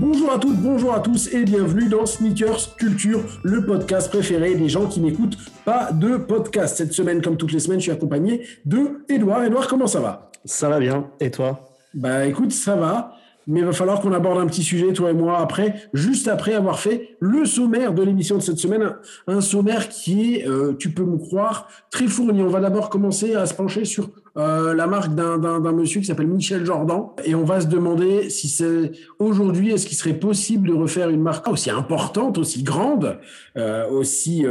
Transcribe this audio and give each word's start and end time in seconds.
Bonjour 0.00 0.32
à 0.32 0.38
toutes, 0.40 0.56
bonjour 0.56 0.92
à 0.92 0.98
tous 0.98 1.32
et 1.32 1.44
bienvenue 1.44 1.88
dans 1.88 2.04
Sneakers 2.04 2.74
Culture, 2.76 3.20
le 3.44 3.64
podcast 3.64 4.10
préféré 4.10 4.56
des 4.56 4.68
gens 4.68 4.86
qui 4.86 4.98
n'écoutent 4.98 5.36
pas 5.64 5.92
de 5.92 6.16
podcast. 6.16 6.76
Cette 6.76 6.92
semaine, 6.92 7.22
comme 7.22 7.36
toutes 7.36 7.52
les 7.52 7.60
semaines, 7.60 7.78
je 7.78 7.84
suis 7.84 7.92
accompagné 7.92 8.44
de 8.64 9.04
Edouard. 9.08 9.44
Edouard, 9.44 9.68
comment 9.68 9.86
ça 9.86 10.00
va? 10.00 10.32
Ça 10.44 10.68
va 10.68 10.80
bien. 10.80 11.06
Et 11.20 11.30
toi? 11.30 11.68
Bah 11.94 12.26
écoute, 12.26 12.50
ça 12.50 12.74
va. 12.74 13.12
Mais 13.46 13.60
il 13.60 13.66
va 13.66 13.72
falloir 13.72 14.00
qu'on 14.00 14.12
aborde 14.12 14.38
un 14.38 14.46
petit 14.46 14.62
sujet, 14.64 14.92
toi 14.92 15.10
et 15.10 15.14
moi, 15.14 15.38
après, 15.38 15.74
juste 15.92 16.26
après 16.26 16.54
avoir 16.54 16.80
fait 16.80 17.16
le 17.20 17.44
sommaire 17.44 17.94
de 17.94 18.02
l'émission 18.02 18.36
de 18.36 18.42
cette 18.42 18.58
semaine. 18.58 18.96
Un 19.28 19.40
sommaire 19.40 19.88
qui 19.88 20.34
est, 20.34 20.48
euh, 20.48 20.74
tu 20.76 20.90
peux 20.90 21.04
me 21.04 21.18
croire, 21.18 21.68
très 21.90 22.08
fourni. 22.08 22.42
On 22.42 22.48
va 22.48 22.60
d'abord 22.60 22.88
commencer 22.88 23.34
à 23.34 23.46
se 23.46 23.54
pencher 23.54 23.84
sur 23.84 24.10
euh, 24.36 24.74
la 24.74 24.86
marque 24.86 25.14
d'un 25.14 25.72
monsieur 25.72 26.00
qui 26.00 26.06
s'appelle 26.06 26.26
Michel 26.26 26.64
Jordan. 26.64 27.06
Et 27.24 27.34
on 27.34 27.44
va 27.44 27.60
se 27.60 27.66
demander 27.66 28.30
si 28.30 28.48
c'est 28.48 28.92
aujourd'hui, 29.18 29.70
est-ce 29.70 29.86
qu'il 29.86 29.96
serait 29.96 30.14
possible 30.14 30.68
de 30.68 30.74
refaire 30.74 31.08
une 31.10 31.22
marque 31.22 31.48
aussi 31.48 31.70
importante, 31.70 32.38
aussi 32.38 32.62
grande, 32.62 33.18
euh, 33.56 33.88
aussi 33.88 34.44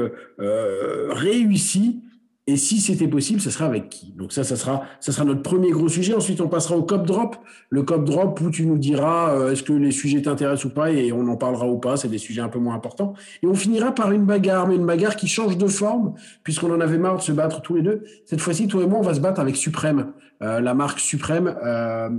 réussie 1.09 2.01
et 2.45 2.57
si 2.57 2.81
c'était 2.81 3.07
possible, 3.07 3.39
ce 3.39 3.49
sera 3.49 3.65
avec 3.65 3.87
qui? 3.87 4.11
Donc 4.17 4.33
ça, 4.33 4.43
ça 4.43 4.57
sera, 4.57 4.83
ça 4.99 5.13
sera 5.13 5.23
notre 5.23 5.41
premier 5.41 5.71
gros 5.71 5.87
sujet. 5.87 6.13
Ensuite, 6.13 6.41
on 6.41 6.49
passera 6.49 6.75
au 6.75 6.83
cop 6.83 7.05
drop. 7.05 7.37
Le 7.69 7.83
cop 7.83 8.03
drop 8.03 8.41
où 8.41 8.49
tu 8.49 8.65
nous 8.65 8.77
diras 8.77 9.33
euh, 9.33 9.51
est-ce 9.51 9.63
que 9.63 9.71
les 9.71 9.91
sujets 9.91 10.21
t'intéressent 10.21 10.65
ou 10.65 10.69
pas 10.69 10.91
et 10.91 11.13
on 11.13 11.25
en 11.29 11.37
parlera 11.37 11.67
ou 11.67 11.77
pas. 11.77 11.95
C'est 11.95 12.09
des 12.09 12.17
sujets 12.17 12.41
un 12.41 12.49
peu 12.49 12.59
moins 12.59 12.75
importants. 12.75 13.13
Et 13.43 13.47
on 13.47 13.53
finira 13.53 13.95
par 13.95 14.11
une 14.11 14.25
bagarre, 14.25 14.67
mais 14.67 14.75
une 14.75 14.85
bagarre 14.85 15.15
qui 15.15 15.27
change 15.29 15.57
de 15.57 15.67
forme 15.67 16.15
puisqu'on 16.43 16.73
en 16.73 16.81
avait 16.81 16.97
marre 16.97 17.15
de 17.15 17.21
se 17.21 17.31
battre 17.31 17.61
tous 17.61 17.75
les 17.75 17.81
deux. 17.81 18.03
Cette 18.25 18.41
fois-ci, 18.41 18.67
toi 18.67 18.83
et 18.83 18.87
moi, 18.87 18.99
on 18.99 19.03
va 19.03 19.13
se 19.13 19.21
battre 19.21 19.39
avec 19.39 19.55
Suprême, 19.55 20.11
euh, 20.41 20.59
la 20.59 20.73
marque 20.73 20.99
Suprême. 20.99 21.55
Euh, 21.63 22.09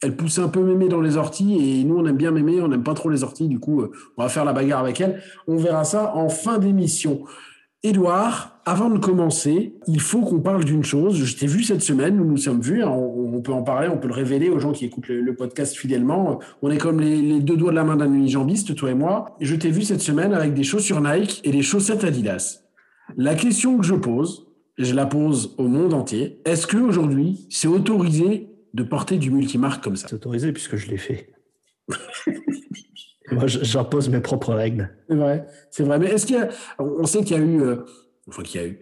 elle 0.00 0.16
pousse 0.16 0.38
un 0.38 0.48
peu 0.48 0.62
mémé 0.62 0.88
dans 0.88 1.00
les 1.00 1.16
orties 1.16 1.80
et 1.80 1.84
nous 1.84 1.96
on 1.96 2.06
aime 2.06 2.16
bien 2.16 2.32
mémé, 2.32 2.60
on 2.60 2.68
n'aime 2.68 2.82
pas 2.82 2.94
trop 2.94 3.08
les 3.08 3.24
orties. 3.24 3.48
Du 3.48 3.58
coup, 3.58 3.84
on 4.16 4.22
va 4.22 4.28
faire 4.28 4.44
la 4.44 4.52
bagarre 4.52 4.80
avec 4.80 5.00
elle. 5.00 5.22
On 5.48 5.56
verra 5.56 5.82
ça 5.82 6.14
en 6.14 6.28
fin 6.28 6.58
d'émission. 6.58 7.24
Édouard, 7.84 8.60
avant 8.64 8.90
de 8.90 8.98
commencer, 8.98 9.74
il 9.88 10.00
faut 10.00 10.20
qu'on 10.20 10.38
parle 10.38 10.64
d'une 10.64 10.84
chose. 10.84 11.16
Je 11.16 11.36
t'ai 11.36 11.48
vu 11.48 11.64
cette 11.64 11.82
semaine, 11.82 12.16
nous 12.16 12.24
nous 12.24 12.36
sommes 12.36 12.60
vus, 12.60 12.84
hein, 12.84 12.88
on, 12.88 13.40
peut 13.40 13.52
en 13.52 13.64
parler, 13.64 13.88
on 13.88 13.98
peut 13.98 14.06
le 14.06 14.14
révéler 14.14 14.50
aux 14.50 14.60
gens 14.60 14.70
qui 14.70 14.84
écoutent 14.84 15.08
le, 15.08 15.34
podcast 15.34 15.74
fidèlement. 15.76 16.38
On 16.62 16.70
est 16.70 16.78
comme 16.78 17.00
les, 17.00 17.40
deux 17.40 17.56
doigts 17.56 17.72
de 17.72 17.76
la 17.76 17.82
main 17.82 17.96
d'un 17.96 18.12
unijambiste, 18.12 18.76
toi 18.76 18.92
et 18.92 18.94
moi. 18.94 19.36
Je 19.40 19.56
t'ai 19.56 19.70
vu 19.70 19.82
cette 19.82 20.00
semaine 20.00 20.32
avec 20.32 20.54
des 20.54 20.62
chaussures 20.62 21.00
Nike 21.00 21.40
et 21.42 21.50
des 21.50 21.62
chaussettes 21.62 22.04
Adidas. 22.04 22.60
La 23.16 23.34
question 23.34 23.76
que 23.78 23.84
je 23.84 23.96
pose, 23.96 24.46
je 24.78 24.94
la 24.94 25.06
pose 25.06 25.56
au 25.58 25.66
monde 25.66 25.92
entier, 25.92 26.40
est-ce 26.44 26.68
qu'aujourd'hui, 26.68 27.48
c'est 27.50 27.68
autorisé 27.68 28.48
de 28.74 28.84
porter 28.84 29.18
du 29.18 29.32
multimarque 29.32 29.82
comme 29.82 29.96
ça? 29.96 30.06
C'est 30.08 30.14
autorisé 30.14 30.52
puisque 30.52 30.76
je 30.76 30.88
l'ai 30.88 30.98
fait. 30.98 31.32
Moi, 33.32 33.46
j'impose 33.46 34.08
mes 34.08 34.20
propres 34.20 34.54
règles. 34.54 34.90
C'est 35.08 35.16
vrai, 35.16 35.46
c'est 35.70 35.82
vrai. 35.82 35.98
Mais 35.98 36.06
est-ce 36.06 36.26
qu'il 36.26 36.36
y 36.36 36.38
a, 36.38 36.48
on 36.78 37.04
sait 37.06 37.22
qu'il 37.22 37.36
y 37.36 37.40
a 37.40 37.42
eu, 37.42 37.62
euh, 37.62 37.76
enfin 38.28 38.42
qu'il 38.42 38.60
y 38.60 38.64
a 38.64 38.66
eu, 38.66 38.80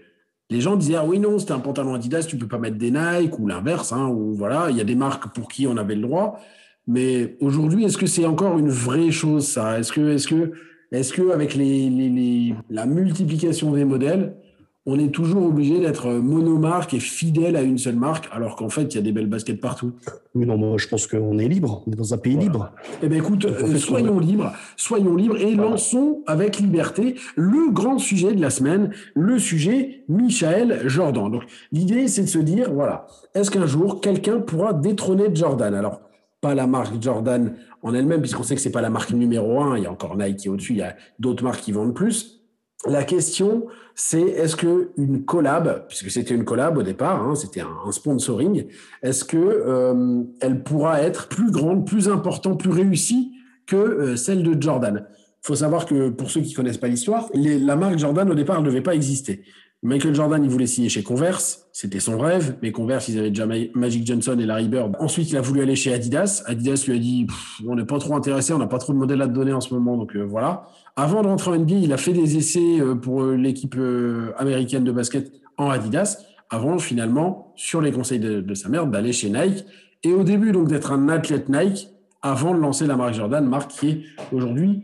les 0.51 0.61
gens 0.61 0.77
disaient 0.77 0.97
ah 0.97 1.05
oui 1.05 1.19
non, 1.19 1.39
c'était 1.39 1.53
un 1.53 1.61
pantalon 1.61 1.95
Adidas, 1.95 2.25
tu 2.25 2.37
peux 2.37 2.49
pas 2.49 2.59
mettre 2.59 2.77
des 2.77 2.91
Nike 2.91 3.39
ou 3.39 3.47
l'inverse, 3.47 3.93
hein, 3.93 4.09
ou 4.09 4.35
voilà, 4.35 4.69
il 4.71 4.77
y 4.77 4.81
a 4.81 4.85
des 4.85 4.97
marques 4.97 5.33
pour 5.33 5.49
qui 5.49 5.67
on 5.67 5.77
avait 5.77 5.95
le 5.95 6.03
droit. 6.03 6.41
Mais 6.87 7.37
aujourd'hui, 7.41 7.85
est-ce 7.85 7.97
que 7.97 8.07
c'est 8.07 8.27
encore 8.27 8.59
une 8.59 8.71
vraie 8.71 9.13
chose 9.13 9.47
ça? 9.47 9.79
Est-ce 9.79 9.93
que, 9.93 10.13
est-ce 10.13 10.27
que, 10.27 10.53
est-ce 10.91 11.13
que 11.13 11.31
avec 11.31 11.55
les, 11.55 11.89
les, 11.89 12.55
la 12.69 12.87
multiplication 12.87 13.71
des 13.73 13.85
modèles, 13.85 14.35
on 14.87 14.99
est 14.99 15.11
toujours 15.11 15.45
obligé 15.45 15.79
d'être 15.79 16.09
monomarque 16.11 16.95
et 16.95 17.01
fidèle 17.01 17.57
à 17.57 17.63
une 17.63 17.77
seule 17.77 17.97
marque, 17.97 18.29
alors 18.33 18.57
qu'en 18.57 18.71
fait, 18.71 18.85
il 18.85 18.95
y 18.95 18.99
a 18.99 19.03
des 19.03 19.13
belles 19.13 19.29
baskets 19.29 19.61
partout. 19.61 19.93
Oui, 20.35 20.47
non, 20.47 20.57
moi, 20.57 20.79
je 20.79 20.89
pense 20.89 21.07
qu'on 21.07 21.39
est 21.39 21.49
libre. 21.49 21.83
On 21.87 21.93
est 21.93 21.97
dans 21.97 22.15
un 22.15 22.19
pays 22.19 22.37
libre. 22.37 22.73
Eh 23.03 23.09
bien, 23.09 23.19
écoute, 23.19 23.47
soyons 23.77 24.19
libres, 24.19 24.53
soyons 24.77 25.17
libres 25.17 25.37
et 25.37 25.55
lançons 25.55 26.23
avec 26.27 26.59
liberté 26.59 27.17
le 27.37 27.71
grand 27.71 27.99
sujet 27.99 28.33
de 28.33 28.41
la 28.41 28.49
semaine, 28.49 28.91
le 29.15 29.39
sujet 29.39 30.05
Michael 30.09 30.89
Jordan. 30.89 31.31
Donc, 31.31 31.43
l'idée, 31.73 32.09
c'est 32.09 32.23
de 32.23 32.29
se 32.29 32.39
dire, 32.39 32.73
voilà, 32.73 33.07
est-ce 33.35 33.51
qu'un 33.51 33.67
jour, 33.67 34.01
quelqu'un 34.01 34.41
pourra 34.41 34.73
détrôner 34.73 35.27
Jordan? 35.35 35.75
Alors, 35.75 36.01
pas 36.41 36.55
la 36.55 36.67
marque 36.67 37.03
Jordan 37.03 37.55
en 37.83 37.93
elle-même, 37.93 38.21
puisqu'on 38.21 38.45
sait 38.45 38.55
que 38.55 38.63
c'est 38.63 38.73
pas 38.73 38.81
la 38.81 38.89
marque 38.89 39.13
numéro 39.13 39.61
un. 39.61 39.77
Il 39.77 39.85
y 39.85 39.87
a 39.87 39.93
encore 39.93 40.17
Nike 40.17 40.49
au-dessus, 40.49 40.73
il 40.73 40.79
y 40.79 40.83
a 40.83 40.97
d'autres 41.19 41.45
marques 41.45 41.61
qui 41.61 41.73
vendent 41.73 41.95
plus. 41.95 42.40
La 42.87 43.05
question, 43.05 43.67
c'est 43.95 44.23
est-ce 44.23 44.57
que 44.57 44.91
une 44.97 45.25
collab, 45.25 45.87
puisque 45.89 46.11
c'était 46.11 46.35
une 46.35 46.47
collab 46.47 46.79
au 46.79 46.83
départ, 46.83 47.23
hein, 47.23 47.35
c'était 47.35 47.61
un, 47.61 47.93
sponsoring, 47.93 48.67
est-ce 49.03 49.25
que 49.25 49.37
euh, 49.37 50.23
elle 50.41 50.63
pourra 50.63 51.03
être 51.03 51.29
plus 51.29 51.51
grande, 51.51 51.87
plus 51.87 52.09
importante, 52.09 52.59
plus 52.59 52.71
réussie 52.71 53.33
que 53.67 53.77
euh, 53.77 54.17
celle 54.17 54.43
de 54.43 54.61
Jordan? 54.61 55.05
Faut 55.43 55.57
savoir 55.57 55.85
que 55.85 56.09
pour 56.09 56.31
ceux 56.31 56.41
qui 56.41 56.55
connaissent 56.55 56.79
pas 56.79 56.89
l'histoire, 56.89 57.29
la 57.35 57.77
marque 57.77 57.99
Jordan 57.99 58.31
au 58.31 58.35
départ 58.35 58.61
ne 58.63 58.67
devait 58.67 58.83
pas 58.83 58.95
exister. 58.95 59.43
Michael 59.83 60.15
Jordan, 60.15 60.45
il 60.45 60.51
voulait 60.51 60.67
signer 60.67 60.91
chez 60.91 61.03
Converse, 61.03 61.67
c'était 61.73 62.01
son 62.01 62.19
rêve, 62.19 62.57
mais 62.61 62.71
Converse, 62.71 63.09
ils 63.09 63.19
avaient 63.19 63.31
déjà 63.31 63.47
Magic 63.47 64.07
Johnson 64.07 64.39
et 64.39 64.45
Larry 64.45 64.69
Bird. 64.69 64.95
Ensuite, 65.01 65.31
il 65.31 65.39
a 65.39 65.41
voulu 65.41 65.63
aller 65.63 65.77
chez 65.77 65.95
Adidas. 65.95 66.43
Adidas 66.45 66.85
lui 66.87 66.97
a 66.97 66.99
dit, 66.99 67.27
on 67.67 67.77
n'est 67.77 67.87
pas 67.87 67.99
trop 67.99 68.15
intéressé, 68.15 68.53
on 68.53 68.59
n'a 68.59 68.67
pas 68.67 68.79
trop 68.79 68.93
de 68.93 68.99
modèles 68.99 69.23
à 69.23 69.27
te 69.27 69.33
donner 69.33 69.55
en 69.55 69.63
ce 69.63 69.73
moment, 69.73 69.97
donc 69.97 70.15
euh, 70.17 70.23
voilà. 70.23 70.67
Avant 70.97 71.23
de 71.23 71.29
rentrer 71.29 71.51
en 71.51 71.59
NBA, 71.59 71.77
il 71.77 71.93
a 71.93 71.97
fait 71.97 72.13
des 72.13 72.37
essais 72.37 72.81
euh, 72.81 72.95
pour 72.95 73.23
euh, 73.23 73.37
l'équipe 73.37 73.77
américaine 74.39 74.85
de 74.85 74.93
basket 74.93 75.33
en 75.57 75.71
Adidas, 75.71 76.19
avant 76.51 76.79
finalement, 76.79 77.53
sur 77.57 77.81
les 77.81 77.93
conseils 77.93 78.19
de, 78.19 78.55
sa 78.55 78.69
mère, 78.69 78.87
d'aller 78.87 79.13
chez 79.13 79.31
Nike. 79.31 79.65
Et 80.03 80.13
au 80.13 80.25
début, 80.25 80.53
donc, 80.53 80.69
d'être 80.69 80.93
un 80.93 81.09
athlète 81.09 81.49
Nike, 81.49 81.89
avant 82.23 82.55
de 82.55 82.61
lancer 82.61 82.87
la 82.87 82.97
marque 82.97 83.15
Jordan, 83.15 83.47
marque 83.47 83.71
qui 83.71 83.89
est 83.89 84.03
aujourd'hui 84.33 84.83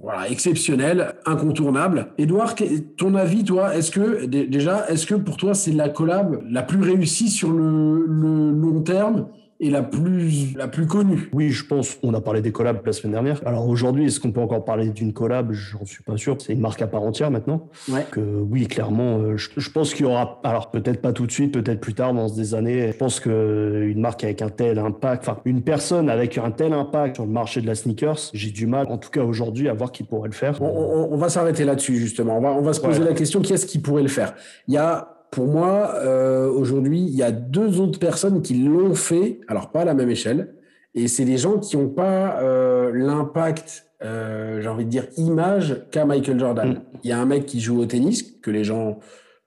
voilà, 0.00 0.28
exceptionnel, 0.28 1.14
incontournable. 1.24 2.08
Edouard, 2.18 2.54
ton 2.96 3.14
avis, 3.14 3.44
toi, 3.44 3.74
est-ce 3.74 3.90
que 3.90 4.26
déjà, 4.26 4.86
est-ce 4.90 5.06
que 5.06 5.14
pour 5.14 5.38
toi 5.38 5.54
c'est 5.54 5.72
la 5.72 5.88
collab 5.88 6.42
la 6.48 6.62
plus 6.62 6.82
réussie 6.82 7.30
sur 7.30 7.50
le 7.50 8.04
long 8.06 8.82
terme 8.82 9.28
est 9.60 9.70
la 9.70 9.82
plus, 9.82 10.54
la 10.54 10.68
plus 10.68 10.86
connue. 10.86 11.30
Oui, 11.32 11.50
je 11.50 11.64
pense. 11.64 11.98
On 12.02 12.12
a 12.14 12.20
parlé 12.20 12.42
des 12.42 12.52
collabs 12.52 12.84
la 12.84 12.92
semaine 12.92 13.12
dernière. 13.12 13.40
Alors 13.46 13.68
aujourd'hui, 13.68 14.06
est-ce 14.06 14.20
qu'on 14.20 14.32
peut 14.32 14.40
encore 14.40 14.64
parler 14.64 14.90
d'une 14.90 15.12
collab? 15.12 15.52
J'en 15.52 15.84
suis 15.84 16.02
pas 16.02 16.16
sûr. 16.16 16.36
C'est 16.40 16.52
une 16.52 16.60
marque 16.60 16.82
à 16.82 16.86
part 16.86 17.02
entière 17.02 17.30
maintenant. 17.30 17.68
Ouais. 17.88 18.06
Que, 18.10 18.20
oui, 18.20 18.66
clairement, 18.66 19.18
euh, 19.18 19.36
je, 19.36 19.70
pense 19.70 19.94
qu'il 19.94 20.06
y 20.06 20.08
aura. 20.08 20.40
Alors 20.44 20.70
peut-être 20.70 21.00
pas 21.00 21.12
tout 21.12 21.26
de 21.26 21.32
suite, 21.32 21.52
peut-être 21.52 21.80
plus 21.80 21.94
tard 21.94 22.12
dans 22.12 22.28
des 22.28 22.54
années. 22.54 22.92
Je 22.92 22.96
pense 22.96 23.20
qu'une 23.20 24.00
marque 24.00 24.24
avec 24.24 24.42
un 24.42 24.50
tel 24.50 24.78
impact, 24.78 25.28
enfin 25.28 25.40
une 25.44 25.62
personne 25.62 26.10
avec 26.10 26.38
un 26.38 26.50
tel 26.50 26.72
impact 26.72 27.16
sur 27.16 27.24
le 27.24 27.32
marché 27.32 27.60
de 27.60 27.66
la 27.66 27.74
sneakers, 27.74 28.30
j'ai 28.34 28.50
du 28.50 28.66
mal, 28.66 28.86
en 28.90 28.98
tout 28.98 29.10
cas 29.10 29.22
aujourd'hui, 29.22 29.68
à 29.68 29.74
voir 29.74 29.92
qui 29.92 30.02
pourrait 30.02 30.28
le 30.28 30.34
faire. 30.34 30.60
On, 30.60 31.16
va 31.16 31.28
s'arrêter 31.28 31.64
là-dessus 31.64 31.96
justement. 31.96 32.36
On 32.36 32.40
va, 32.40 32.52
on 32.52 32.62
va 32.62 32.72
se 32.72 32.80
poser 32.80 33.02
la 33.02 33.14
question 33.14 33.40
qui 33.40 33.54
est-ce 33.54 33.66
qui 33.66 33.78
pourrait 33.78 34.02
le 34.02 34.08
faire? 34.08 34.34
Il 34.68 34.74
y 34.74 34.76
a 34.76 35.15
pour 35.36 35.48
moi, 35.48 35.96
euh, 35.96 36.48
aujourd'hui, 36.48 36.98
il 36.98 37.14
y 37.14 37.22
a 37.22 37.30
deux 37.30 37.78
autres 37.78 37.98
personnes 37.98 38.40
qui 38.40 38.54
l'ont 38.54 38.94
fait, 38.94 39.42
alors 39.48 39.70
pas 39.70 39.82
à 39.82 39.84
la 39.84 39.92
même 39.92 40.08
échelle, 40.08 40.54
et 40.94 41.08
c'est 41.08 41.26
des 41.26 41.36
gens 41.36 41.58
qui 41.58 41.76
n'ont 41.76 41.90
pas 41.90 42.40
euh, 42.40 42.90
l'impact, 42.94 43.84
euh, 44.02 44.62
j'ai 44.62 44.68
envie 44.68 44.86
de 44.86 44.90
dire, 44.90 45.04
image 45.18 45.84
qu'a 45.90 46.06
Michael 46.06 46.38
Jordan. 46.38 46.70
Mm. 46.70 46.80
Il 47.04 47.10
y 47.10 47.12
a 47.12 47.20
un 47.20 47.26
mec 47.26 47.44
qui 47.44 47.60
joue 47.60 47.78
au 47.78 47.84
tennis, 47.84 48.22
que 48.22 48.50
les 48.50 48.64
gens 48.64 48.98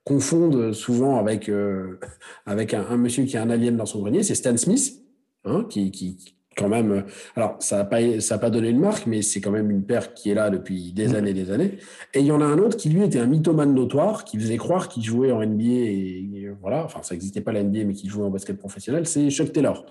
confondent 0.04 0.72
souvent 0.72 1.18
avec, 1.18 1.50
avec 2.46 2.72
un, 2.72 2.96
monsieur 2.96 3.24
qui 3.24 3.36
a 3.36 3.42
un 3.42 3.50
alien 3.50 3.76
dans 3.76 3.84
son 3.84 3.98
grenier, 3.98 4.22
c'est 4.22 4.36
Stan 4.36 4.56
Smith, 4.56 4.92
hein, 5.44 5.66
qui, 5.68 5.90
qui, 5.90 6.36
quand 6.56 6.68
même. 6.68 6.92
Euh, 6.92 7.02
alors, 7.36 7.56
ça 7.60 7.78
n'a 7.78 7.84
pas, 7.84 8.20
ça 8.20 8.38
pas 8.38 8.50
donné 8.50 8.68
une 8.70 8.80
marque, 8.80 9.06
mais 9.06 9.22
c'est 9.22 9.40
quand 9.40 9.50
même 9.50 9.70
une 9.70 9.84
paire 9.84 10.14
qui 10.14 10.30
est 10.30 10.34
là 10.34 10.50
depuis 10.50 10.92
des 10.92 11.08
mm. 11.08 11.14
années 11.14 11.34
des 11.34 11.50
années. 11.50 11.78
Et 12.14 12.20
il 12.20 12.26
y 12.26 12.32
en 12.32 12.40
a 12.40 12.44
un 12.44 12.58
autre 12.58 12.76
qui, 12.76 12.88
lui, 12.88 13.02
était 13.02 13.18
un 13.18 13.26
mythomane 13.26 13.74
notoire, 13.74 14.24
qui 14.24 14.38
faisait 14.38 14.56
croire 14.56 14.88
qu'il 14.88 15.02
jouait 15.02 15.32
en 15.32 15.44
NBA. 15.44 15.64
Et, 15.64 16.50
voilà, 16.60 16.84
enfin, 16.84 17.02
ça 17.02 17.14
n'existait 17.14 17.40
pas 17.40 17.52
la 17.52 17.62
NBA, 17.62 17.84
mais 17.84 17.94
qui 17.94 18.08
jouait 18.08 18.24
en 18.24 18.30
basket 18.30 18.58
professionnel. 18.58 19.06
C'est 19.06 19.30
Chuck 19.30 19.52
Taylor. 19.52 19.86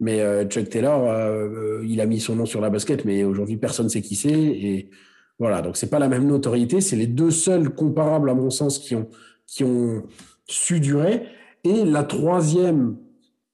Mais 0.00 0.20
euh, 0.22 0.46
Chuck 0.46 0.68
Taylor, 0.70 1.10
euh, 1.10 1.84
il 1.86 2.00
a 2.00 2.06
mis 2.06 2.20
son 2.20 2.36
nom 2.36 2.46
sur 2.46 2.60
la 2.60 2.70
basket, 2.70 3.04
mais 3.04 3.22
aujourd'hui, 3.22 3.58
personne 3.58 3.86
ne 3.86 3.90
sait 3.90 4.00
qui 4.00 4.16
c'est. 4.16 4.30
Et 4.30 4.90
voilà, 5.38 5.60
donc 5.60 5.76
c'est 5.76 5.90
pas 5.90 5.98
la 5.98 6.08
même 6.08 6.26
notoriété. 6.26 6.80
C'est 6.80 6.96
les 6.96 7.06
deux 7.06 7.30
seuls 7.30 7.70
comparables, 7.70 8.30
à 8.30 8.34
mon 8.34 8.48
sens, 8.48 8.78
qui 8.78 8.94
ont, 8.94 9.08
qui 9.46 9.64
ont 9.64 10.04
su 10.46 10.80
durer. 10.80 11.26
Et 11.64 11.84
la 11.84 12.04
troisième 12.04 12.96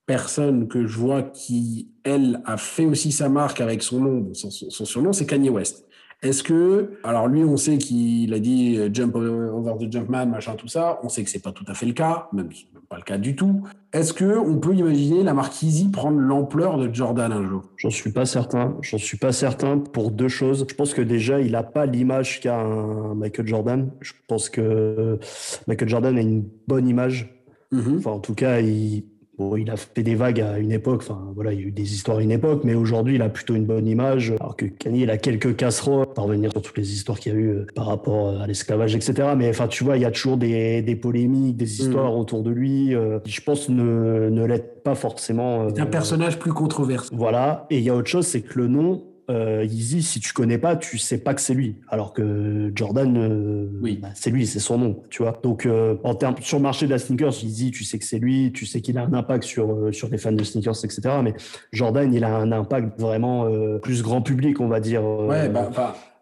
personne 0.06 0.68
que 0.68 0.86
je 0.86 0.96
vois 0.98 1.22
qui, 1.22 1.88
elle, 2.04 2.40
a 2.44 2.56
fait 2.56 2.86
aussi 2.86 3.12
sa 3.12 3.28
marque 3.28 3.60
avec 3.60 3.82
son 3.82 4.00
nom, 4.00 4.34
son, 4.34 4.50
surnom, 4.84 5.12
c'est 5.12 5.26
Kanye 5.26 5.50
West. 5.50 5.84
Est-ce 6.22 6.42
que, 6.42 6.92
alors 7.04 7.28
lui, 7.28 7.44
on 7.44 7.58
sait 7.58 7.76
qu'il 7.76 8.32
a 8.32 8.38
dit 8.38 8.78
euh, 8.78 8.88
jump 8.90 9.14
over 9.16 9.72
the 9.78 9.92
Jumpman, 9.92 10.26
machin, 10.26 10.54
tout 10.54 10.66
ça. 10.66 10.98
On 11.02 11.10
sait 11.10 11.22
que 11.22 11.28
c'est 11.28 11.42
pas 11.42 11.52
tout 11.52 11.64
à 11.68 11.74
fait 11.74 11.84
le 11.84 11.92
cas, 11.92 12.28
même 12.32 12.48
pas 12.88 12.96
le 12.96 13.02
cas 13.02 13.18
du 13.18 13.36
tout. 13.36 13.64
Est-ce 13.92 14.14
que 14.14 14.38
on 14.38 14.58
peut 14.58 14.74
imaginer 14.74 15.22
la 15.22 15.34
marque 15.34 15.62
Easy 15.62 15.90
prendre 15.90 16.18
l'ampleur 16.18 16.78
de 16.78 16.92
Jordan 16.92 17.32
un 17.32 17.46
jour? 17.46 17.64
J'en 17.76 17.90
suis 17.90 18.12
pas 18.12 18.24
certain. 18.24 18.76
J'en 18.80 18.96
suis 18.96 19.18
pas 19.18 19.32
certain 19.32 19.78
pour 19.78 20.10
deux 20.10 20.28
choses. 20.28 20.66
Je 20.68 20.74
pense 20.74 20.94
que 20.94 21.02
déjà, 21.02 21.40
il 21.40 21.54
a 21.54 21.62
pas 21.62 21.84
l'image 21.84 22.40
qu'a 22.40 22.60
un 22.60 23.14
Michael 23.14 23.46
Jordan. 23.46 23.90
Je 24.00 24.12
pense 24.26 24.48
que 24.48 25.18
Michael 25.66 25.88
Jordan 25.88 26.16
a 26.16 26.20
une 26.22 26.48
bonne 26.66 26.88
image. 26.88 27.44
Mm-hmm. 27.72 27.98
Enfin, 27.98 28.12
en 28.12 28.20
tout 28.20 28.34
cas, 28.34 28.60
il 28.60 29.04
Bon, 29.38 29.54
il 29.56 29.70
a 29.70 29.76
fait 29.76 30.02
des 30.02 30.14
vagues 30.14 30.40
à 30.40 30.58
une 30.58 30.72
époque, 30.72 31.02
enfin 31.02 31.20
voilà, 31.34 31.52
il 31.52 31.60
y 31.60 31.64
a 31.64 31.66
eu 31.66 31.70
des 31.70 31.92
histoires 31.92 32.18
à 32.18 32.22
une 32.22 32.30
époque, 32.30 32.62
mais 32.64 32.74
aujourd'hui 32.74 33.16
il 33.16 33.22
a 33.22 33.28
plutôt 33.28 33.54
une 33.54 33.66
bonne 33.66 33.86
image, 33.86 34.32
alors 34.40 34.56
que 34.56 34.64
Kanye 34.64 35.02
il 35.02 35.10
a 35.10 35.18
quelques 35.18 35.56
casseroles, 35.56 36.06
pour 36.06 36.24
revenir 36.24 36.50
sur 36.52 36.62
toutes 36.62 36.78
les 36.78 36.90
histoires 36.90 37.20
qu'il 37.20 37.32
y 37.32 37.36
a 37.36 37.38
eu 37.38 37.48
euh, 37.48 37.66
par 37.74 37.86
rapport 37.86 38.40
à 38.40 38.46
l'esclavage, 38.46 38.94
etc. 38.94 39.34
Mais 39.36 39.50
enfin 39.50 39.68
tu 39.68 39.84
vois, 39.84 39.98
il 39.98 40.02
y 40.02 40.06
a 40.06 40.10
toujours 40.10 40.38
des, 40.38 40.80
des 40.80 40.96
polémiques, 40.96 41.58
des 41.58 41.82
histoires 41.82 42.12
mm. 42.12 42.18
autour 42.18 42.42
de 42.42 42.50
lui, 42.50 42.94
euh, 42.94 43.18
je 43.26 43.40
pense 43.42 43.68
ne, 43.68 44.30
ne 44.30 44.44
l'aide 44.46 44.82
pas 44.82 44.94
forcément. 44.94 45.68
C'est 45.68 45.82
un 45.82 45.86
personnage 45.86 46.38
plus 46.38 46.54
controversé. 46.54 47.10
Voilà, 47.14 47.66
et 47.68 47.76
il 47.76 47.84
y 47.84 47.90
a 47.90 47.94
autre 47.94 48.08
chose, 48.08 48.26
c'est 48.26 48.40
que 48.40 48.58
le 48.58 48.68
nom, 48.68 49.04
euh, 49.28 49.64
Yeezy, 49.64 50.02
si 50.02 50.20
tu 50.20 50.32
connais 50.32 50.58
pas, 50.58 50.76
tu 50.76 50.98
sais 50.98 51.18
pas 51.18 51.34
que 51.34 51.40
c'est 51.40 51.54
lui. 51.54 51.76
Alors 51.88 52.12
que 52.12 52.70
Jordan, 52.74 53.16
euh, 53.16 53.68
oui. 53.82 53.98
Bah, 54.00 54.08
c'est 54.14 54.30
lui, 54.30 54.46
c'est 54.46 54.60
son 54.60 54.78
nom, 54.78 55.02
tu 55.10 55.22
vois. 55.22 55.38
Donc, 55.42 55.66
euh, 55.66 55.96
en 56.04 56.14
termes 56.14 56.36
sur 56.40 56.58
le 56.58 56.62
marché 56.62 56.86
de 56.86 56.90
la 56.92 56.98
sneakers, 56.98 57.42
Yeezy, 57.42 57.70
tu 57.70 57.84
sais 57.84 57.98
que 57.98 58.04
c'est 58.04 58.18
lui, 58.18 58.52
tu 58.52 58.66
sais 58.66 58.80
qu'il 58.80 58.98
a 58.98 59.02
un 59.02 59.12
impact 59.12 59.44
sur 59.44 59.70
euh, 59.70 59.92
sur 59.92 60.08
les 60.08 60.18
fans 60.18 60.32
de 60.32 60.44
sneakers, 60.44 60.84
etc. 60.84 61.00
Mais 61.22 61.34
Jordan, 61.72 62.12
il 62.12 62.24
a 62.24 62.36
un 62.36 62.52
impact 62.52 63.00
vraiment 63.00 63.46
plus 63.80 64.02
grand 64.02 64.22
public, 64.22 64.60
on 64.60 64.68
va 64.68 64.80
dire. 64.80 65.04
ouais, 65.04 65.48
bah, 65.48 65.70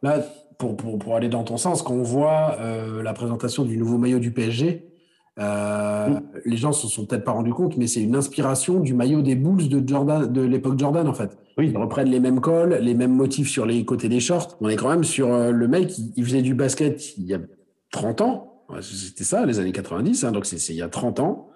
là, 0.03 0.25
pour, 0.59 0.77
pour, 0.77 0.99
pour, 0.99 1.17
aller 1.17 1.29
dans 1.29 1.45
ton 1.45 1.57
sens, 1.57 1.83
quand 1.83 1.95
on 1.95 2.03
voit 2.03 2.59
la 3.03 3.13
présentation 3.13 3.65
du 3.65 3.77
nouveau 3.77 3.99
maillot 3.99 4.19
du 4.19 4.31
PSG, 4.31 4.95
euh, 5.39 6.09
mm. 6.09 6.23
Les 6.45 6.57
gens 6.57 6.73
se 6.73 6.87
sont 6.89 7.07
peut-être 7.07 7.25
pas 7.25 7.33
rendus 7.33 7.53
compte, 7.53 7.77
mais 7.77 7.87
c'est 7.87 8.03
une 8.03 8.17
inspiration 8.17 8.81
du 8.81 8.95
maillot 8.95 9.23
des 9.23 9.35
Bulls 9.35 9.69
de 9.69 9.87
Jordan, 9.87 10.33
de 10.33 10.43
l'époque 10.43 10.79
Jordan 10.79 11.09
en 11.09 11.15
fait. 11.15 11.37
Oui. 11.59 11.71
Ils 11.71 11.77
reprennent 11.77 12.11
les 12.11 12.21
mêmes 12.21 12.41
cols, 12.41 12.79
les 12.81 12.95
mêmes 12.95 13.15
motifs 13.15 13.49
sur 13.49 13.67
les 13.67 13.85
côtés 13.85 14.09
des 14.09 14.21
shorts. 14.21 14.57
On 14.61 14.69
est 14.69 14.77
quand 14.77 14.89
même 14.89 15.05
sur 15.05 15.33
euh, 15.33 15.51
le 15.51 15.69
mec, 15.69 15.93
il, 16.17 16.25
faisait 16.25 16.43
du 16.43 16.55
basket 16.55 17.17
il 17.17 17.25
y 17.25 17.35
a 17.35 17.41
30 17.93 18.21
ans. 18.23 18.51
C'était 18.81 19.25
ça, 19.25 19.47
les 19.47 19.61
années 19.61 19.73
90, 19.73 20.25
hein, 20.25 20.33
donc 20.33 20.47
c'est 20.47 20.57
il 20.73 20.77
y 20.77 20.83
a 20.83 20.89
30 20.89 21.21
ans. 21.21 21.51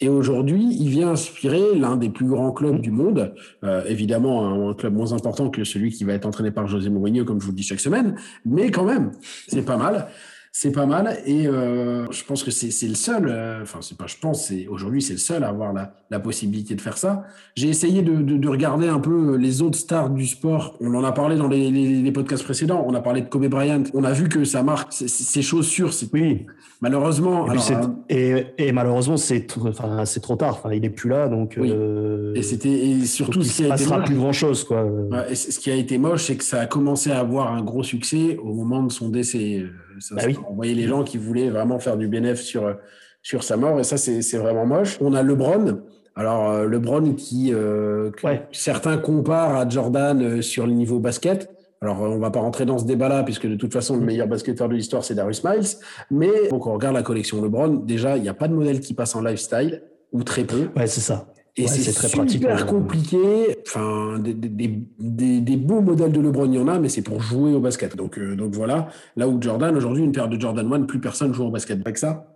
Et 0.00 0.08
aujourd'hui, 0.08 0.76
il 0.80 0.88
vient 0.88 1.10
inspirer 1.10 1.76
l'un 1.76 1.96
des 1.96 2.08
plus 2.08 2.26
grands 2.26 2.50
clubs 2.50 2.80
du 2.80 2.90
monde, 2.90 3.32
euh, 3.62 3.84
évidemment 3.86 4.68
un, 4.70 4.74
club 4.74 4.92
moins 4.92 5.12
important 5.12 5.50
que 5.50 5.62
celui 5.62 5.92
qui 5.92 6.02
va 6.02 6.14
être 6.14 6.26
entraîné 6.26 6.50
par 6.50 6.66
José 6.66 6.90
Mourinho, 6.90 7.24
comme 7.24 7.40
je 7.40 7.46
vous 7.46 7.52
le 7.52 7.56
dis 7.56 7.62
chaque 7.62 7.80
semaine, 7.80 8.16
mais 8.44 8.72
quand 8.72 8.84
même, 8.84 9.12
c'est 9.46 9.64
pas 9.64 9.76
mal 9.76 10.08
c'est 10.56 10.70
pas 10.70 10.86
mal. 10.86 11.18
Et 11.26 11.48
euh, 11.48 12.06
je 12.12 12.22
pense 12.22 12.44
que 12.44 12.52
c'est 12.52 12.86
le 12.86 12.94
seul, 12.94 13.26
euh, 13.26 13.62
enfin, 13.62 13.80
c'est 13.82 13.98
pas 13.98 14.06
je 14.06 14.14
pense, 14.20 14.52
aujourd'hui, 14.68 15.02
c'est 15.02 15.14
le 15.14 15.18
seul 15.18 15.42
à 15.42 15.48
avoir 15.48 15.72
la, 15.72 15.92
la, 16.10 16.20
possibilité 16.20 16.76
de 16.76 16.80
faire 16.80 16.96
ça. 16.96 17.24
J'ai 17.56 17.68
essayé 17.68 18.02
de, 18.02 18.14
de, 18.14 18.36
de, 18.36 18.48
regarder 18.48 18.86
un 18.86 19.00
peu 19.00 19.34
les 19.34 19.62
autres 19.62 19.76
stars 19.76 20.10
du 20.10 20.26
sport. 20.26 20.76
On 20.80 20.94
en 20.94 21.02
a 21.02 21.10
parlé 21.10 21.34
dans 21.34 21.48
les, 21.48 21.72
les, 21.72 22.00
les, 22.00 22.12
podcasts 22.12 22.44
précédents. 22.44 22.84
On 22.86 22.94
a 22.94 23.00
parlé 23.00 23.22
de 23.22 23.26
Kobe 23.26 23.48
Bryant. 23.48 23.82
On 23.94 24.04
a 24.04 24.12
vu 24.12 24.28
que 24.28 24.44
sa 24.44 24.62
marque, 24.62 24.92
ses 24.92 25.42
chaussures, 25.42 25.92
c'est. 25.92 26.08
Oui. 26.12 26.46
Malheureusement. 26.80 27.46
Et, 27.46 27.72
alors, 27.72 27.90
et, 28.08 28.46
et, 28.58 28.72
malheureusement, 28.72 29.16
c'est 29.16 29.56
enfin, 29.56 30.04
trop 30.22 30.36
tard. 30.36 30.60
Enfin, 30.62 30.72
il 30.72 30.84
est 30.84 30.90
plus 30.90 31.08
là. 31.10 31.28
Donc, 31.28 31.56
oui. 31.58 31.72
euh, 31.72 32.32
et, 32.34 32.42
c'était 32.42 32.68
et 32.68 33.04
surtout, 33.06 33.42
ce 33.42 33.56
qui 33.56 33.68
a 33.68 33.74
été 33.74 33.86
moche, 33.86 34.04
plus 34.04 34.16
grand 34.16 34.32
chose. 34.32 34.62
Quoi. 34.62 34.84
Ouais, 34.84 35.32
et 35.32 35.34
ce 35.34 35.58
qui 35.58 35.70
a 35.72 35.74
été 35.74 35.98
moche, 35.98 36.24
c'est 36.24 36.36
que 36.36 36.44
ça 36.44 36.60
a 36.60 36.66
commencé 36.66 37.10
à 37.10 37.18
avoir 37.18 37.52
un 37.52 37.62
gros 37.62 37.82
succès 37.82 38.36
au 38.36 38.54
moment 38.54 38.84
de 38.84 38.92
son 38.92 39.08
décès. 39.08 39.64
Ça, 40.00 40.14
bah 40.14 40.22
On 40.48 40.54
voyait 40.54 40.74
les 40.74 40.86
gens 40.86 41.04
qui 41.04 41.18
voulaient 41.18 41.50
vraiment 41.50 41.78
faire 41.78 41.96
du 41.96 42.08
bénéfice 42.08 42.46
sur, 42.46 42.76
sur 43.22 43.42
sa 43.42 43.56
mort, 43.56 43.80
et 43.80 43.84
ça, 43.84 43.96
c'est 43.96 44.38
vraiment 44.38 44.66
moche. 44.66 44.98
On 45.00 45.14
a 45.14 45.22
LeBron. 45.22 45.82
Alors, 46.16 46.50
euh, 46.50 46.66
LeBron 46.68 47.14
qui, 47.14 47.52
euh, 47.52 48.10
certains 48.52 48.98
comparent 48.98 49.56
à 49.56 49.68
Jordan 49.68 50.22
euh, 50.22 50.42
sur 50.42 50.66
le 50.66 50.72
niveau 50.72 51.00
basket. 51.00 51.50
Alors, 51.80 52.00
on 52.00 52.18
va 52.18 52.30
pas 52.30 52.40
rentrer 52.40 52.64
dans 52.64 52.78
ce 52.78 52.84
débat-là, 52.84 53.24
puisque 53.24 53.46
de 53.46 53.56
toute 53.56 53.72
façon, 53.72 53.96
le 53.96 54.04
meilleur 54.04 54.28
basketteur 54.28 54.68
de 54.68 54.74
l'histoire, 54.74 55.04
c'est 55.04 55.14
Darius 55.14 55.44
Miles. 55.44 55.66
Mais 56.10 56.30
quand 56.50 56.66
on 56.66 56.72
regarde 56.74 56.94
la 56.94 57.02
collection 57.02 57.42
LeBron, 57.42 57.68
déjà, 57.84 58.16
il 58.16 58.22
n'y 58.22 58.28
a 58.28 58.34
pas 58.34 58.48
de 58.48 58.54
modèle 58.54 58.80
qui 58.80 58.94
passe 58.94 59.14
en 59.16 59.22
lifestyle, 59.22 59.82
ou 60.12 60.22
très 60.22 60.44
peu. 60.44 60.68
Ouais, 60.76 60.86
c'est 60.86 61.00
ça. 61.00 61.26
Et 61.56 61.68
c'est 61.68 61.92
très 61.92 62.08
super 62.28 62.66
compliqué. 62.66 63.56
Enfin, 63.66 64.18
des, 64.18 64.34
des, 64.34 65.40
des, 65.40 65.56
beaux 65.56 65.80
modèles 65.80 66.10
de 66.10 66.20
LeBron, 66.20 66.46
il 66.46 66.56
y 66.56 66.58
en 66.58 66.66
a, 66.66 66.80
mais 66.80 66.88
c'est 66.88 67.02
pour 67.02 67.22
jouer 67.22 67.54
au 67.54 67.60
basket. 67.60 67.94
Donc, 67.96 68.18
euh, 68.18 68.34
donc 68.34 68.54
voilà. 68.54 68.88
Là 69.16 69.28
où 69.28 69.40
Jordan, 69.40 69.76
aujourd'hui, 69.76 70.02
une 70.02 70.10
paire 70.10 70.28
de 70.28 70.40
Jordan 70.40 70.72
1, 70.72 70.82
plus 70.82 71.00
personne 71.00 71.32
joue 71.32 71.44
au 71.44 71.50
basket 71.50 71.80
avec 71.80 71.96
ça. 71.96 72.34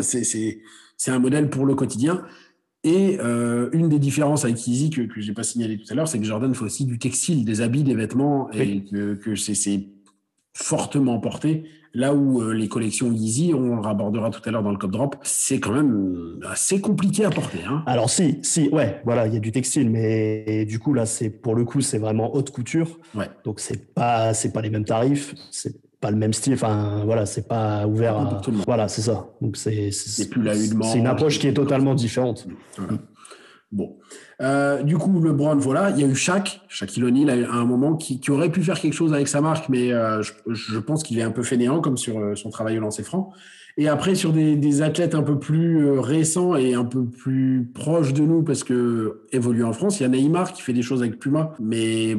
C'est 0.00 0.60
un 1.08 1.18
modèle 1.20 1.50
pour 1.50 1.66
le 1.66 1.76
quotidien. 1.76 2.24
Et 2.82 3.18
euh, 3.20 3.68
une 3.72 3.88
des 3.88 3.98
différences 3.98 4.44
avec 4.44 4.66
Yeezy 4.66 4.90
que, 4.90 5.02
que 5.02 5.20
je 5.20 5.28
n'ai 5.28 5.34
pas 5.34 5.42
signalé 5.42 5.78
tout 5.78 5.86
à 5.90 5.94
l'heure, 5.94 6.08
c'est 6.08 6.18
que 6.18 6.24
Jordan 6.24 6.52
fait 6.54 6.64
aussi 6.64 6.84
du 6.84 6.98
textile, 6.98 7.44
des 7.44 7.60
habits, 7.60 7.84
des 7.84 7.94
vêtements, 7.94 8.50
et 8.52 8.84
que, 8.84 9.14
que 9.14 9.36
c'est 9.36 9.88
fortement 10.52 11.20
porté. 11.20 11.64
Là 11.94 12.14
où 12.14 12.42
euh, 12.42 12.52
les 12.52 12.68
collections 12.68 13.10
Yeezy, 13.10 13.54
on 13.54 13.76
le 13.76 13.80
rabordera 13.80 14.30
tout 14.30 14.40
à 14.44 14.50
l'heure 14.50 14.62
dans 14.62 14.70
le 14.70 14.76
Cop 14.76 14.90
Drop, 14.90 15.16
c'est 15.22 15.58
quand 15.58 15.72
même 15.72 16.38
assez 16.48 16.80
compliqué 16.80 17.24
à 17.24 17.30
porter. 17.30 17.58
Hein. 17.66 17.82
Alors 17.86 18.10
si, 18.10 18.38
si, 18.42 18.68
ouais, 18.68 19.00
voilà, 19.04 19.26
il 19.26 19.34
y 19.34 19.36
a 19.36 19.40
du 19.40 19.52
textile, 19.52 19.90
mais 19.90 20.64
du 20.66 20.78
coup 20.78 20.92
là, 20.92 21.06
c'est 21.06 21.30
pour 21.30 21.54
le 21.54 21.64
coup, 21.64 21.80
c'est 21.80 21.98
vraiment 21.98 22.34
haute 22.34 22.50
couture. 22.50 22.98
Ouais. 23.14 23.28
Donc 23.44 23.60
c'est 23.60 23.94
pas, 23.94 24.34
c'est 24.34 24.52
pas 24.52 24.60
les 24.60 24.70
mêmes 24.70 24.84
tarifs, 24.84 25.34
c'est 25.50 25.76
pas 26.00 26.10
le 26.10 26.16
même 26.16 26.32
style. 26.32 26.54
Enfin 26.54 27.02
voilà, 27.04 27.26
c'est 27.26 27.48
pas 27.48 27.86
ouvert 27.86 28.16
à. 28.16 28.40
Voilà, 28.66 28.88
c'est 28.88 29.02
ça. 29.02 29.30
Donc 29.40 29.56
c'est, 29.56 29.90
c'est 29.90 30.28
plus 30.28 30.42
la 30.42 30.54
C'est 30.54 30.98
une 30.98 31.06
approche 31.06 31.38
qui 31.38 31.48
est 31.48 31.54
totalement 31.54 31.94
différente. 31.94 32.46
Voilà. 32.76 32.92
Bon. 33.70 33.98
Euh, 34.40 34.82
du 34.82 34.96
coup, 34.96 35.20
LeBron, 35.20 35.56
voilà, 35.56 35.90
il 35.90 36.00
y 36.00 36.04
a 36.04 36.06
eu 36.06 36.14
Shaq, 36.14 36.60
Shaquille 36.68 37.04
O'Neal 37.04 37.48
à 37.50 37.56
un 37.56 37.64
moment 37.64 37.96
qui, 37.96 38.20
qui, 38.20 38.30
aurait 38.30 38.50
pu 38.50 38.62
faire 38.62 38.78
quelque 38.78 38.92
chose 38.92 39.12
avec 39.12 39.26
sa 39.26 39.40
marque, 39.40 39.68
mais 39.68 39.92
euh, 39.92 40.22
je, 40.22 40.32
je, 40.46 40.78
pense 40.78 41.02
qu'il 41.02 41.18
est 41.18 41.22
un 41.22 41.32
peu 41.32 41.42
fainéant 41.42 41.80
comme 41.80 41.96
sur 41.96 42.18
euh, 42.20 42.36
son 42.36 42.50
travail 42.50 42.78
au 42.78 42.80
lancer 42.80 43.02
franc. 43.02 43.32
Et 43.78 43.88
après, 43.88 44.14
sur 44.14 44.32
des, 44.32 44.56
des, 44.56 44.82
athlètes 44.82 45.14
un 45.14 45.22
peu 45.22 45.38
plus 45.38 45.86
euh, 45.86 46.00
récents 46.00 46.56
et 46.56 46.74
un 46.74 46.84
peu 46.84 47.04
plus 47.04 47.70
proches 47.72 48.12
de 48.12 48.22
nous, 48.22 48.42
parce 48.42 48.62
que 48.62 49.22
évolue 49.32 49.64
en 49.64 49.72
France, 49.72 49.98
il 49.98 50.02
y 50.04 50.06
a 50.06 50.08
Neymar 50.08 50.52
qui 50.52 50.62
fait 50.62 50.72
des 50.72 50.82
choses 50.82 51.00
avec 51.00 51.18
Puma, 51.18 51.54
mais 51.60 52.16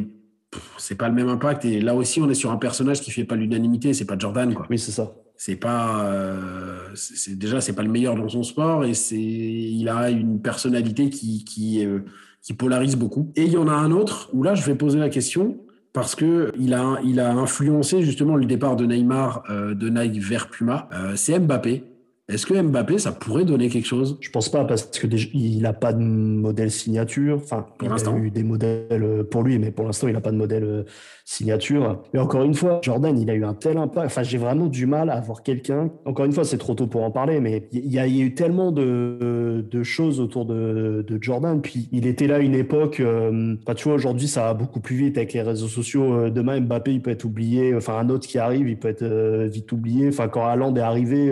c'est 0.78 0.96
pas 0.96 1.08
le 1.08 1.16
même 1.16 1.30
impact. 1.30 1.64
Et 1.66 1.80
là 1.80 1.96
aussi, 1.96 2.22
on 2.22 2.30
est 2.30 2.34
sur 2.34 2.52
un 2.52 2.58
personnage 2.58 3.02
qui 3.02 3.12
fait 3.12 3.26
pas 3.26 3.36
l'unanimité, 3.36 3.94
c'est 3.94 4.06
pas 4.06 4.18
Jordan, 4.18 4.54
quoi. 4.54 4.68
Oui, 4.70 4.80
c'est 4.80 4.92
ça 4.92 5.14
c'est 5.42 5.56
pas 5.56 6.04
euh, 6.04 6.90
c'est 6.96 7.40
déjà 7.40 7.62
c'est 7.62 7.72
pas 7.72 7.82
le 7.82 7.90
meilleur 7.90 8.16
dans 8.16 8.28
son 8.28 8.44
sport 8.44 8.84
et 8.84 8.94
c'est 8.94 9.16
il 9.16 9.88
a 9.88 10.10
une 10.10 10.42
personnalité 10.42 11.10
qui 11.10 11.46
qui 11.46 11.86
euh, 11.86 12.02
qui 12.42 12.54
polarise 12.54 12.98
beaucoup. 12.98 13.32
Et 13.38 13.46
il 13.46 13.54
y 13.54 13.58
en 13.58 13.70
a 13.70 13.74
un 13.74 13.92
autre 13.92 14.30
où 14.34 14.44
là 14.44 14.54
je 14.54 14.66
vais 14.66 14.76
poser 14.76 15.00
la 15.00 15.08
question 15.08 15.58
parce 15.94 16.14
que 16.14 16.52
il 16.60 16.74
a 16.74 17.00
il 17.06 17.22
a 17.22 17.32
influencé 17.32 18.02
justement 18.02 18.36
le 18.36 18.44
départ 18.44 18.76
de 18.76 18.86
Neymar 18.86 19.44
euh, 19.50 19.74
de 19.74 19.88
Nike 19.88 20.22
vers 20.22 20.50
Puma. 20.50 20.90
C'est 21.16 21.40
Mbappé 21.40 21.86
est-ce 22.30 22.46
que 22.46 22.60
Mbappé, 22.62 23.00
ça 23.00 23.12
pourrait 23.12 23.46
donner 23.46 23.70
quelque 23.70 23.88
chose? 23.88 24.18
Je 24.22 24.30
pense 24.30 24.50
pas 24.50 24.64
parce 24.66 24.84
que 24.84 25.08
il 25.34 25.62
n'a 25.62 25.74
pas 25.74 25.94
de 25.94 26.00
modèle 26.00 26.72
signature. 26.72 27.38
Enfin, 27.44 27.66
pour 27.78 27.90
il 27.90 28.08
a 28.08 28.18
eu 28.18 28.32
des 28.32 28.44
modèles 28.44 29.26
pour 29.30 29.44
lui, 29.44 29.58
mais 29.60 29.72
pour 29.72 29.86
l'instant, 29.86 30.08
il 30.08 30.14
n'a 30.14 30.22
pas 30.22 30.32
de 30.32 30.38
modèle 30.38 30.86
signature. 31.30 32.02
Mais 32.12 32.20
encore 32.20 32.42
une 32.42 32.56
fois, 32.56 32.80
Jordan, 32.82 33.18
il 33.18 33.30
a 33.30 33.36
eu 33.36 33.44
un 33.44 33.54
tel 33.54 33.78
impact. 33.78 34.08
Enfin, 34.08 34.24
j'ai 34.24 34.40
vraiment 34.40 34.66
du 34.66 34.88
mal 34.88 35.12
à 35.12 35.14
avoir 35.14 35.44
quelqu'un. 35.44 35.92
Encore 36.06 36.26
une 36.26 36.32
fois, 36.32 36.44
c'est 36.44 36.58
trop 36.58 36.74
tôt 36.74 36.88
pour 36.88 37.04
en 37.04 37.12
parler, 37.12 37.40
mais 37.40 37.70
il 37.72 37.92
y, 37.94 38.00
a, 38.00 38.08
eu 38.08 38.34
tellement 38.34 38.72
de, 38.72 39.64
de 39.70 39.84
choses 39.84 40.20
autour 40.20 40.46
de, 40.46 41.06
de, 41.08 41.20
Jordan. 41.22 41.62
Puis 41.62 41.88
il 41.92 42.08
était 42.08 42.26
là 42.26 42.38
à 42.38 42.40
une 42.40 42.56
époque. 42.56 43.00
Euh, 43.00 43.56
enfin, 43.62 43.76
tu 43.76 43.84
vois, 43.84 43.94
aujourd'hui, 43.94 44.28
ça 44.28 44.42
va 44.42 44.54
beaucoup 44.56 44.80
plus 44.80 44.96
vite 44.96 45.18
avec 45.18 45.34
les 45.34 45.44
réseaux 45.44 45.68
sociaux. 45.68 46.14
Euh, 46.14 46.30
demain, 46.32 46.60
Mbappé, 46.62 46.94
il 46.94 47.02
peut 47.02 47.12
être 47.12 47.26
oublié. 47.26 47.76
Enfin, 47.76 48.00
un 48.00 48.10
autre 48.10 48.28
qui 48.28 48.40
arrive, 48.40 48.68
il 48.68 48.80
peut 48.80 48.88
être 48.88 49.04
euh, 49.04 49.48
vite 49.48 49.72
oublié. 49.72 50.08
Enfin, 50.08 50.30
quand 50.30 50.46
Haaland 50.46 50.76
est 50.76 50.82
arrivé, 50.82 51.32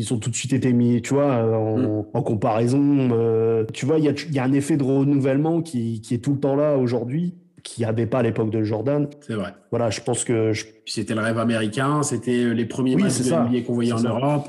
ils 0.00 0.14
ont 0.14 0.18
tout 0.18 0.30
de 0.30 0.34
suite 0.34 0.52
été 0.52 0.72
mis, 0.72 1.02
tu 1.02 1.14
vois, 1.14 1.36
en, 1.56 1.78
mm. 1.78 2.04
en 2.14 2.22
comparaison. 2.22 3.64
tu 3.72 3.86
vois, 3.86 3.98
il 3.98 4.04
y 4.04 4.08
a, 4.08 4.14
y 4.30 4.38
a 4.38 4.44
un 4.44 4.52
effet 4.52 4.76
de 4.76 4.84
renouvellement 4.84 5.62
qui, 5.62 6.00
qui 6.00 6.14
est 6.14 6.18
tout 6.18 6.34
le 6.34 6.40
temps 6.40 6.56
là 6.56 6.76
aujourd'hui 6.76 7.34
qui 7.62 7.84
avait 7.84 8.06
pas 8.06 8.20
à 8.20 8.22
l'époque 8.22 8.50
de 8.50 8.62
Jordan. 8.62 9.08
C'est 9.20 9.34
vrai. 9.34 9.54
Voilà, 9.70 9.90
je 9.90 10.00
pense 10.00 10.24
que 10.24 10.52
c'était 10.86 11.14
le 11.14 11.20
rêve 11.20 11.38
américain, 11.38 12.02
c'était 12.02 12.44
euh, 12.44 12.52
les 12.52 12.64
premiers 12.64 12.94
oui, 12.94 13.02
matchs 13.02 13.18
de 13.18 13.60
qu'on 13.66 13.74
voyait 13.74 13.92
en 13.92 14.00
Europe. 14.00 14.48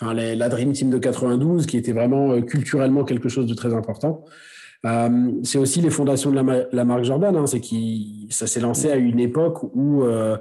Enfin, 0.00 0.14
la 0.14 0.48
Dream 0.48 0.72
Team 0.72 0.90
de 0.90 0.98
92, 0.98 1.66
qui 1.66 1.76
était 1.76 1.92
vraiment 1.92 2.32
euh, 2.32 2.40
culturellement 2.40 3.04
quelque 3.04 3.28
chose 3.28 3.46
de 3.46 3.54
très 3.54 3.74
important. 3.74 4.24
Euh, 4.86 5.30
c'est 5.42 5.58
aussi 5.58 5.82
les 5.82 5.90
fondations 5.90 6.30
de 6.30 6.40
la, 6.72 6.84
marque 6.84 7.04
Jordan. 7.04 7.36
Hein, 7.36 7.46
c'est 7.46 7.60
qui 7.60 8.26
ça 8.30 8.46
s'est 8.46 8.60
lancé 8.60 8.90
à 8.90 8.96
une 8.96 9.20
époque 9.20 9.62
où 9.74 10.02
euh, 10.04 10.38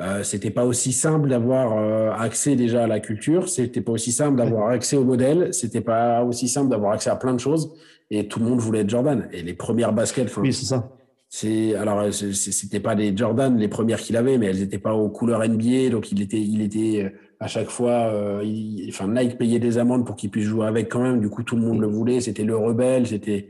euh, 0.00 0.22
c'était 0.22 0.50
pas 0.50 0.64
aussi 0.64 0.92
simple 0.92 1.28
d'avoir 1.28 2.20
accès 2.20 2.56
déjà 2.56 2.84
à 2.84 2.86
la 2.86 3.00
culture. 3.00 3.48
C'était 3.48 3.80
pas 3.80 3.92
aussi 3.92 4.12
simple 4.12 4.36
d'avoir 4.36 4.70
accès 4.70 4.96
au 4.96 5.04
modèle. 5.04 5.52
C'était 5.52 5.80
pas 5.82 6.24
aussi 6.24 6.48
simple 6.48 6.70
d'avoir 6.70 6.92
accès 6.92 7.10
à 7.10 7.16
plein 7.16 7.34
de 7.34 7.40
choses. 7.40 7.74
Et 8.10 8.26
tout 8.26 8.40
le 8.40 8.46
monde 8.46 8.58
voulait 8.58 8.80
être 8.80 8.90
Jordan. 8.90 9.28
Et 9.32 9.42
les 9.42 9.54
premières 9.54 9.92
baskets. 9.92 10.34
Oui, 10.36 10.52
c'est 10.52 10.66
ça 10.66 10.90
c'est 11.32 11.76
alors 11.76 12.12
c'était 12.12 12.80
pas 12.80 12.96
les 12.96 13.16
Jordan 13.16 13.56
les 13.56 13.68
premières 13.68 14.00
qu'il 14.00 14.16
avait, 14.16 14.36
mais 14.36 14.46
elles 14.46 14.58
n'étaient 14.58 14.78
pas 14.78 14.94
aux 14.94 15.08
couleurs 15.08 15.48
NBA, 15.48 15.90
donc 15.90 16.10
il 16.10 16.20
était 16.20 16.40
il 16.40 16.60
était 16.60 17.04
euh, 17.04 17.10
à 17.40 17.46
chaque 17.46 17.70
fois, 17.70 18.12
euh, 18.12 18.42
il, 18.44 18.86
enfin 18.90 19.08
Nike 19.08 19.38
payait 19.38 19.58
des 19.58 19.78
amendes 19.78 20.04
pour 20.04 20.14
qu'il 20.14 20.30
puisse 20.30 20.44
jouer 20.44 20.66
avec 20.66 20.90
quand 20.90 21.02
même. 21.02 21.20
Du 21.20 21.30
coup, 21.30 21.42
tout 21.42 21.56
le 21.56 21.62
monde 21.62 21.80
le 21.80 21.86
voulait. 21.86 22.20
C'était 22.20 22.44
le 22.44 22.54
rebelle, 22.54 23.06
c'était 23.06 23.48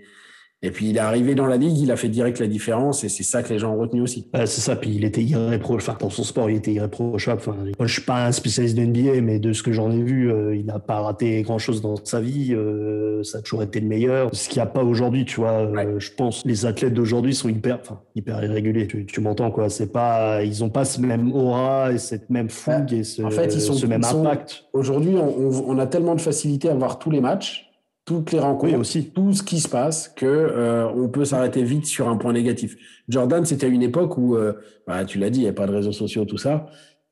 Et 0.62 0.70
puis 0.70 0.90
il 0.90 0.96
est 0.96 1.00
arrivé 1.00 1.34
dans 1.34 1.46
la 1.46 1.56
ligue, 1.56 1.78
il 1.78 1.90
a 1.90 1.96
fait 1.96 2.10
direct 2.10 2.38
la 2.38 2.46
différence 2.46 3.02
et 3.02 3.08
c'est 3.08 3.22
ça 3.22 3.42
que 3.42 3.48
les 3.48 3.58
gens 3.58 3.74
ont 3.74 3.78
retenu 3.78 4.02
aussi. 4.02 4.26
c'est 4.34 4.46
ça, 4.46 4.76
puis 4.76 4.90
il 4.94 5.04
était 5.04 5.22
irréprochable. 5.22 5.96
Enfin, 5.96 6.04
dans 6.04 6.10
son 6.10 6.22
sport, 6.22 6.50
il 6.50 6.56
était 6.56 6.72
irréprochable. 6.72 7.40
Enfin, 7.40 7.56
moi, 7.78 7.86
je 7.86 7.92
suis 7.92 8.02
pas 8.02 8.26
un 8.26 8.32
spécialiste 8.32 8.76
de 8.76 8.82
NBA, 8.82 9.22
mais 9.22 9.38
de 9.38 9.54
ce 9.54 9.62
que 9.62 9.72
j'en 9.72 9.90
ai 9.90 10.02
vu, 10.02 10.30
euh, 10.30 10.54
il 10.54 10.66
n'a 10.66 10.78
pas 10.78 11.00
raté 11.00 11.40
grand-chose 11.42 11.80
dans 11.80 11.96
sa 12.04 12.20
vie. 12.20 12.54
Euh, 12.54 13.22
ça 13.22 13.38
a 13.38 13.40
toujours 13.40 13.62
été 13.62 13.80
le 13.80 13.86
meilleur. 13.86 14.28
Ce 14.34 14.50
qu'il 14.50 14.58
n'y 14.58 14.62
a 14.62 14.66
pas 14.66 14.84
aujourd'hui, 14.84 15.24
tu 15.24 15.40
vois. 15.40 15.52
Euh, 15.52 15.98
je 15.98 16.10
pense 16.12 16.44
les 16.44 16.66
athlètes 16.66 16.92
d'aujourd'hui 16.92 17.34
sont 17.34 17.48
hyper, 17.48 17.78
enfin, 17.80 18.00
hyper 18.14 18.44
irréguliers. 18.44 18.86
Tu, 18.86 19.20
m'entends 19.22 19.50
quoi 19.50 19.70
C'est 19.70 19.90
pas, 19.90 20.44
ils 20.44 20.62
ont 20.62 20.70
pas 20.70 20.84
ce 20.84 21.00
même 21.00 21.32
aura 21.32 21.92
et 21.92 21.98
cette 21.98 22.28
même 22.28 22.50
fougue 22.50 22.92
et 22.92 23.04
ce, 23.04 23.22
en 23.22 23.30
fait, 23.30 23.54
ils 23.54 23.60
sont, 23.62 23.72
ce 23.72 23.86
même 23.86 24.04
impact. 24.04 24.64
Aujourd'hui, 24.74 25.14
on, 25.16 25.70
on 25.70 25.78
a 25.78 25.86
tellement 25.86 26.14
de 26.14 26.20
facilité 26.20 26.68
à 26.68 26.74
voir 26.74 26.98
tous 26.98 27.10
les 27.10 27.20
matchs 27.20 27.69
toutes 28.10 28.32
les 28.32 28.40
rencontres, 28.40 28.76
aussi. 28.76 29.10
tout 29.10 29.32
ce 29.32 29.44
qui 29.44 29.60
se 29.60 29.68
passe, 29.68 30.08
que 30.08 30.26
euh, 30.26 30.88
on 30.96 31.08
peut 31.08 31.24
s'arrêter 31.24 31.62
vite 31.62 31.86
sur 31.86 32.08
un 32.08 32.16
point 32.16 32.32
négatif. 32.32 32.76
Jordan, 33.08 33.44
c'était 33.44 33.68
une 33.68 33.84
époque 33.84 34.18
où, 34.18 34.34
euh, 34.34 34.54
bah, 34.84 35.04
tu 35.04 35.20
l'as 35.20 35.30
dit, 35.30 35.38
il 35.38 35.42
n'y 35.44 35.48
a 35.48 35.52
pas 35.52 35.68
de 35.68 35.72
réseaux 35.72 35.92
sociaux, 35.92 36.24
tout 36.24 36.36
ça. 36.36 36.66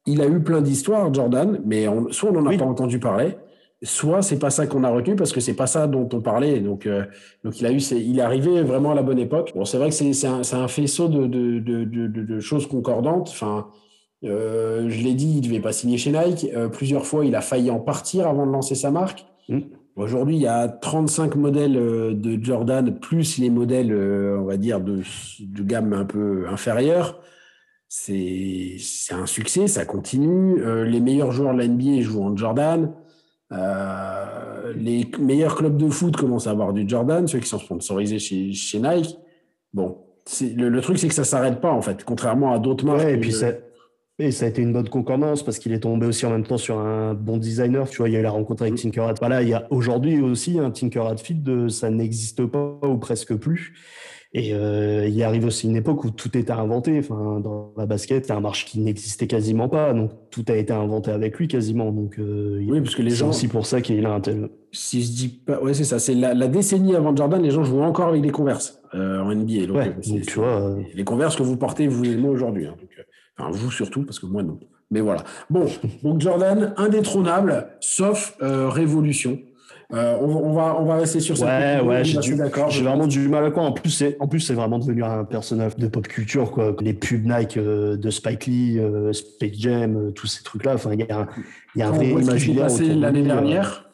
Il 0.07 0.21
a 0.21 0.27
eu 0.27 0.43
plein 0.43 0.61
d'histoires, 0.61 1.15
Jordan, 1.15 1.61
mais 1.65 1.87
soit 2.11 2.31
on 2.31 2.33
n'en 2.33 2.53
a 2.53 2.59
pas 2.59 2.65
entendu 2.65 2.99
parler, 2.99 3.37
soit 3.81 4.23
c'est 4.23 4.41
pas 4.41 4.51
ça 4.51 4.67
qu'on 4.67 4.83
a 4.83 4.91
retenu 4.91 5.15
parce 5.15 5.33
que 5.33 5.39
c'est 5.39 5.55
pas 5.55 5.69
ça 5.69 5.87
dont 5.87 6.09
on 6.13 6.21
parlait. 6.21 6.59
Donc, 6.59 6.85
euh, 6.87 7.05
donc 7.45 7.61
il 7.61 7.67
a 7.67 7.71
eu, 7.71 7.77
il 7.77 8.19
est 8.19 8.23
arrivé 8.23 8.65
vraiment 8.65 8.91
à 8.91 8.97
la 8.97 9.05
bonne 9.05 9.21
époque. 9.21 9.53
Bon, 9.55 9.65
c'est 9.65 9.79
vrai 9.79 9.91
que 9.91 9.95
c'est 9.95 10.27
un, 10.27 10.41
un, 10.53 10.67
faisceau 10.67 11.07
de, 11.07 11.29
de, 11.29 11.61
de, 11.61 11.85
de, 12.09 12.41
choses 12.41 12.67
concordantes. 12.67 13.29
Enfin, 13.29 13.69
je 14.25 15.05
l'ai 15.05 15.15
dit, 15.15 15.35
il 15.37 15.43
devait 15.43 15.61
pas 15.61 15.73
signer 15.73 15.97
chez 15.97 16.11
Nike. 16.11 16.49
plusieurs 16.73 17.07
fois, 17.07 17.25
il 17.25 17.37
a 17.37 17.41
failli 17.41 17.71
en 17.71 17.79
partir 17.79 18.27
avant 18.27 18.47
de 18.47 18.51
lancer 18.51 18.75
sa 18.75 18.91
marque. 18.91 19.27
Mmh. 19.49 19.61
Aujourd'hui, 19.99 20.37
il 20.37 20.43
y 20.43 20.47
a 20.47 20.69
35 20.69 21.35
modèles 21.35 21.77
euh, 21.77 22.15
de 22.15 22.43
Jordan, 22.43 23.01
plus 23.01 23.39
les 23.39 23.51
modèles, 23.51 23.93
euh, 23.93 24.39
on 24.39 24.45
va 24.45 24.57
dire, 24.57 24.81
de, 24.81 25.03
gamme 25.41 25.93
un 25.93 26.05
peu 26.05 26.47
inférieure. 26.49 27.21
C'est 27.89 28.77
un 29.11 29.27
succès, 29.27 29.67
ça 29.67 29.85
continue. 29.85 30.63
Euh, 30.63 30.85
les 30.85 31.01
meilleurs 31.01 31.33
joueurs 31.33 31.53
de 31.53 31.59
la 31.59 31.67
NBA 31.67 32.03
jouent 32.03 32.23
en 32.23 32.37
Jordan. 32.37 32.93
les 33.51 35.11
meilleurs 35.19 35.57
clubs 35.57 35.77
de 35.77 35.89
foot 35.89 36.17
commencent 36.17 36.47
à 36.47 36.51
avoir 36.51 36.73
du 36.73 36.89
Jordan, 36.89 37.27
ceux 37.27 37.41
qui 37.41 37.49
sont 37.49 37.59
sponsorisés 37.59 38.21
chez, 38.21 38.53
chez 38.53 38.79
Nike. 38.79 39.19
Bon, 39.75 39.99
le, 40.41 40.69
le, 40.69 40.81
truc, 40.81 40.99
c'est 40.99 41.09
que 41.09 41.15
ça 41.15 41.23
ne 41.23 41.27
s'arrête 41.27 41.61
pas, 41.61 41.73
en 41.73 41.83
fait, 41.83 42.05
contrairement 42.05 42.53
à 42.53 42.61
d'autres 42.61 42.85
marques. 42.85 43.03
et 43.03 43.19
puis 43.19 43.35
et 44.19 44.33
ça 44.33 44.47
a 44.47 44.49
été 44.49 44.63
une 44.63 44.73
bonne 44.73 44.89
concordance 44.89 45.45
parce 45.45 45.59
qu'il 45.59 45.73
est 45.73 45.81
tombé 45.81 46.07
aussi 46.07 46.27
en 46.27 46.31
même 46.31 46.45
temps 46.45 46.59
sur 46.59 46.79
un 46.79 47.15
bon 47.15 47.37
designer. 47.37 47.89
Tu 47.89 47.99
vois, 47.99 48.09
il 48.09 48.13
y 48.13 48.17
a 48.17 48.21
eu 48.21 48.23
la 48.23 48.31
rencontre 48.31 48.63
avec 48.63 48.75
mm. 48.75 48.91
Tinker 48.91 49.15
Voilà, 49.21 49.43
il 49.43 49.49
y 49.49 49.55
a 49.55 49.67
aujourd'hui 49.71 50.21
aussi 50.21 50.59
un 50.59 50.71
Tinker 50.71 51.07
Hatfield, 51.07 51.69
ça 51.71 51.91
n'existe 51.91 52.45
pas 52.47 52.79
ou 52.83 52.99
presque 52.99 53.35
plus. 53.37 53.75
Et 54.35 54.53
euh, 54.53 55.09
il 55.09 55.23
arrive 55.23 55.47
aussi 55.47 55.69
une 55.69 55.77
époque 55.77 56.05
où 56.05 56.11
tout 56.11 56.37
était 56.37 56.53
inventé. 56.53 56.99
Enfin, 56.99 57.41
dans 57.41 57.73
la 57.79 57.87
basket, 57.87 58.27
c'est 58.27 58.33
un 58.33 58.41
marché 58.41 58.67
qui 58.67 58.79
n'existait 58.81 59.27
quasiment 59.27 59.71
pas, 59.71 59.95
donc 59.95 60.11
tout 60.31 60.45
a 60.49 60.55
été 60.55 60.73
inventé 60.73 61.11
avec 61.11 61.39
lui 61.39 61.49
quasiment. 61.49 61.91
Donc, 61.93 62.19
euh, 62.19 62.63
oui, 62.69 62.81
parce 62.83 62.95
que 62.95 63.01
les 63.01 63.11
gens. 63.11 63.33
C'est 63.33 63.47
aussi 63.47 63.49
pour 63.49 63.65
ça 63.65 63.81
qu'il 63.81 64.05
a 64.05 64.13
un 64.13 64.21
tel. 64.21 64.51
Si 64.71 65.03
je 65.03 65.13
dis 65.13 65.29
pas, 65.29 65.63
ouais, 65.63 65.73
c'est 65.73 65.85
ça. 65.85 65.99
C'est 65.99 66.15
la, 66.15 66.35
décennie 66.49 66.95
avant 66.95 67.17
Jordan, 67.17 67.43
les 67.43 67.51
gens 67.51 67.65
jouaient 67.65 67.85
encore 67.85 68.09
avec 68.09 68.21
des 68.21 68.31
Converse 68.31 68.83
euh, 68.95 69.21
en 69.21 69.35
NBA. 69.35 69.67
Donc, 69.67 69.77
ouais, 69.77 69.97
tu 70.03 70.39
vois, 70.39 70.77
les 70.93 71.05
Converse 71.05 71.35
que 71.35 71.43
vous 71.43 71.57
portez 71.57 71.87
vous 71.87 72.05
et 72.05 72.17
moi 72.17 72.31
aujourd'hui. 72.31 72.67
Hein, 72.67 72.75
Enfin, 73.39 73.51
vous 73.53 73.71
surtout, 73.71 74.03
parce 74.03 74.19
que 74.19 74.27
moi 74.27 74.43
non. 74.43 74.59
Mais 74.91 75.01
voilà. 75.01 75.23
Bon, 75.51 75.67
donc 76.03 76.21
Jordan, 76.21 76.73
indétrônable, 76.77 77.69
sauf 77.81 78.37
euh, 78.43 78.69
révolution. 78.69 79.39
Euh, 79.95 80.19
on, 80.21 80.53
va, 80.53 80.77
on 80.79 80.85
va 80.85 80.97
rester 80.97 81.19
sur 81.19 81.37
cette. 81.37 81.47
Ouais, 81.47 81.81
ouais, 81.81 82.05
j'ai 82.05 82.35
d'accord. 82.35 82.69
J'ai 82.69 82.83
vraiment 82.83 83.07
du 83.07 83.27
mal 83.29 83.47
à 83.47 83.51
quoi. 83.51 83.63
En 83.63 83.73
plus, 83.73 83.89
c'est, 83.89 84.19
en 84.21 84.29
plus, 84.29 84.41
c'est 84.41 84.53
vraiment 84.53 84.79
devenu 84.79 85.03
un 85.03 85.25
personnage 85.25 85.77
de 85.77 85.89
pop 85.89 86.07
culture, 86.07 86.51
quoi. 86.51 86.77
Les 86.81 86.93
pubs 86.93 87.25
Nike 87.25 87.57
euh, 87.57 87.97
de 87.97 88.11
Spike 88.11 88.47
Lee, 88.47 88.81
Space 89.13 89.55
Jam, 89.55 90.13
tous 90.15 90.27
ces 90.27 90.43
trucs-là. 90.43 90.75
Enfin, 90.75 90.91
il 90.93 91.01
y 91.01 91.11
a 91.11 91.21
un, 91.21 91.27
y 91.75 91.83
a 91.83 91.89
un 91.89 91.93
vrai 91.93 92.09
imaginaire. 92.09 92.65
passé 92.65 92.95
l'année 92.95 93.23
dernière. 93.23 93.85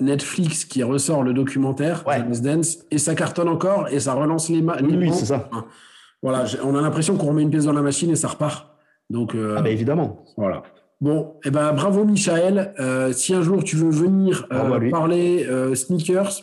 Netflix 0.00 0.64
qui 0.64 0.82
ressort 0.82 1.22
le 1.22 1.32
documentaire 1.32 2.04
James 2.08 2.34
Dance 2.42 2.78
et 2.90 2.98
ça 2.98 3.14
cartonne 3.14 3.48
encore 3.48 3.86
et 3.88 4.00
ça 4.00 4.14
relance 4.14 4.48
les, 4.48 4.60
oui, 4.60 4.96
oui, 4.96 5.10
c'est 5.12 5.26
ça. 5.26 5.48
Voilà, 6.22 6.44
on 6.64 6.74
a 6.76 6.80
l'impression 6.80 7.16
qu'on 7.16 7.28
remet 7.28 7.42
une 7.42 7.50
pièce 7.50 7.64
dans 7.64 7.72
la 7.72 7.82
machine 7.82 8.10
et 8.10 8.16
ça 8.16 8.28
repart. 8.28 8.70
Donc, 9.08 9.34
euh, 9.34 9.56
ah 9.58 9.62
bah 9.62 9.70
évidemment. 9.70 10.24
Voilà. 10.36 10.62
Bon, 11.00 11.34
eh 11.44 11.50
ben, 11.50 11.72
bravo 11.72 12.04
Michael. 12.04 12.74
Euh, 12.78 13.12
si 13.12 13.34
un 13.34 13.42
jour 13.42 13.64
tu 13.64 13.76
veux 13.76 13.90
venir 13.90 14.46
euh, 14.52 14.90
parler 14.90 15.46
sneakers, 15.74 16.42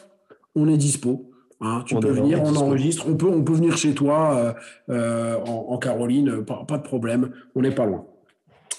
on 0.55 0.67
est 0.67 0.77
dispo. 0.77 1.31
Hein. 1.61 1.83
tu 1.85 1.95
peux 1.95 2.09
venir, 2.09 2.41
on 2.43 2.55
enregistre. 2.55 3.05
On 3.07 3.15
peut, 3.15 3.27
on 3.27 3.43
peut 3.43 3.53
venir 3.53 3.77
chez 3.77 3.93
toi 3.93 4.55
en, 4.89 5.77
Caroline, 5.77 6.43
pas, 6.43 6.65
pas, 6.67 6.77
de 6.77 6.83
problème. 6.83 7.31
On 7.55 7.61
n'est 7.61 7.71
pas 7.71 7.85
loin. 7.85 8.05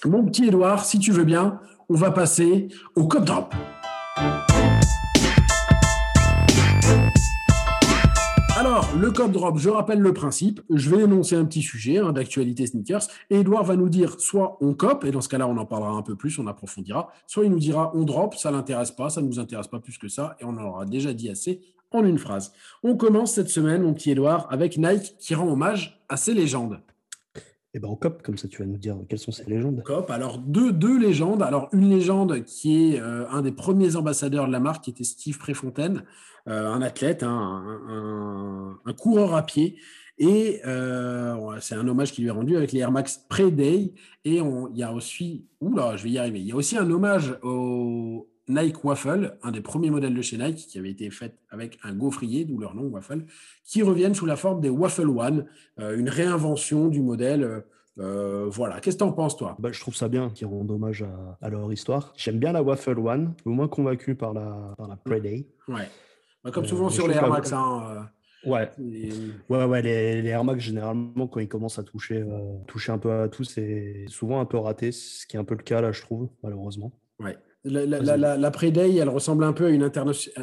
Mon 0.04 0.24
petit 0.24 0.46
Edouard, 0.46 0.84
si 0.84 0.98
tu 0.98 1.12
veux 1.12 1.24
bien, 1.24 1.60
on 1.88 1.94
va 1.94 2.10
passer 2.10 2.68
au 2.94 3.08
cop 3.08 3.24
drop. 3.24 3.54
Alors, 8.68 8.94
le 9.00 9.10
code 9.10 9.32
drop, 9.32 9.56
je 9.56 9.70
rappelle 9.70 10.00
le 10.00 10.12
principe. 10.12 10.60
Je 10.68 10.90
vais 10.90 11.04
énoncer 11.04 11.34
un 11.36 11.46
petit 11.46 11.62
sujet 11.62 11.96
hein, 11.96 12.12
d'actualité 12.12 12.66
sneakers. 12.66 13.00
Et 13.30 13.36
Edouard 13.36 13.64
va 13.64 13.76
nous 13.76 13.88
dire 13.88 14.20
soit 14.20 14.58
on 14.60 14.74
cop, 14.74 15.06
et 15.06 15.10
dans 15.10 15.22
ce 15.22 15.30
cas-là, 15.30 15.48
on 15.48 15.56
en 15.56 15.64
parlera 15.64 15.92
un 15.92 16.02
peu 16.02 16.16
plus, 16.16 16.38
on 16.38 16.46
approfondira. 16.46 17.10
Soit 17.26 17.46
il 17.46 17.50
nous 17.50 17.58
dira 17.58 17.90
on 17.94 18.02
drop, 18.02 18.34
ça 18.34 18.50
l'intéresse 18.50 18.90
pas, 18.90 19.08
ça 19.08 19.22
ne 19.22 19.26
nous 19.26 19.38
intéresse 19.38 19.68
pas 19.68 19.80
plus 19.80 19.96
que 19.96 20.08
ça, 20.08 20.36
et 20.38 20.44
on 20.44 20.50
en 20.50 20.64
aura 20.66 20.84
déjà 20.84 21.14
dit 21.14 21.30
assez 21.30 21.62
en 21.92 22.04
une 22.04 22.18
phrase. 22.18 22.52
On 22.82 22.94
commence 22.94 23.32
cette 23.32 23.48
semaine, 23.48 23.80
mon 23.80 23.94
petit 23.94 24.10
Edouard, 24.10 24.46
avec 24.50 24.76
Nike 24.76 25.16
qui 25.18 25.34
rend 25.34 25.48
hommage 25.48 26.04
à 26.10 26.18
ses 26.18 26.34
légendes. 26.34 26.78
Eh 27.78 27.80
ben, 27.80 27.90
on 27.90 27.94
cop, 27.94 28.22
comme 28.22 28.36
ça 28.36 28.48
tu 28.48 28.58
vas 28.58 28.66
nous 28.66 28.76
dire 28.76 28.96
quelles 29.08 29.20
sont 29.20 29.30
ces 29.30 29.44
légendes. 29.44 29.84
Cop, 29.84 30.10
alors 30.10 30.38
deux, 30.38 30.72
deux 30.72 30.98
légendes. 30.98 31.44
Alors 31.44 31.68
une 31.70 31.88
légende 31.88 32.42
qui 32.42 32.94
est 32.94 33.00
euh, 33.00 33.24
un 33.30 33.40
des 33.40 33.52
premiers 33.52 33.94
ambassadeurs 33.94 34.48
de 34.48 34.52
la 34.52 34.58
marque, 34.58 34.82
qui 34.82 34.90
était 34.90 35.04
Steve 35.04 35.38
Préfontaine, 35.38 36.02
euh, 36.48 36.72
un 36.72 36.82
athlète, 36.82 37.22
un, 37.22 38.80
coureur 38.98 39.36
à 39.36 39.46
pied. 39.46 39.76
Et 40.18 40.60
euh, 40.66 41.60
c'est 41.60 41.76
un 41.76 41.86
hommage 41.86 42.10
qui 42.10 42.22
lui 42.22 42.28
est 42.28 42.32
rendu 42.32 42.56
avec 42.56 42.72
les 42.72 42.80
Air 42.80 42.90
Max 42.90 43.24
Pre-Day. 43.28 43.94
Et 44.24 44.38
il 44.38 44.76
y 44.76 44.82
a 44.82 44.92
aussi, 44.92 45.46
oula, 45.60 45.96
je 45.96 46.02
vais 46.02 46.10
y 46.10 46.18
arriver. 46.18 46.40
Il 46.40 46.46
y 46.46 46.52
a 46.52 46.56
aussi 46.56 46.76
un 46.76 46.90
hommage 46.90 47.38
au 47.44 48.28
Nike 48.48 48.84
Waffle, 48.84 49.36
un 49.42 49.50
des 49.50 49.60
premiers 49.60 49.90
modèles 49.90 50.14
de 50.14 50.22
chez 50.22 50.38
Nike 50.38 50.66
qui 50.68 50.78
avait 50.78 50.90
été 50.90 51.10
fait 51.10 51.34
avec 51.50 51.78
un 51.82 51.92
gaufrier, 51.92 52.44
d'où 52.44 52.58
leur 52.58 52.74
nom 52.74 52.84
Waffle, 52.84 53.24
qui 53.64 53.82
reviennent 53.82 54.14
sous 54.14 54.26
la 54.26 54.36
forme 54.36 54.60
des 54.60 54.70
Waffle 54.70 55.08
One, 55.08 55.46
euh, 55.78 55.96
une 55.96 56.08
réinvention 56.08 56.88
du 56.88 57.00
modèle. 57.00 57.64
voilà, 57.96 58.80
qu'est-ce 58.80 58.96
que 58.96 59.02
tu 59.02 59.08
en 59.08 59.12
penses, 59.12 59.36
toi? 59.36 59.56
Bah, 59.58 59.70
Je 59.72 59.80
trouve 59.80 59.94
ça 59.94 60.08
bien 60.08 60.30
qu'ils 60.30 60.46
rendent 60.46 60.70
hommage 60.70 61.04
à, 61.40 61.48
leur 61.48 61.72
histoire. 61.72 62.12
J'aime 62.16 62.38
bien 62.38 62.52
la 62.52 62.62
Waffle 62.62 62.98
One, 62.98 63.34
au 63.44 63.50
moins 63.50 63.68
convaincu 63.68 64.14
par 64.14 64.32
la, 64.32 64.74
par 64.76 64.88
la 64.88 64.96
Pre-Day. 64.96 65.46
Ouais. 65.68 65.88
Bah, 66.44 66.50
comme 66.50 66.64
euh, 66.64 66.68
souvent 66.68 66.88
sur 66.88 67.08
les 67.08 67.14
Air 67.14 67.28
Max. 67.28 67.52
Hein, 67.52 68.08
euh, 68.46 68.50
ouais. 68.50 68.70
ouais, 69.48 69.64
ouais, 69.64 69.82
les, 69.82 70.22
les, 70.22 70.28
Air 70.28 70.44
Max, 70.44 70.60
généralement, 70.60 71.26
quand 71.26 71.40
ils 71.40 71.48
commencent 71.48 71.78
à 71.78 71.82
toucher, 71.82 72.22
euh, 72.22 72.58
toucher 72.66 72.92
un 72.92 72.98
peu 72.98 73.12
à 73.12 73.28
tout, 73.28 73.44
c'est 73.44 74.06
souvent 74.08 74.40
un 74.40 74.44
peu 74.44 74.56
raté, 74.58 74.92
ce 74.92 75.26
qui 75.26 75.36
est 75.36 75.40
un 75.40 75.44
peu 75.44 75.56
le 75.56 75.62
cas 75.62 75.80
là, 75.80 75.92
je 75.92 76.00
trouve, 76.02 76.28
malheureusement. 76.42 76.92
Ouais. 77.18 77.36
La, 77.64 77.84
la, 77.84 78.16
la, 78.16 78.36
la 78.36 78.50
Day, 78.50 78.96
elle 78.96 79.08
ressemble 79.08 79.44
un 79.44 79.52
peu 79.52 79.66
à 79.66 79.70
une 79.70 79.90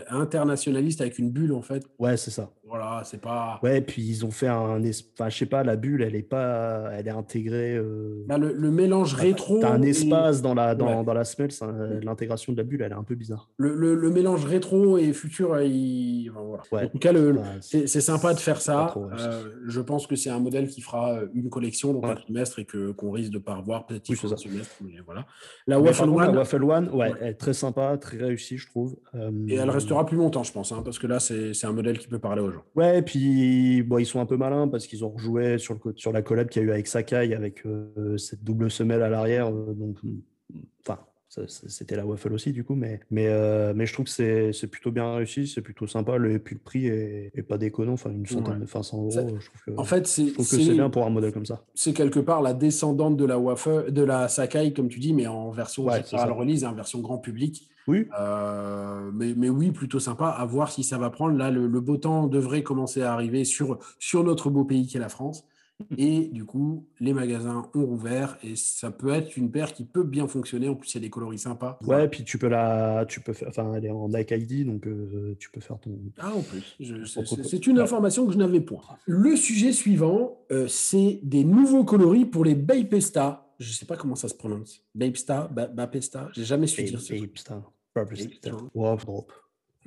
internationaliste 0.09 1.01
avec 1.01 1.17
une 1.17 1.31
bulle, 1.31 1.53
en 1.53 1.61
fait. 1.61 1.83
Ouais, 1.97 2.17
c'est 2.17 2.31
ça. 2.31 2.51
Voilà, 2.67 3.03
c'est 3.05 3.21
pas. 3.21 3.59
Ouais, 3.61 3.79
puis 3.79 4.01
ils 4.01 4.25
ont 4.25 4.31
fait 4.31 4.47
un. 4.47 4.81
Enfin, 4.81 5.29
je 5.29 5.37
sais 5.37 5.45
pas, 5.45 5.63
la 5.63 5.75
bulle, 5.75 6.01
elle 6.01 6.15
est 6.15 6.23
pas. 6.23 6.89
Elle 6.93 7.07
est 7.07 7.11
intégrée. 7.11 7.75
Euh... 7.75 8.25
Bah, 8.27 8.37
le, 8.39 8.71
mélange 8.71 9.13
rétro. 9.13 9.59
T'as 9.59 9.71
un 9.71 9.81
espace 9.83 10.41
dans 10.41 10.55
la, 10.55 10.73
dans, 10.73 11.03
dans 11.03 11.13
la 11.13 11.23
semelle, 11.23 11.51
l'intégration 12.03 12.53
de 12.53 12.57
la 12.57 12.63
bulle, 12.63 12.81
elle 12.81 12.91
est 12.91 12.95
un 12.95 13.03
peu 13.03 13.15
bizarre. 13.15 13.49
Le, 13.57 13.75
le, 13.75 14.09
mélange 14.09 14.45
rétro 14.45 14.97
et 14.97 15.13
futur, 15.13 15.61
il... 15.61 16.31
voilà. 16.69 16.87
En 16.87 16.89
tout 16.89 16.97
cas, 16.97 17.13
c'est 17.61 17.87
sympa 17.87 18.33
de 18.33 18.39
faire 18.39 18.59
ça. 18.59 18.93
euh, 18.97 19.43
je 19.67 19.79
pense 19.81 20.07
que 20.07 20.15
c'est 20.15 20.31
un 20.31 20.39
modèle 20.39 20.67
qui 20.67 20.81
fera 20.81 21.19
une 21.33 21.49
collection, 21.49 21.93
donc 21.93 22.05
un 22.05 22.15
trimestre, 22.15 22.59
et 22.59 22.65
qu'on 22.65 23.11
risque 23.11 23.31
de 23.31 23.39
pas 23.39 23.55
revoir 23.55 23.85
peut-être 23.85 24.09
oui, 24.09 24.17
un 24.23 24.35
semestre. 24.35 24.75
Mais 24.81 24.99
voilà. 25.05 25.25
La 25.67 25.79
Waffle 25.79 26.09
One. 26.09 26.25
La 26.25 26.31
Waffle 26.31 26.63
One, 26.63 26.89
ouais, 26.89 27.04
elle 27.21 27.27
est 27.27 27.33
très 27.33 27.53
sympa, 27.53 27.97
très 27.97 28.17
réussie, 28.17 28.57
je 28.57 28.67
trouve. 28.67 28.95
Euh, 29.15 29.31
et 29.47 29.55
elle 29.55 29.69
restera 29.69 30.05
plus 30.05 30.17
longtemps, 30.17 30.43
je 30.43 30.51
pense, 30.51 30.71
hein, 30.71 30.81
parce 30.83 30.99
que 30.99 31.07
là, 31.07 31.19
c'est 31.19 31.65
un 31.65 31.71
modèle 31.71 31.97
qui 31.97 32.07
peut 32.07 32.19
parler 32.19 32.41
aux 32.41 32.51
gens. 32.51 32.63
Ouais, 32.75 33.01
puis 33.01 33.83
bon, 33.83 33.97
ils 33.97 34.05
sont 34.05 34.19
un 34.19 34.25
peu 34.25 34.37
malins 34.37 34.67
parce 34.67 34.87
qu'ils 34.87 35.03
ont 35.05 35.09
rejoué 35.09 35.57
sur, 35.57 35.75
le, 35.83 35.93
sur 35.95 36.11
la 36.11 36.21
collab 36.21 36.49
qu'il 36.49 36.61
y 36.61 36.65
a 36.65 36.67
eu 36.67 36.71
avec 36.71 36.87
Sakai, 36.87 37.33
avec 37.33 37.65
euh, 37.65 38.17
cette 38.17 38.43
double 38.43 38.69
semelle 38.71 39.01
à 39.01 39.09
l'arrière. 39.09 39.49
Euh, 39.49 39.73
donc, 39.73 39.97
c'était 41.47 41.95
la 41.95 42.05
waffle 42.05 42.33
aussi, 42.33 42.51
du 42.51 42.63
coup, 42.63 42.75
mais, 42.75 42.99
mais, 43.11 43.27
euh, 43.27 43.73
mais 43.75 43.85
je 43.85 43.93
trouve 43.93 44.05
que 44.05 44.51
c'est 44.51 44.67
plutôt 44.67 44.91
bien 44.91 45.15
réussi, 45.15 45.47
c'est 45.47 45.61
plutôt 45.61 45.87
sympa. 45.87 46.17
Le, 46.17 46.33
et 46.33 46.39
puis 46.39 46.55
le 46.55 46.61
prix 46.61 46.87
est, 46.87 47.47
pas 47.47 47.57
déconnant, 47.57 47.93
enfin, 47.93 48.11
une 48.11 48.25
centaine 48.25 48.59
de 48.59 48.65
500 48.65 48.97
euros. 48.97 49.11
Je 49.11 49.45
trouve 49.47 49.61
que, 49.65 49.79
en 49.79 49.83
fait, 49.83 50.07
c'est 50.07 50.33
bien 50.73 50.89
pour 50.89 51.05
un 51.05 51.09
modèle 51.09 51.31
comme 51.31 51.45
ça. 51.45 51.63
C'est 51.73 51.93
quelque 51.93 52.19
part 52.19 52.41
la 52.41 52.53
descendante 52.53 53.17
de 53.17 53.25
la 53.25 53.39
waffle, 53.39 53.91
de 53.91 54.01
la 54.01 54.27
Sakai, 54.27 54.73
comme 54.73 54.89
tu 54.89 54.99
dis, 54.99 55.13
mais 55.13 55.27
en 55.27 55.51
version 55.51 55.85
ouais, 55.85 56.03
général 56.03 56.31
release, 56.31 56.65
en 56.65 56.73
version 56.73 56.99
grand 56.99 57.17
public. 57.17 57.69
Oui. 57.87 58.07
Euh, 58.19 59.11
mais, 59.13 59.33
mais, 59.35 59.49
oui, 59.49 59.71
plutôt 59.71 59.99
sympa 59.99 60.29
à 60.29 60.45
voir 60.45 60.71
si 60.71 60.83
ça 60.83 60.97
va 60.97 61.09
prendre. 61.09 61.37
Là, 61.37 61.51
le, 61.51 61.67
le 61.67 61.81
beau 61.81 61.97
temps 61.97 62.27
devrait 62.27 62.63
commencer 62.63 63.01
à 63.03 63.13
arriver 63.13 63.45
sur, 63.45 63.77
sur 63.99 64.23
notre 64.23 64.49
beau 64.49 64.63
pays 64.63 64.87
qui 64.87 64.97
est 64.97 64.99
la 64.99 65.09
France. 65.09 65.45
Et 65.97 66.27
du 66.27 66.45
coup, 66.45 66.87
les 66.99 67.13
magasins 67.13 67.69
ont 67.73 67.85
rouvert 67.85 68.37
et 68.43 68.55
ça 68.55 68.91
peut 68.91 69.13
être 69.13 69.35
une 69.35 69.51
paire 69.51 69.73
qui 69.73 69.83
peut 69.83 70.03
bien 70.03 70.27
fonctionner. 70.27 70.69
En 70.69 70.75
plus, 70.75 70.93
il 70.93 70.95
y 70.95 70.97
a 70.97 71.01
des 71.01 71.09
coloris 71.09 71.39
sympas. 71.39 71.77
Ouais, 71.85 72.07
puis 72.07 72.23
tu 72.23 72.37
peux 72.37 72.47
la, 72.47 73.05
tu 73.07 73.19
peux 73.19 73.33
faire, 73.33 73.49
enfin, 73.49 73.73
elle 73.75 73.85
est 73.85 73.91
en 73.91 74.07
Nike 74.07 74.31
ID, 74.31 74.65
donc 74.65 74.87
euh, 74.87 75.35
tu 75.39 75.51
peux 75.51 75.59
faire 75.59 75.79
ton. 75.79 75.99
Ah, 76.17 76.33
en 76.33 76.41
plus, 76.41 76.77
c'est 77.43 77.67
une 77.67 77.79
information 77.79 78.25
que 78.25 78.33
je 78.33 78.37
n'avais 78.37 78.61
point. 78.61 78.81
Le 79.05 79.35
sujet 79.35 79.71
suivant, 79.71 80.39
euh, 80.51 80.67
c'est 80.67 81.19
des 81.23 81.43
nouveaux 81.43 81.83
coloris 81.83 82.25
pour 82.25 82.45
les 82.45 82.55
Bapesta. 82.55 83.53
Je 83.59 83.69
ne 83.69 83.73
sais 83.73 83.85
pas 83.85 83.97
comment 83.97 84.15
ça 84.15 84.27
se 84.27 84.35
prononce. 84.35 84.81
Bapesta, 84.93 85.47
Bapesta. 85.47 86.29
J'ai 86.33 86.45
jamais 86.45 86.67
su 86.67 86.83
dire 86.83 87.01
ça. 87.01 87.15
Bapesta. 87.15 87.63
Bapesta. 87.93 88.51
Wow, 88.73 88.97
drop. 88.97 89.31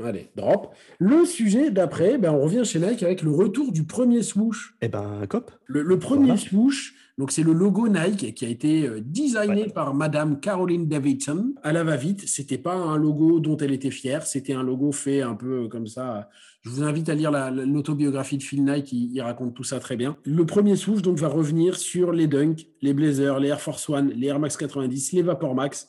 Allez, 0.05 0.29
drop. 0.37 0.75
Le 1.01 1.25
sujet 1.25 1.71
d'après, 1.71 2.19
ben, 2.19 2.31
on 2.33 2.43
revient 2.43 2.65
chez 2.65 2.79
Nike 2.79 3.03
avec 3.03 3.23
le 3.23 3.33
retour 3.33 3.73
du 3.73 3.85
premier 3.85 4.23
swoosh. 4.23 4.75
Eh 4.81 4.89
ben, 4.89 5.27
cop. 5.29 5.51
Le, 5.67 5.99
premier 5.99 6.37
swoosh, 6.37 6.95
donc 7.19 7.33
c'est 7.33 7.43
le 7.43 7.53
logo 7.53 7.89
Nike 7.89 8.35
qui 8.35 8.45
a 8.45 8.49
été 8.49 8.87
euh, 8.87 9.01
designé 9.05 9.67
par 9.67 9.95
Madame 9.95 10.39
Caroline 10.39 10.87
Davidson. 10.87 11.53
À 11.65 11.73
la 11.73 11.83
va-vite, 11.83 12.29
c'était 12.29 12.59
pas 12.59 12.75
un 12.75 12.97
logo 12.97 13.41
dont 13.41 13.57
elle 13.57 13.73
était 13.73 13.91
fière, 13.91 14.25
c'était 14.25 14.53
un 14.53 14.63
logo 14.63 14.93
fait 14.93 15.23
un 15.23 15.35
peu 15.35 15.67
comme 15.69 15.89
ça. 15.89 16.29
Je 16.63 16.71
vous 16.71 16.83
invite 16.85 17.09
à 17.09 17.15
lire 17.15 17.33
l'autobiographie 17.51 18.39
de 18.39 18.43
Phil 18.43 18.65
Knight, 18.65 18.93
il, 18.93 19.21
raconte 19.21 19.55
tout 19.55 19.65
ça 19.65 19.81
très 19.81 19.97
bien. 19.97 20.17
Le 20.25 20.47
premier 20.47 20.77
swoosh 20.77 21.03
donc 21.03 21.19
va 21.19 21.29
revenir 21.29 21.77
sur 21.77 22.13
les 22.13 22.27
Dunk, 22.27 22.67
les 22.83 22.95
Blazers, 22.95 23.41
les 23.41 23.49
Air 23.49 23.61
Force 23.61 23.89
One, 23.89 24.13
les 24.15 24.29
Air 24.29 24.39
Max 24.39 24.57
90, 24.57 25.13
les 25.13 25.23
Vapor 25.23 25.55
Max 25.55 25.89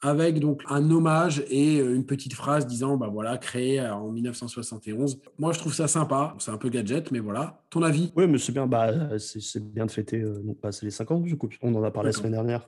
avec 0.00 0.38
donc 0.38 0.62
un 0.68 0.90
hommage 0.90 1.44
et 1.48 1.80
euh, 1.80 1.94
une 1.94 2.06
petite 2.06 2.34
phrase 2.34 2.66
disant 2.66 2.96
bah 2.96 3.08
voilà 3.12 3.36
créé 3.36 3.80
euh, 3.80 3.94
en 3.94 4.10
1971. 4.10 5.20
Moi 5.38 5.52
je 5.52 5.58
trouve 5.58 5.74
ça 5.74 5.88
sympa, 5.88 6.34
c'est 6.38 6.50
un 6.50 6.56
peu 6.56 6.68
gadget 6.68 7.10
mais 7.10 7.18
voilà. 7.18 7.62
Ton 7.70 7.82
avis? 7.82 8.12
Oui 8.16 8.26
mais 8.28 8.38
c'est 8.38 8.52
bien 8.52 8.66
bah 8.66 9.18
c'est 9.18 9.62
bien 9.72 9.86
de 9.86 9.90
fêter 9.90 10.20
euh, 10.20 10.40
donc 10.44 10.60
pas 10.60 10.70
les 10.82 10.90
50 10.90 11.22
du 11.22 11.36
coup 11.36 11.48
on 11.62 11.74
en 11.74 11.82
a 11.82 11.90
parlé 11.90 12.10
la 12.10 12.12
semaine 12.12 12.32
dernière. 12.32 12.66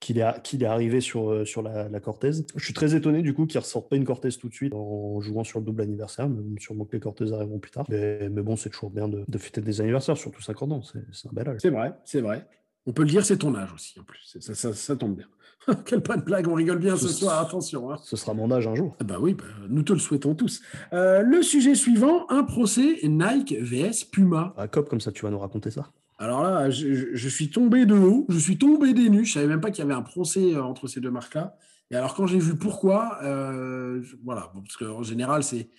Qu'il 0.00 0.16
est, 0.16 0.22
est 0.22 0.64
arrivé 0.64 1.02
sur, 1.02 1.46
sur 1.46 1.60
la, 1.60 1.90
la, 1.90 2.00
Cortez. 2.00 2.30
Je 2.56 2.64
suis 2.64 2.72
très 2.72 2.94
étonné 2.94 3.20
du 3.20 3.34
coup 3.34 3.44
qu'il 3.44 3.58
ne 3.58 3.62
ressorte 3.62 3.90
pas 3.90 3.96
une 3.96 4.06
Cortez 4.06 4.30
tout 4.30 4.48
de 4.48 4.54
suite 4.54 4.72
en 4.72 5.20
jouant 5.20 5.44
sur 5.44 5.58
le 5.58 5.66
double 5.66 5.82
anniversaire, 5.82 6.26
même 6.26 6.58
sûrement 6.58 6.86
que 6.86 6.96
les 6.96 7.00
Cortez 7.00 7.34
arriveront 7.34 7.58
plus 7.58 7.70
tard. 7.70 7.84
Mais, 7.90 8.30
mais 8.30 8.40
bon, 8.40 8.56
c'est 8.56 8.70
toujours 8.70 8.88
bien 8.88 9.08
de, 9.08 9.26
de, 9.28 9.38
fêter 9.38 9.60
des 9.60 9.82
anniversaires, 9.82 10.16
surtout 10.16 10.40
50 10.40 10.72
ans, 10.72 10.80
c'est 10.82 11.28
un 11.28 11.32
bel 11.34 11.50
âge. 11.50 11.58
C'est 11.60 11.68
vrai, 11.68 11.92
c'est 12.06 12.22
vrai. 12.22 12.48
On 12.86 12.94
peut 12.94 13.02
le 13.02 13.10
dire, 13.10 13.26
c'est 13.26 13.36
ton 13.36 13.54
âge 13.54 13.74
aussi 13.74 14.00
en 14.00 14.04
plus, 14.04 14.38
ça, 14.40 14.54
ça, 14.54 14.72
ça 14.72 14.96
tombe 14.96 15.16
bien. 15.16 15.26
Quelle 15.84 16.02
pas 16.02 16.16
de 16.16 16.22
blague, 16.22 16.48
on 16.48 16.54
rigole 16.54 16.78
bien 16.78 16.96
ce, 16.96 17.08
soir, 17.08 17.40
attention. 17.40 17.92
Hein. 17.92 17.96
Ce 18.02 18.16
sera 18.16 18.34
mon 18.34 18.50
âge 18.50 18.66
un 18.66 18.74
jour. 18.74 18.96
Ah 19.00 19.04
bah 19.04 19.18
oui, 19.20 19.34
bah, 19.34 19.44
nous 19.68 19.82
te 19.82 19.92
le 19.92 19.98
souhaitons 19.98 20.34
tous. 20.34 20.62
Euh, 20.92 21.22
le 21.22 21.42
sujet 21.42 21.74
suivant, 21.74 22.26
un 22.30 22.44
procès 22.44 22.98
Nike 23.02 23.54
vs 23.60 24.04
Puma. 24.10 24.54
Ah, 24.56 24.68
cop, 24.68 24.88
comme 24.88 25.00
ça, 25.00 25.12
tu 25.12 25.22
vas 25.22 25.30
nous 25.30 25.38
raconter 25.38 25.70
ça? 25.70 25.90
Alors 26.18 26.42
là, 26.42 26.68
je, 26.70 27.28
suis 27.28 27.50
tombé 27.50 27.86
de 27.86 27.94
haut, 27.94 28.26
je 28.28 28.38
suis 28.38 28.58
tombé 28.58 28.92
des 28.92 29.08
nues. 29.08 29.24
Je 29.24 29.32
savais 29.34 29.46
même 29.46 29.60
pas 29.60 29.70
qu'il 29.70 29.82
y 29.82 29.86
avait 29.86 29.94
un 29.94 30.02
procès 30.02 30.54
euh, 30.54 30.62
entre 30.62 30.86
ces 30.86 31.00
deux 31.00 31.10
marques-là. 31.10 31.56
Et 31.90 31.96
alors, 31.96 32.14
quand 32.14 32.26
j'ai 32.26 32.38
vu 32.38 32.56
pourquoi, 32.56 33.18
euh, 33.22 34.02
voilà, 34.24 34.52
parce 34.54 34.76
qu'en 34.76 35.02
général, 35.02 35.42
c'est 35.42 35.70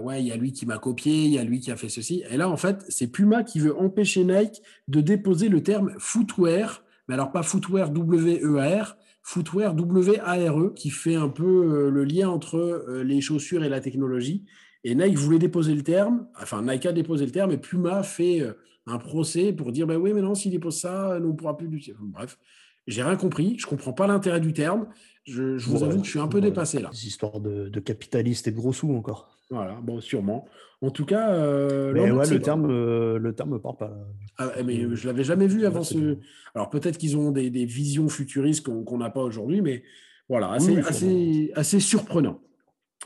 ouais, 0.00 0.20
il 0.20 0.26
y 0.26 0.32
a 0.32 0.36
lui 0.36 0.52
qui 0.52 0.66
m'a 0.66 0.78
copié, 0.78 1.24
il 1.24 1.30
y 1.30 1.38
a 1.38 1.44
lui 1.44 1.60
qui 1.60 1.70
a 1.70 1.76
fait 1.76 1.88
ceci. 1.88 2.24
Et 2.30 2.36
là, 2.36 2.48
en 2.48 2.56
fait, 2.56 2.84
c'est 2.88 3.08
Puma 3.08 3.42
qui 3.42 3.60
veut 3.60 3.76
empêcher 3.76 4.24
Nike 4.24 4.62
de 4.88 5.00
déposer 5.00 5.48
le 5.48 5.62
terme 5.62 5.94
footwear, 5.98 6.82
mais 7.08 7.14
alors 7.14 7.32
pas 7.32 7.42
footwear 7.42 7.90
W-E-A-R, 7.90 8.96
Footwear 9.26 9.74
WARE, 9.74 10.74
qui 10.74 10.90
fait 10.90 11.14
un 11.14 11.30
peu 11.30 11.44
euh, 11.44 11.90
le 11.90 12.04
lien 12.04 12.28
entre 12.28 12.56
euh, 12.56 13.02
les 13.02 13.22
chaussures 13.22 13.64
et 13.64 13.70
la 13.70 13.80
technologie. 13.80 14.44
Et 14.84 14.94
Nike 14.94 15.16
voulait 15.16 15.38
déposer 15.38 15.74
le 15.74 15.82
terme, 15.82 16.28
enfin 16.40 16.60
Nike 16.60 16.84
a 16.84 16.92
déposé 16.92 17.24
le 17.24 17.32
terme, 17.32 17.50
et 17.50 17.56
Puma 17.56 18.02
fait 18.02 18.42
euh, 18.42 18.52
un 18.86 18.98
procès 18.98 19.54
pour 19.54 19.72
dire 19.72 19.86
ben 19.86 19.96
oui, 19.96 20.12
mais 20.12 20.20
non, 20.20 20.34
s'il 20.34 20.52
dépose 20.52 20.78
ça, 20.78 21.18
nous 21.20 21.28
ne 21.28 21.32
pourra 21.32 21.56
plus 21.56 21.68
du. 21.68 21.82
Bref, 21.98 22.38
j'ai 22.86 23.02
rien 23.02 23.16
compris, 23.16 23.56
je 23.58 23.66
comprends 23.66 23.94
pas 23.94 24.06
l'intérêt 24.06 24.40
du 24.40 24.52
terme. 24.52 24.88
Je, 25.24 25.56
vous 25.56 25.82
avoue 25.82 26.00
que 26.00 26.04
je 26.04 26.10
suis 26.10 26.20
un 26.20 26.28
peu 26.28 26.42
dépassé 26.42 26.80
là. 26.80 26.90
Des 26.90 27.06
histoires 27.06 27.40
de, 27.40 27.70
de 27.70 27.80
capitalistes 27.80 28.46
et 28.46 28.50
de 28.50 28.56
gros 28.56 28.74
sous 28.74 28.94
encore. 28.94 29.33
Voilà, 29.50 29.78
bon, 29.82 30.00
sûrement. 30.00 30.46
En 30.80 30.90
tout 30.90 31.04
cas, 31.04 31.32
euh, 31.32 31.92
le 31.92 32.40
terme, 32.40 32.70
euh, 32.70 33.18
le 33.18 33.34
terme 33.34 33.50
me 33.50 33.58
parle 33.58 33.76
pas. 33.76 33.92
Ah, 34.38 34.50
mais 34.64 34.94
je 34.94 35.06
l'avais 35.06 35.24
jamais 35.24 35.46
vu 35.46 35.66
avant 35.66 35.82
ce. 35.82 36.18
Alors 36.54 36.70
peut-être 36.70 36.98
qu'ils 36.98 37.16
ont 37.16 37.30
des, 37.30 37.48
visions 37.64 38.08
futuristes 38.08 38.66
qu'on 38.66 38.98
n'a 38.98 39.10
pas 39.10 39.22
aujourd'hui, 39.22 39.60
mais 39.60 39.82
voilà, 40.28 40.50
assez, 40.52 40.78
assez, 40.78 41.52
assez, 41.54 41.80
surprenant. 41.80 42.40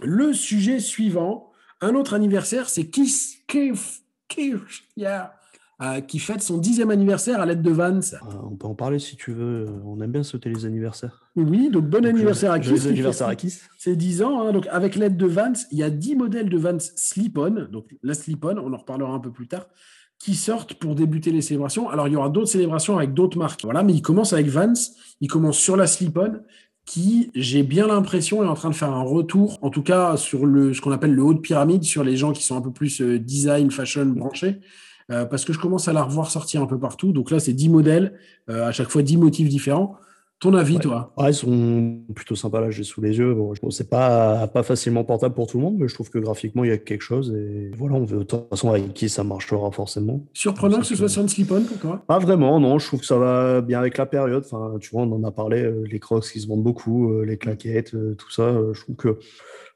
Le 0.03 0.33
sujet 0.33 0.79
suivant, 0.79 1.51
un 1.81 1.95
autre 1.95 2.15
anniversaire, 2.15 2.69
c'est 2.69 2.89
Kiss, 2.89 3.43
yeah. 4.97 5.35
Euh, 5.81 6.01
qui 6.01 6.19
fête 6.19 6.43
son 6.43 6.59
dixième 6.59 6.91
anniversaire 6.91 7.41
à 7.41 7.47
l'aide 7.47 7.63
de 7.63 7.71
Vance. 7.71 8.17
Ah, 8.21 8.27
on 8.43 8.57
peut 8.57 8.67
en 8.67 8.75
parler 8.75 8.99
si 8.99 9.17
tu 9.17 9.33
veux. 9.33 9.67
On 9.85 10.01
aime 10.01 10.11
bien 10.11 10.25
sauter 10.25 10.51
les 10.51 10.67
anniversaires. 10.67 11.28
Oui, 11.43 11.71
donc 11.71 11.85
bon 11.85 12.05
anniversaire 12.05 12.53
à 12.53 12.59
Kiss. 12.59 12.87
anniversaire 12.87 13.29
à 13.29 13.37
Kiss. 13.37 13.69
C'est 13.79 13.97
10 13.97 14.23
ans. 14.23 14.41
Hein, 14.41 14.53
donc 14.53 14.67
avec 14.71 14.97
l'aide 14.97 15.17
de 15.17 15.27
Vance, 15.27 15.67
il 15.71 15.79
y 15.79 15.83
a 15.83 15.91
10 15.91 16.17
modèles 16.17 16.49
de 16.49 16.59
Vance 16.59 16.93
Slip-On. 16.97 17.69
Donc 17.71 17.87
la 18.03 18.15
Slip-On, 18.15 18.57
on 18.59 18.73
en 18.73 18.77
reparlera 18.77 19.13
un 19.13 19.21
peu 19.21 19.31
plus 19.31 19.47
tard, 19.47 19.67
qui 20.19 20.35
sortent 20.35 20.75
pour 20.75 20.95
débuter 20.95 21.31
les 21.31 21.43
célébrations. 21.43 21.89
Alors 21.89 22.09
il 22.09 22.15
y 22.15 22.17
aura 22.17 22.29
d'autres 22.29 22.49
célébrations 22.49 22.97
avec 22.97 23.15
d'autres 23.15 23.39
marques. 23.39 23.63
Voilà, 23.65 23.83
mais 23.83 23.93
il 23.93 24.03
commence 24.03 24.33
avec 24.33 24.47
Vance. 24.49 24.93
Il 25.21 25.29
commence 25.29 25.59
sur 25.59 25.77
la 25.77 25.87
Slip-On 25.87 26.41
qui, 26.85 27.31
j'ai 27.35 27.63
bien 27.63 27.87
l'impression, 27.87 28.43
est 28.43 28.47
en 28.47 28.55
train 28.55 28.71
de 28.71 28.75
faire 28.75 28.91
un 28.91 29.03
retour, 29.03 29.59
en 29.61 29.69
tout 29.69 29.83
cas 29.83 30.17
sur 30.17 30.47
le, 30.47 30.73
ce 30.73 30.81
qu'on 30.81 30.91
appelle 30.91 31.15
le 31.15 31.23
haut 31.23 31.35
de 31.35 31.39
pyramide, 31.39 31.85
sur 31.85 32.03
les 32.03 32.17
gens 32.17 32.33
qui 32.33 32.43
sont 32.43 32.57
un 32.57 32.63
peu 32.63 32.73
plus 32.73 33.03
euh, 33.03 33.19
design, 33.19 33.71
fashion 33.71 34.07
branchés. 34.07 34.61
Euh, 35.11 35.25
parce 35.25 35.45
que 35.45 35.53
je 35.53 35.59
commence 35.59 35.89
à 35.89 35.93
la 35.93 36.03
revoir 36.03 36.31
sortir 36.31 36.63
un 36.63 36.67
peu 36.67 36.79
partout. 36.79 37.13
Donc 37.13 37.31
là, 37.31 37.41
c'est 37.41 37.55
10 37.55 37.71
modèles, 37.71 38.15
euh, 38.51 38.67
à 38.67 38.73
chaque 38.73 38.91
fois 38.91 39.03
10 39.03 39.17
motifs 39.17 39.49
différents. 39.49 39.97
Ton 40.41 40.55
avis, 40.55 40.79
toi 40.79 41.13
Ils 41.19 41.35
sont 41.35 41.99
plutôt 42.15 42.37
sympas 42.37 42.61
là, 42.61 42.71
j'ai 42.71 42.85
sous 42.85 43.01
les 43.01 43.19
yeux. 43.19 43.35
Bon, 43.35 43.53
c'est 43.71 43.91
pas, 43.91 44.47
pas 44.47 44.63
facilement 44.63 45.03
portable 45.03 45.35
pour 45.35 45.49
tout 45.49 45.59
le 45.59 45.65
monde, 45.65 45.77
mais 45.79 45.89
je 45.89 45.95
trouve 45.95 46.11
que 46.11 46.19
graphiquement, 46.19 46.63
il 46.63 46.71
y 46.71 46.73
a 46.73 46.79
quelque 46.79 47.03
chose. 47.03 47.35
Et 47.35 47.73
voilà, 47.77 47.97
on 47.97 48.05
veut 48.05 48.19
de 48.19 48.23
toute 48.23 48.49
façon 48.49 48.71
avec 48.71 48.95
qui 48.95 49.09
ça 49.09 49.25
marchera 49.25 49.71
forcément. 49.73 50.25
Surprenant 50.33 50.79
que 50.79 50.87
ce 50.87 50.95
soit 50.95 51.21
une 51.21 51.29
slip-on 51.29 51.63
pour 51.63 51.79
toi 51.79 52.05
Pas 52.07 52.21
vraiment, 52.21 52.61
non. 52.61 52.79
Je 52.79 52.87
trouve 52.87 53.01
que 53.01 53.07
ça 53.07 53.19
va 53.19 53.63
bien 53.63 53.81
avec 53.81 53.99
la 53.99 54.07
période. 54.07 54.45
Enfin, 54.45 54.79
tu 54.81 54.91
vois, 54.91 55.03
on 55.03 55.13
en 55.13 55.25
a 55.25 55.33
parlé, 55.33 55.63
euh, 55.63 55.83
les 55.91 55.99
crocs 55.99 56.23
qui 56.23 56.41
se 56.41 56.47
vendent 56.47 56.63
beaucoup, 56.63 57.21
les 57.23 57.37
claquettes, 57.37 57.91
tout 58.17 58.31
ça. 58.31 58.53
Je 58.73 58.81
trouve 58.81 58.95
que 58.95 59.19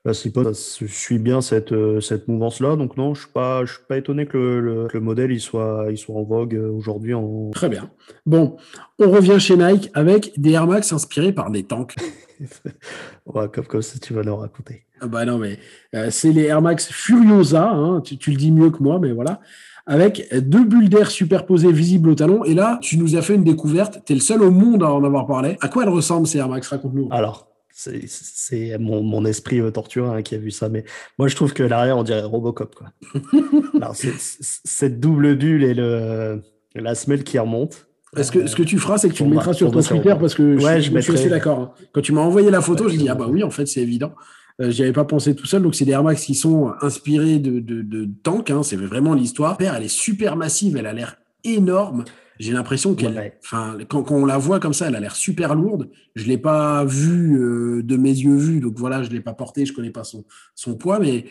la 0.05 0.15
ça 0.15 0.53
suit 0.53 1.19
bien 1.19 1.41
cette, 1.41 1.71
euh, 1.71 2.01
cette 2.01 2.27
mouvance-là. 2.27 2.75
Donc 2.75 2.97
non, 2.97 3.15
je 3.15 3.21
ne 3.21 3.25
suis, 3.25 3.33
pas, 3.33 3.65
je 3.65 3.75
suis 3.75 3.83
pas 3.88 3.97
étonné 3.97 4.27
que 4.27 4.37
le, 4.37 4.88
le, 4.93 5.01
modèle 5.01 5.31
il 5.31 5.41
soit, 5.41 5.87
il 5.91 5.97
soit 5.97 6.17
en 6.17 6.25
vogue 6.25 6.57
euh, 6.57 6.73
aujourd'hui. 6.73 7.15
En... 7.15 7.51
Très 7.51 7.69
bien. 7.69 7.88
Bon, 8.27 8.57
on 8.99 9.11
revient 9.11 9.38
chez 9.38 9.57
Nike 9.57 9.91
avec 9.95 10.33
des 10.37 10.53
Air 10.53 10.67
Max 10.67 10.93
inspirés 10.93 11.33
par 11.33 11.51
des 11.53 11.62
tanks. 11.62 11.95
ouais, 13.27 13.49
comme, 13.53 13.67
comme 13.67 13.83
ça, 13.83 13.99
tu 14.01 14.12
vas 14.12 14.23
nous 14.23 14.35
raconter. 14.35 14.87
Ah 15.01 15.07
bah 15.07 15.25
non, 15.25 15.38
mais 15.38 15.59
euh, 15.95 16.09
c'est 16.11 16.33
les 16.33 16.47
Air 16.47 16.62
Max 16.62 16.91
Furiosa. 16.91 17.71
Hein, 17.71 18.01
tu, 18.01 18.19
tu, 18.19 18.33
le 18.33 18.37
dis 18.37 18.51
mieux 18.51 18.71
que 18.71 18.83
moi, 18.83 18.99
mais 19.01 19.12
voilà. 19.12 19.41
Avec 19.87 20.33
deux 20.33 20.65
bulles 20.65 20.88
d'air 20.88 21.11
superposées 21.11 21.73
visibles 21.73 22.09
au 22.09 22.15
talon. 22.15 22.45
Et 22.45 22.55
là, 22.55 22.79
tu 22.83 22.99
nous 22.99 23.17
as 23.17 23.23
fait 23.23 23.35
une 23.35 23.45
découverte. 23.45 24.01
Tu 24.05 24.12
es 24.12 24.17
le 24.17 24.21
seul 24.21 24.43
au 24.43 24.51
monde 24.51 24.83
à 24.83 24.93
en 24.93 25.03
avoir 25.05 25.27
parlé. 25.27 25.57
À 25.61 25.69
quoi 25.69 25.85
elles 25.85 25.88
ressemblent 25.88 26.27
ces 26.27 26.38
Air 26.38 26.49
Max? 26.49 26.69
Raconte-nous. 26.69 27.09
Alors, 27.11 27.52
c'est 27.73 28.79
mon, 28.79 29.03
mon, 29.03 29.25
esprit 29.25 29.61
torturé 29.73 30.19
hein, 30.19 30.23
qui 30.23 30.35
a 30.35 30.39
vu 30.39 30.51
ça. 30.51 30.69
Mais 30.69 30.85
moi, 31.19 31.29
je 31.29 31.37
trouve 31.37 31.53
que 31.53 31.63
l'arrière, 31.63 31.97
on 31.97 32.03
dirait 32.03 32.23
Robocop. 32.23 32.75
Quoi. 32.75 32.93
Alors, 33.75 33.95
cette 33.95 35.01
double 35.01 35.37
bulle 35.37 35.65
et 35.65 35.75
le, 35.75 36.43
la 36.75 36.95
semelle 36.95 37.25
qui 37.25 37.39
remonte. 37.39 37.87
Est-ce 38.17 38.31
que 38.31 38.47
ce 38.47 38.55
que 38.55 38.63
tu 38.63 38.79
feras, 38.79 38.99
c'est 38.99 39.09
que 39.09 39.15
tu 39.15 39.25
le 39.25 39.31
mettras 39.31 39.55
sur 39.55 39.71
ton 39.71 39.81
Twitter 39.81 40.15
parce 40.21 40.35
que 40.35 40.63
ouais, 40.63 40.83
je, 40.83 40.95
je, 40.95 41.01
suis 41.01 41.15
assez 41.15 41.31
d'accord. 41.31 41.59
Hein. 41.59 41.71
Quand 41.93 42.03
tu 42.03 42.13
m'as 42.13 42.21
envoyé 42.21 42.51
la 42.51 42.61
photo, 42.61 42.89
je 42.89 42.97
dis 42.97 43.09
ah 43.09 43.15
bah 43.15 43.27
oui, 43.29 43.43
en 43.43 43.51
fait, 43.51 43.67
c'est 43.67 43.81
évident. 43.81 44.13
Euh, 44.61 44.71
J'y 44.71 44.83
avais 44.83 44.93
pas 44.93 45.05
pensé 45.05 45.35
tout 45.35 45.47
seul. 45.47 45.63
Donc, 45.63 45.75
c'est 45.75 45.87
des 45.87 45.93
Air 45.93 46.03
Max 46.03 46.23
qui 46.25 46.35
sont 46.35 46.73
inspirés 46.83 47.39
de, 47.39 47.61
de, 47.61 47.81
de 47.81 48.09
tanks. 48.23 48.51
Hein. 48.51 48.63
C'est 48.63 48.77
vraiment 48.77 49.15
l'histoire. 49.15 49.57
Elle 49.61 49.85
est 49.85 49.89
super 49.89 50.37
massive. 50.37 50.77
Elle 50.77 50.87
a 50.87 50.93
l'air 50.93 51.17
énorme. 51.45 52.05
J'ai 52.43 52.53
l'impression 52.53 52.95
qu'elle, 52.95 53.35
enfin, 53.45 53.79
quand, 53.89 54.11
on 54.11 54.27
la 54.27 54.39
voit 54.39 54.59
comme 54.59 54.73
ça, 54.73 54.89
elle 54.89 54.97
a 54.97 55.01
l'air 55.01 55.15
super 55.15 55.55
lourde. 55.55 55.91
Je 56.15 56.27
l'ai 56.27 56.39
pas 56.39 56.85
vue 56.85 57.41
euh, 57.41 57.83
de 57.83 57.97
mes 57.97 58.11
yeux 58.11 58.37
vus, 58.37 58.61
donc 58.61 58.79
voilà, 58.79 59.03
je 59.03 59.11
l'ai 59.11 59.21
pas 59.21 59.33
portée, 59.35 59.65
je 59.65 59.73
connais 59.73 59.91
pas 59.91 60.05
son, 60.05 60.25
son 60.55 60.75
poids, 60.75 60.99
mais 60.99 61.27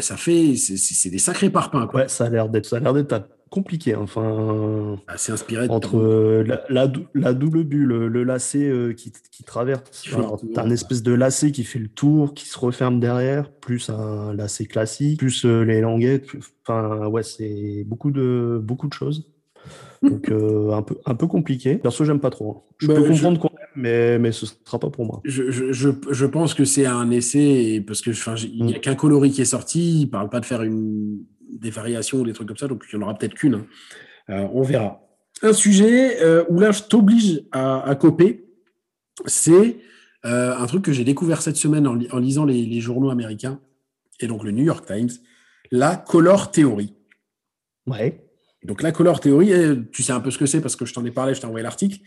ça 0.00 0.16
fait, 0.16 0.54
c'est 0.56 1.10
des 1.10 1.18
sacrés 1.18 1.50
parpaings. 1.50 1.86
Quoi. 1.86 2.02
Ouais, 2.02 2.08
ça 2.08 2.26
a 2.26 2.28
l'air 2.28 2.48
d'être, 2.48 2.66
ça 2.66 2.76
a 2.76 2.80
l'air 2.80 2.92
d'être 2.94 3.14
compliqué. 3.54 3.94
Hein. 3.94 4.00
Enfin, 4.02 4.98
assez 5.06 5.30
inspiré. 5.30 5.68
Entre 5.68 5.96
euh, 5.96 6.42
la, 6.42 6.90
la, 7.14 7.32
double 7.34 7.62
bulle, 7.62 8.06
le 8.06 8.24
lacet 8.24 8.68
euh, 8.68 8.92
qui, 8.92 9.12
qui, 9.30 9.44
traverse. 9.44 9.82
Tu 10.02 10.14
as 10.14 10.60
un 10.60 10.70
espèce 10.70 11.04
de 11.04 11.12
lacet 11.12 11.52
qui 11.52 11.62
fait 11.62 11.78
le 11.78 11.88
tour, 11.88 12.34
qui 12.34 12.46
se 12.46 12.58
referme 12.58 12.98
derrière, 12.98 13.50
plus 13.52 13.90
un 13.90 14.34
lacet 14.34 14.66
classique, 14.66 15.20
plus 15.20 15.44
euh, 15.44 15.62
les 15.62 15.80
languettes. 15.80 16.26
Enfin, 16.66 17.06
ouais, 17.06 17.22
c'est 17.22 17.84
beaucoup 17.86 18.10
de, 18.10 18.60
beaucoup 18.60 18.88
de 18.88 18.92
choses. 18.92 19.30
Donc, 20.02 20.30
un, 20.30 20.82
peu, 20.82 20.98
un 21.06 21.14
peu 21.14 21.26
compliqué. 21.26 21.76
Perso, 21.76 22.04
j'aime 22.04 22.20
pas 22.20 22.30
trop. 22.30 22.50
Hein. 22.50 22.74
Je 22.78 22.88
bah, 22.88 22.94
peux 22.94 23.08
comprendre 23.08 23.40
je... 23.42 23.80
mais, 23.80 24.18
mais 24.18 24.32
ce 24.32 24.44
sera 24.44 24.78
pas 24.78 24.90
pour 24.90 25.06
moi. 25.06 25.22
Je, 25.24 25.50
je, 25.50 25.90
je 26.10 26.26
pense 26.26 26.52
que 26.52 26.66
c'est 26.66 26.84
un 26.84 27.10
essai, 27.10 27.82
parce 27.86 28.02
que 28.02 28.10
il 28.44 28.64
n'y 28.66 28.74
a 28.74 28.78
mm. 28.78 28.80
qu'un 28.80 28.94
coloris 28.96 29.30
qui 29.30 29.40
est 29.40 29.46
sorti. 29.46 30.02
Il 30.02 30.10
parle 30.10 30.28
pas 30.28 30.40
de 30.40 30.44
faire 30.44 30.62
une 30.62 31.24
des 31.54 31.70
variations 31.70 32.20
ou 32.20 32.24
des 32.24 32.32
trucs 32.32 32.48
comme 32.48 32.56
ça, 32.56 32.68
donc 32.68 32.84
il 32.92 32.96
n'y 32.96 33.02
en 33.02 33.06
aura 33.06 33.16
peut-être 33.16 33.34
qu'une. 33.34 33.54
Hein. 33.54 33.66
Euh, 34.30 34.48
on 34.52 34.62
verra. 34.62 35.00
Un 35.42 35.52
sujet 35.52 36.22
euh, 36.22 36.44
où 36.48 36.58
là, 36.58 36.70
je 36.72 36.82
t'oblige 36.82 37.42
à, 37.52 37.94
coper, 37.98 38.44
c'est 39.26 39.78
euh, 40.24 40.56
un 40.56 40.66
truc 40.66 40.84
que 40.84 40.92
j'ai 40.92 41.04
découvert 41.04 41.42
cette 41.42 41.56
semaine 41.56 41.86
en, 41.86 42.18
lisant 42.18 42.44
les, 42.44 42.80
journaux 42.80 43.10
américains, 43.10 43.60
et 44.20 44.26
donc 44.26 44.44
le 44.44 44.52
New 44.52 44.64
York 44.64 44.86
Times, 44.86 45.10
la 45.70 45.96
color 45.96 46.50
theory. 46.50 46.94
Ouais. 47.86 48.23
Donc 48.64 48.82
la 48.82 48.92
color 48.92 49.20
theory, 49.20 49.52
tu 49.92 50.02
sais 50.02 50.12
un 50.12 50.20
peu 50.20 50.30
ce 50.30 50.38
que 50.38 50.46
c'est 50.46 50.60
parce 50.60 50.76
que 50.76 50.84
je 50.84 50.94
t'en 50.94 51.04
ai 51.04 51.10
parlé, 51.10 51.34
je 51.34 51.40
t'ai 51.40 51.46
envoyé 51.46 51.62
l'article. 51.62 51.98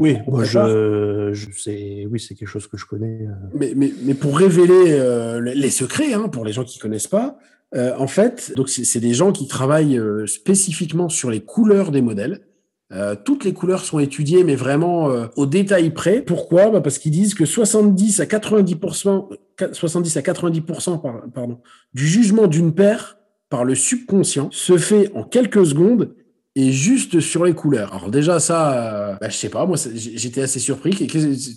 oui, 0.00 0.18
moi 0.26 0.44
je, 0.44 1.32
sais, 1.56 2.06
oui, 2.10 2.20
c'est 2.20 2.34
quelque 2.34 2.48
chose 2.48 2.66
que 2.66 2.76
je 2.76 2.86
connais. 2.86 3.26
Mais, 3.54 3.72
mais, 3.76 3.92
mais, 4.04 4.14
pour 4.14 4.38
révéler 4.38 4.98
les 5.40 5.70
secrets, 5.70 6.12
hein, 6.12 6.28
pour 6.28 6.44
les 6.44 6.52
gens 6.52 6.64
qui 6.64 6.78
ne 6.78 6.82
connaissent 6.82 7.08
pas, 7.08 7.38
euh, 7.74 7.94
en 7.98 8.06
fait, 8.06 8.52
donc 8.56 8.68
c'est 8.68 9.00
des 9.00 9.12
gens 9.12 9.32
qui 9.32 9.46
travaillent 9.46 9.98
euh, 9.98 10.26
spécifiquement 10.26 11.08
sur 11.08 11.30
les 11.30 11.40
couleurs 11.40 11.90
des 11.90 12.00
modèles. 12.00 12.40
Euh, 12.90 13.14
toutes 13.22 13.44
les 13.44 13.52
couleurs 13.52 13.84
sont 13.84 13.98
étudiées, 13.98 14.44
mais 14.44 14.56
vraiment 14.56 15.08
au 15.36 15.44
détail 15.44 15.90
près. 15.90 16.22
Pourquoi? 16.22 16.70
Bah 16.70 16.80
Parce 16.80 16.98
qu'ils 16.98 17.12
disent 17.12 17.34
que 17.34 17.44
70 17.44 18.20
à 18.20 18.24
90%, 18.24 19.28
70 19.72 20.16
à 20.16 20.20
90% 20.22 21.30
pardon, 21.32 21.60
du 21.92 22.06
jugement 22.06 22.46
d'une 22.46 22.74
paire 22.74 23.17
par 23.48 23.64
le 23.64 23.74
subconscient 23.74 24.48
se 24.50 24.76
fait 24.76 25.10
en 25.14 25.24
quelques 25.24 25.66
secondes 25.66 26.14
et 26.58 26.72
juste 26.72 27.20
sur 27.20 27.44
les 27.44 27.52
couleurs. 27.52 27.94
Alors 27.94 28.10
déjà 28.10 28.40
ça, 28.40 28.72
euh, 28.72 29.14
bah, 29.20 29.28
je 29.28 29.36
sais 29.36 29.48
pas, 29.48 29.64
moi 29.64 29.76
j'étais 29.94 30.40
assez 30.40 30.58
surpris. 30.58 31.08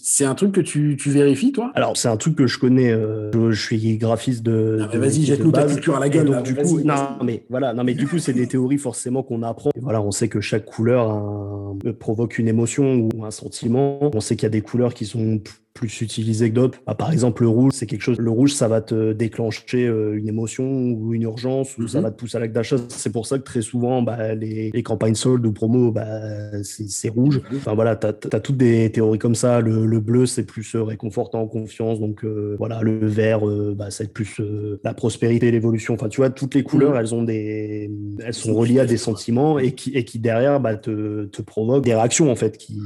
C'est 0.04 0.26
un 0.26 0.36
truc 0.36 0.52
que 0.52 0.62
tu, 0.62 0.96
tu 0.96 1.10
vérifies 1.10 1.52
toi? 1.52 1.72
Alors 1.74 1.98
c'est 1.98 2.08
un 2.08 2.18
truc 2.18 2.36
que 2.36 2.46
je 2.46 2.60
connais. 2.60 2.92
Euh, 2.92 3.32
je, 3.52 3.60
suis 3.60 3.98
graphiste 3.98 4.44
de. 4.44 4.80
Ah, 4.82 4.98
vas-y, 4.98 5.24
jette-nous 5.24 5.52
ta 5.52 5.66
culture 5.66 5.96
à 5.96 6.00
la 6.00 6.10
gueule. 6.10 6.44
du 6.44 6.54
coup, 6.54 6.82
non 6.82 7.18
mais 7.24 7.46
voilà, 7.50 7.74
non 7.74 7.84
mais 7.84 7.96
du 7.96 8.08
coup 8.08 8.20
c'est 8.20 8.34
des 8.34 8.48
théories 8.48 8.78
forcément 8.78 9.24
qu'on 9.24 9.42
apprend. 9.42 9.72
voilà, 9.82 10.02
on 10.02 10.12
sait 10.12 10.28
que 10.28 10.40
chaque 10.40 10.66
couleur 10.66 11.76
provoque 12.00 12.38
une 12.38 12.48
émotion 12.48 13.10
ou 13.14 13.26
un 13.26 13.32
sentiment. 13.32 14.12
On 14.14 14.20
sait 14.20 14.36
qu'il 14.36 14.44
y 14.44 14.48
a 14.48 14.50
des 14.50 14.62
couleurs 14.62 14.94
qui 14.94 15.06
sont 15.06 15.42
plus 15.74 16.02
utilisé 16.02 16.50
que 16.50 16.56
d'autres. 16.56 16.80
Bah, 16.86 16.96
par 16.96 17.12
exemple, 17.12 17.44
le 17.44 17.48
rouge, 17.48 17.72
c'est 17.74 17.86
quelque 17.86 18.02
chose. 18.02 18.20
Le 18.20 18.30
rouge, 18.30 18.54
ça 18.54 18.68
va 18.68 18.82
te 18.82 19.14
déclencher 19.14 19.88
euh, 19.88 20.18
une 20.18 20.28
émotion 20.28 20.66
ou 20.66 21.14
une 21.14 21.24
urgence 21.24 21.78
ou 21.78 21.88
ça 21.88 22.00
mhm. 22.00 22.04
va 22.04 22.12
te 22.12 22.18
pousser 22.18 22.38
à 22.38 22.40
l'acte 22.42 22.54
d'achat. 22.54 22.76
C'est 22.90 23.12
pour 23.12 23.26
ça 23.26 23.38
que 23.38 23.44
très 23.44 23.62
souvent, 23.62 24.02
bah, 24.02 24.36
les, 24.36 24.72
les, 24.74 24.84
campagnes 24.84 25.16
soldes 25.16 25.46
ou 25.46 25.54
promo, 25.54 25.92
bah, 25.92 26.64
c'est 26.64 27.10
rouge. 27.10 27.42
Mhm. 27.52 27.58
Enfin 27.58 27.74
voilà, 27.74 27.96
tu 27.96 28.08
as, 28.08 28.40
toutes 28.40 28.58
des 28.58 28.92
théories 28.92 29.20
comme 29.20 29.36
ça. 29.36 29.62
Le, 29.62 29.86
le 29.86 30.00
bleu, 30.00 30.26
c'est 30.26 30.44
plus 30.44 30.76
euh, 30.76 30.84
réconfortant, 30.84 31.48
confiance. 31.48 32.00
Donc 32.00 32.26
euh, 32.26 32.56
voilà, 32.58 32.82
le 32.82 33.08
vert, 33.08 33.42
bah, 33.76 33.92
ça 33.92 34.04
va 34.04 34.06
être 34.06 34.14
plus 34.14 34.42
la 34.84 34.94
prospérité, 34.94 35.52
l'évolution. 35.52 35.94
Enfin, 35.94 36.10
tu 36.10 36.18
vois, 36.18 36.30
toutes 36.30 36.56
les 36.56 36.64
couleurs, 36.64 36.94
mhm. 36.94 37.00
elles 37.00 37.16
ont 37.16 37.24
des, 37.24 37.92
elles 38.24 38.34
sont 38.34 38.54
reliées 38.54 38.80
à 38.80 38.86
des 38.86 38.98
sentiments 38.98 39.58
et 39.58 39.72
qui, 39.72 39.92
et 39.92 40.04
qui 40.04 40.20
derrière 40.20 40.60
bah, 40.60 40.76
te, 40.76 41.26
te 41.26 41.42
provoquent 41.42 41.86
des 41.86 41.96
réactions 41.96 42.30
en 42.32 42.36
fait 42.36 42.58
qui 42.58 42.80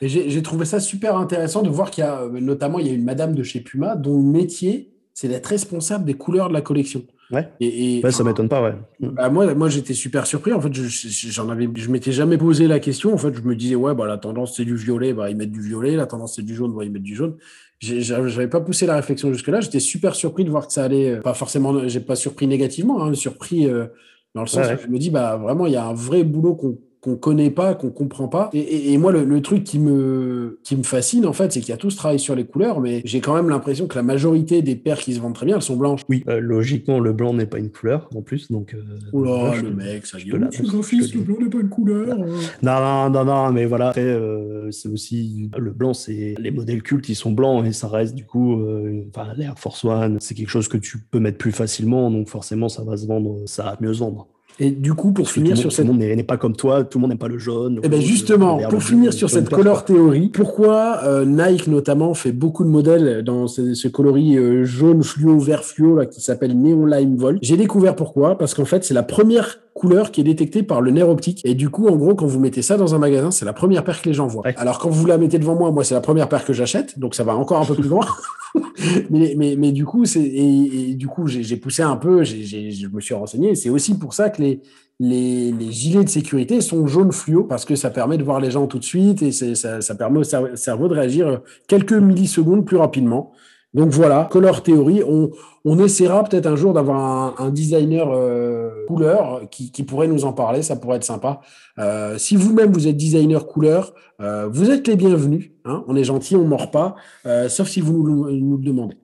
et 0.00 0.08
j'ai 0.08 0.42
trouvé 0.42 0.64
ça 0.64 0.80
super 0.80 1.16
intéressant 1.16 1.62
de 1.62 1.68
voir 1.68 1.90
qu'il 1.90 2.04
y 2.04 2.06
a, 2.06 2.22
euh, 2.22 2.40
notamment, 2.40 2.78
il 2.78 2.86
y 2.86 2.90
a 2.90 2.92
une 2.92 3.04
madame 3.04 3.34
de 3.34 3.42
chez 3.42 3.60
Puma 3.60 3.96
dont 3.96 4.16
le 4.16 4.22
métier, 4.22 4.92
c'est 5.12 5.28
d'être 5.28 5.46
responsable 5.46 6.04
des 6.04 6.14
couleurs 6.14 6.48
de 6.48 6.54
la 6.54 6.62
collection. 6.62 7.02
Ouais. 7.30 7.48
Et, 7.60 8.00
ouais 8.02 8.10
ça 8.10 8.24
m'étonne 8.24 8.48
pas, 8.48 8.62
ouais. 8.62 8.74
Bah, 9.00 9.28
moi, 9.28 9.54
moi 9.54 9.68
j'étais 9.68 9.94
super 9.94 10.26
surpris. 10.26 10.52
En 10.52 10.60
fait, 10.60 10.72
je, 10.72 11.28
j'en 11.30 11.48
avais, 11.48 11.68
je 11.74 11.90
m'étais 11.90 12.12
jamais 12.12 12.38
posé 12.38 12.66
la 12.66 12.80
question. 12.80 13.14
En 13.14 13.18
fait, 13.18 13.32
je 13.34 13.42
me 13.42 13.54
disais, 13.54 13.76
ouais, 13.76 13.94
bah, 13.94 14.06
la 14.06 14.18
tendance, 14.18 14.56
c'est 14.56 14.64
du 14.64 14.74
violet, 14.74 15.12
bah, 15.12 15.30
ils 15.30 15.36
mettent 15.36 15.52
du 15.52 15.60
violet. 15.60 15.96
La 15.96 16.06
tendance, 16.06 16.36
c'est 16.36 16.42
du 16.42 16.54
jaune, 16.54 16.74
bah, 16.74 16.84
ils 16.84 16.90
mettent 16.90 17.02
du 17.02 17.14
jaune. 17.14 17.36
J'avais 17.80 18.48
pas 18.48 18.60
poussé 18.60 18.86
la 18.86 18.96
réflexion 18.96 19.32
jusque-là. 19.32 19.60
J'étais 19.60 19.80
super 19.80 20.14
surpris 20.14 20.44
de 20.44 20.50
voir 20.50 20.66
que 20.66 20.72
ça 20.72 20.84
allait, 20.84 21.12
euh, 21.12 21.20
pas 21.20 21.34
forcément, 21.34 21.86
j'ai 21.88 22.00
pas 22.00 22.16
surpris 22.16 22.46
négativement, 22.46 23.02
hein, 23.02 23.14
surpris 23.14 23.66
euh, 23.66 23.86
dans 24.34 24.42
le 24.42 24.48
sens 24.48 24.66
où 24.66 24.82
je 24.82 24.88
me 24.88 24.98
dis, 24.98 25.10
bah, 25.10 25.36
vraiment, 25.36 25.66
il 25.66 25.72
y 25.72 25.76
a 25.76 25.86
un 25.86 25.94
vrai 25.94 26.24
boulot 26.24 26.54
qu'on 26.54 26.78
qu'on 27.00 27.16
connaît 27.16 27.50
pas, 27.50 27.74
qu'on 27.74 27.90
comprend 27.90 28.28
pas. 28.28 28.50
Et, 28.52 28.96
moi, 28.98 29.10
le, 29.10 29.40
truc 29.40 29.64
qui 29.64 29.78
me, 29.78 30.58
qui 30.64 30.76
me 30.76 30.82
fascine, 30.82 31.24
en 31.24 31.32
fait, 31.32 31.50
c'est 31.52 31.60
qu'il 31.60 31.70
y 31.70 31.72
a 31.72 31.78
tout 31.78 31.90
ce 31.90 31.96
travail 31.96 32.18
sur 32.18 32.34
les 32.34 32.44
couleurs, 32.44 32.80
mais 32.80 33.00
j'ai 33.04 33.20
quand 33.20 33.34
même 33.34 33.48
l'impression 33.48 33.86
que 33.86 33.96
la 33.96 34.02
majorité 34.02 34.60
des 34.60 34.76
paires 34.76 34.98
qui 34.98 35.14
se 35.14 35.20
vendent 35.20 35.34
très 35.34 35.46
bien, 35.46 35.56
elles 35.56 35.62
sont 35.62 35.76
blanches. 35.76 36.02
Oui, 36.10 36.22
euh, 36.28 36.40
logiquement, 36.40 37.00
le 37.00 37.12
blanc 37.14 37.32
n'est 37.32 37.46
pas 37.46 37.58
une 37.58 37.70
couleur, 37.70 38.08
en 38.14 38.20
plus, 38.20 38.50
donc... 38.50 38.74
Euh, 38.74 38.82
Oula, 39.14 39.60
le 39.62 39.70
mec, 39.70 40.04
ça 40.04 40.18
gueule. 40.18 40.50
fils, 40.82 41.14
le 41.14 41.22
blanc 41.22 41.36
n'est 41.40 41.48
pas 41.48 41.60
une 41.60 41.70
couleur. 41.70 42.18
Non, 42.62 43.10
non, 43.10 43.24
non, 43.24 43.52
mais 43.52 43.64
voilà. 43.64 43.88
Après, 43.88 44.02
euh, 44.02 44.70
c'est 44.70 44.88
aussi... 44.88 45.50
Le 45.56 45.70
blanc, 45.70 45.94
c'est... 45.94 46.34
Les 46.38 46.50
modèles 46.50 46.82
cultes, 46.82 47.08
ils 47.08 47.14
sont 47.14 47.32
blancs, 47.32 47.64
et 47.66 47.72
ça 47.72 47.88
reste, 47.88 48.14
du 48.14 48.26
coup... 48.26 48.62
Enfin, 49.08 49.32
l'Air 49.36 49.58
Force 49.58 49.84
One, 49.84 50.18
c'est 50.20 50.34
quelque 50.34 50.50
chose 50.50 50.68
que 50.68 50.76
tu 50.76 50.98
peux 50.98 51.18
mettre 51.18 51.38
plus 51.38 51.52
facilement, 51.52 52.10
donc 52.10 52.28
forcément, 52.28 52.68
ça 52.68 52.84
va 52.84 52.98
se 52.98 53.06
vendre, 53.06 53.42
ça 53.46 53.62
va 53.62 53.78
mieux 53.80 53.94
se 53.94 54.00
vendre. 54.00 54.28
Et 54.58 54.70
du 54.70 54.94
coup, 54.94 55.12
pour 55.12 55.30
finir 55.30 55.56
sur 55.56 55.72
cette. 55.72 55.86
Tout 55.86 55.92
le 55.92 55.98
monde 55.98 56.16
n'est 56.16 56.22
pas 56.22 56.36
comme 56.36 56.56
toi, 56.56 56.84
tout 56.84 56.98
le 56.98 57.02
monde 57.02 57.10
n'aime 57.10 57.18
pas 57.18 57.28
le 57.28 57.38
jaune. 57.38 57.76
Et 57.76 57.80
eh 57.84 57.88
bien 57.88 58.00
justement, 58.00 58.58
pour 58.68 58.82
finir 58.82 59.12
sur 59.12 59.30
cette 59.30 59.48
color 59.48 59.84
théorie, 59.84 60.28
pourquoi 60.28 61.00
euh, 61.04 61.24
Nike 61.24 61.66
notamment 61.66 62.14
fait 62.14 62.32
beaucoup 62.32 62.64
de 62.64 62.68
modèles 62.68 63.22
dans 63.22 63.46
ce, 63.46 63.88
coloris 63.88 64.36
euh, 64.36 64.64
jaune 64.64 65.02
fluo, 65.02 65.38
vert 65.38 65.64
fluo 65.64 65.96
là, 65.96 66.06
qui 66.06 66.20
s'appelle 66.20 66.58
Neon 66.58 66.86
Lime 66.86 67.16
Volt? 67.16 67.38
J'ai 67.42 67.56
découvert 67.56 67.96
pourquoi, 67.96 68.36
parce 68.36 68.54
qu'en 68.54 68.64
fait, 68.64 68.84
c'est 68.84 68.94
la 68.94 69.02
première 69.02 69.58
couleur 69.74 70.10
qui 70.10 70.20
est 70.20 70.24
détectée 70.24 70.62
par 70.62 70.80
le 70.80 70.90
nerf 70.90 71.08
optique. 71.08 71.40
Et 71.44 71.54
du 71.54 71.70
coup, 71.70 71.88
en 71.88 71.96
gros, 71.96 72.14
quand 72.14 72.26
vous 72.26 72.40
mettez 72.40 72.62
ça 72.62 72.76
dans 72.76 72.94
un 72.94 72.98
magasin, 72.98 73.30
c'est 73.30 73.44
la 73.44 73.52
première 73.52 73.84
paire 73.84 74.02
que 74.02 74.08
les 74.08 74.14
gens 74.14 74.26
voient. 74.26 74.44
Alors 74.56 74.78
quand 74.78 74.90
vous 74.90 75.06
la 75.06 75.18
mettez 75.18 75.38
devant 75.38 75.54
moi, 75.54 75.70
moi, 75.70 75.84
c'est 75.84 75.94
la 75.94 76.00
première 76.00 76.28
paire 76.28 76.44
que 76.44 76.52
j'achète, 76.52 76.98
donc 76.98 77.14
ça 77.14 77.24
va 77.24 77.36
encore 77.36 77.60
un 77.60 77.64
peu 77.64 77.74
plus 77.74 77.88
loin. 77.88 78.06
mais, 79.10 79.34
mais, 79.36 79.54
mais, 79.56 79.72
du 79.72 79.84
coup, 79.84 80.04
c'est 80.04 80.22
et, 80.22 80.94
du 80.94 81.06
coup, 81.06 81.26
j'ai 81.26 81.56
poussé 81.56 81.82
un 81.82 81.96
peu, 81.96 82.24
je 82.24 82.88
me 82.88 83.00
suis 83.00 83.14
renseigné. 83.14 83.54
C'est 83.54 83.70
aussi 83.70 83.96
pour 83.96 84.12
ça 84.12 84.30
que 84.30 84.42
les, 84.42 84.60
les, 84.98 85.52
les, 85.52 85.72
gilets 85.72 86.04
de 86.04 86.08
sécurité 86.08 86.60
sont 86.60 86.86
jaunes 86.86 87.12
fluo 87.12 87.44
parce 87.44 87.64
que 87.64 87.76
ça 87.76 87.90
permet 87.90 88.18
de 88.18 88.24
voir 88.24 88.40
les 88.40 88.50
gens 88.50 88.66
tout 88.66 88.78
de 88.78 88.84
suite 88.84 89.22
et 89.22 89.32
ça, 89.32 89.80
ça 89.80 89.94
permet 89.94 90.18
au 90.18 90.24
cerveau 90.24 90.88
de 90.88 90.94
réagir 90.94 91.40
quelques 91.68 91.92
millisecondes 91.92 92.66
plus 92.66 92.76
rapidement. 92.76 93.32
Donc 93.72 93.90
voilà, 93.90 94.28
Color 94.30 94.64
Theory, 94.64 95.02
on, 95.06 95.30
on 95.64 95.78
essaiera 95.78 96.24
peut-être 96.24 96.46
un 96.46 96.56
jour 96.56 96.72
d'avoir 96.72 97.40
un, 97.40 97.50
designer 97.50 98.10
euh, 98.10 98.84
couleur 98.88 99.42
qui, 99.50 99.70
qui, 99.70 99.84
pourrait 99.84 100.08
nous 100.08 100.24
en 100.24 100.32
parler, 100.32 100.62
ça 100.62 100.74
pourrait 100.74 100.96
être 100.96 101.04
sympa. 101.04 101.40
Euh, 101.78 102.18
si 102.18 102.34
vous-même 102.34 102.72
vous 102.72 102.88
êtes 102.88 102.96
designer 102.96 103.46
couleur, 103.46 103.94
euh, 104.20 104.48
vous 104.50 104.70
êtes 104.70 104.88
les 104.88 104.96
bienvenus. 104.96 105.52
Hein, 105.64 105.84
on 105.86 105.94
est 105.94 106.02
gentil, 106.02 106.34
on 106.34 106.42
ne 106.42 106.48
mord 106.48 106.70
pas, 106.70 106.96
sauf 107.48 107.68
si 107.68 107.80
vous 107.80 108.02
nous, 108.02 108.30
nous, 108.30 108.56
le 108.56 108.64
demandez. 108.64 108.96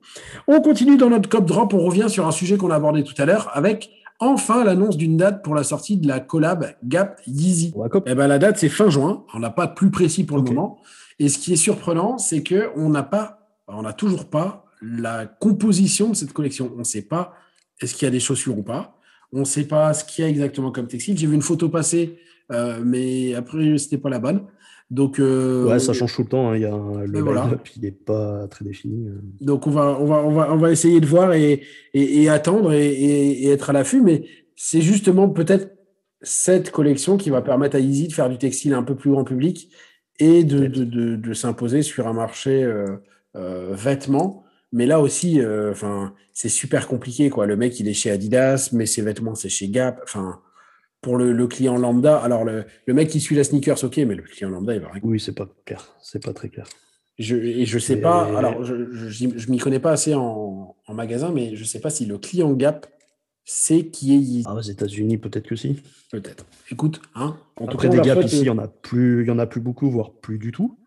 On 0.47 0.59
continue 0.59 0.97
dans 0.97 1.09
notre 1.09 1.29
cop 1.29 1.45
drop, 1.45 1.73
on 1.73 1.85
revient 1.85 2.09
sur 2.09 2.27
un 2.27 2.31
sujet 2.31 2.57
qu'on 2.57 2.71
a 2.71 2.75
abordé 2.75 3.03
tout 3.03 3.15
à 3.19 3.25
l'heure 3.25 3.49
avec 3.53 3.89
enfin 4.19 4.63
l'annonce 4.63 4.97
d'une 4.97 5.15
date 5.15 5.43
pour 5.43 5.53
la 5.53 5.63
sortie 5.63 5.97
de 5.97 6.07
la 6.07 6.19
collab 6.19 6.65
Gap 6.83 7.21
Yeezy. 7.27 7.73
Eh 8.05 8.15
ben, 8.15 8.27
la 8.27 8.39
date 8.39 8.57
c'est 8.57 8.69
fin 8.69 8.89
juin, 8.89 9.23
on 9.33 9.39
n'a 9.39 9.51
pas 9.51 9.67
plus 9.67 9.91
précis 9.91 10.23
pour 10.23 10.37
le 10.37 10.43
moment. 10.43 10.79
Et 11.19 11.29
ce 11.29 11.37
qui 11.37 11.53
est 11.53 11.57
surprenant, 11.57 12.17
c'est 12.17 12.43
que 12.43 12.69
on 12.75 12.89
n'a 12.89 13.03
pas 13.03 13.36
on 13.67 13.81
n'a 13.81 13.93
toujours 13.93 14.29
pas 14.29 14.65
la 14.81 15.25
composition 15.25 16.09
de 16.09 16.15
cette 16.15 16.33
collection. 16.33 16.71
On 16.75 16.79
ne 16.79 16.83
sait 16.83 17.01
pas 17.01 17.33
est-ce 17.81 17.93
qu'il 17.95 18.05
y 18.05 18.07
a 18.07 18.11
des 18.11 18.19
chaussures 18.19 18.57
ou 18.57 18.63
pas. 18.63 18.99
On 19.33 19.39
ne 19.39 19.45
sait 19.45 19.65
pas 19.65 19.93
ce 19.93 20.05
qu'il 20.05 20.23
y 20.23 20.27
a 20.27 20.29
exactement 20.29 20.71
comme 20.71 20.87
textile. 20.87 21.17
J'ai 21.17 21.27
vu 21.27 21.35
une 21.35 21.41
photo 21.41 21.69
passer, 21.69 22.17
euh, 22.51 22.79
mais 22.83 23.33
après, 23.33 23.77
ce 23.77 23.83
n'était 23.85 23.97
pas 23.97 24.09
la 24.09 24.19
bonne. 24.19 24.43
Donc, 24.89 25.19
euh, 25.19 25.65
ouais, 25.65 25.79
ça 25.79 25.91
change 25.91 26.15
tout 26.15 26.21
le 26.21 26.29
temps. 26.29 26.49
Hein. 26.49 26.55
Il 26.55 26.61
y 26.61 26.65
a 26.65 27.05
le 27.05 27.19
voilà. 27.19 27.49
il 27.75 27.81
n'est 27.81 27.91
pas 27.91 28.47
très 28.47 28.63
défini. 28.63 29.09
Euh. 29.09 29.19
Donc, 29.41 29.67
on 29.67 29.71
va, 29.71 29.97
on 29.99 30.05
va, 30.05 30.23
on 30.23 30.31
va, 30.31 30.53
on 30.53 30.57
va 30.57 30.71
essayer 30.71 31.01
de 31.01 31.05
voir 31.05 31.33
et, 31.33 31.61
et, 31.93 32.29
attendre 32.29 32.71
et, 32.71 33.45
être 33.47 33.69
à 33.69 33.73
l'affût. 33.73 34.01
Mais 34.01 34.23
c'est 34.55 34.81
justement 34.81 35.27
peut-être 35.27 35.73
cette 36.21 36.71
collection 36.71 37.17
qui 37.17 37.29
va 37.29 37.41
permettre 37.41 37.75
à 37.75 37.79
Easy 37.79 38.07
de 38.07 38.13
faire 38.13 38.29
du 38.29 38.37
textile 38.37 38.73
un 38.73 38.83
peu 38.83 38.95
plus 38.95 39.11
grand 39.11 39.25
public 39.25 39.69
et 40.19 40.45
de, 40.45 40.67
de, 40.67 40.85
de, 40.85 41.15
de 41.15 41.33
s'imposer 41.33 41.83
sur 41.83 42.07
un 42.07 42.13
marché 42.13 42.63
euh, 42.63 42.87
vêtements. 43.37 44.43
Mais 44.71 44.85
là 44.85 44.99
aussi, 44.99 45.39
euh, 45.39 45.71
enfin, 45.71 46.13
c'est 46.33 46.49
super 46.49 46.87
compliqué, 46.87 47.29
quoi. 47.29 47.45
Le 47.45 47.55
mec, 47.55 47.79
il 47.79 47.87
est 47.87 47.93
chez 47.93 48.11
Adidas, 48.11 48.69
mais 48.73 48.85
ses 48.85 49.01
vêtements, 49.01 49.35
c'est 49.35 49.49
chez 49.49 49.69
Gap. 49.69 49.99
Enfin, 50.03 50.41
pour 51.01 51.17
le, 51.17 51.47
client 51.47 51.77
lambda, 51.77 52.17
alors 52.17 52.43
le, 52.43 52.65
le, 52.85 52.93
mec 52.93 53.09
qui 53.09 53.21
suit 53.21 53.35
la 53.35 53.43
sneakers, 53.43 53.83
ok, 53.83 53.97
mais 53.97 54.15
le 54.15 54.23
client 54.23 54.49
lambda, 54.49 54.75
il 54.75 54.81
va 54.81 54.89
rien. 54.89 55.01
Oui, 55.03 55.19
c'est 55.19 55.33
pas 55.33 55.47
clair. 55.65 55.95
C'est 56.01 56.23
pas 56.23 56.33
très 56.33 56.49
clair. 56.49 56.67
Je, 57.17 57.35
et 57.35 57.65
je 57.65 57.79
sais 57.79 57.97
pas, 57.97 58.25
alors 58.37 58.63
je, 58.63 59.09
je, 59.09 59.49
m'y 59.49 59.57
connais 59.57 59.79
pas 59.79 59.91
assez 59.91 60.13
en, 60.13 60.75
en, 60.85 60.93
magasin, 60.93 61.31
mais 61.33 61.55
je 61.55 61.63
sais 61.63 61.79
pas 61.79 61.89
si 61.89 62.05
le 62.05 62.19
client 62.19 62.53
Gap 62.53 62.85
sait 63.43 63.87
qui 63.87 64.13
est. 64.13 64.43
Ah, 64.45 64.53
aux 64.53 64.61
États-Unis, 64.61 65.17
peut-être 65.17 65.47
que 65.47 65.55
si. 65.55 65.81
Peut-être. 66.11 66.45
Écoute, 66.69 67.01
hein, 67.15 67.37
en 67.55 67.63
Après, 67.63 67.87
tout 67.87 67.95
cas, 67.95 68.01
des 68.01 68.07
Gap 68.07 68.23
ici, 68.23 68.41
il 68.41 68.45
y 68.45 68.49
en 68.51 68.59
a 68.59 68.67
plus, 68.67 69.23
il 69.23 69.27
y 69.27 69.31
en 69.31 69.39
a 69.39 69.47
plus 69.47 69.61
beaucoup, 69.61 69.89
voire 69.89 70.11
plus 70.11 70.37
du 70.37 70.51
tout. 70.51 70.77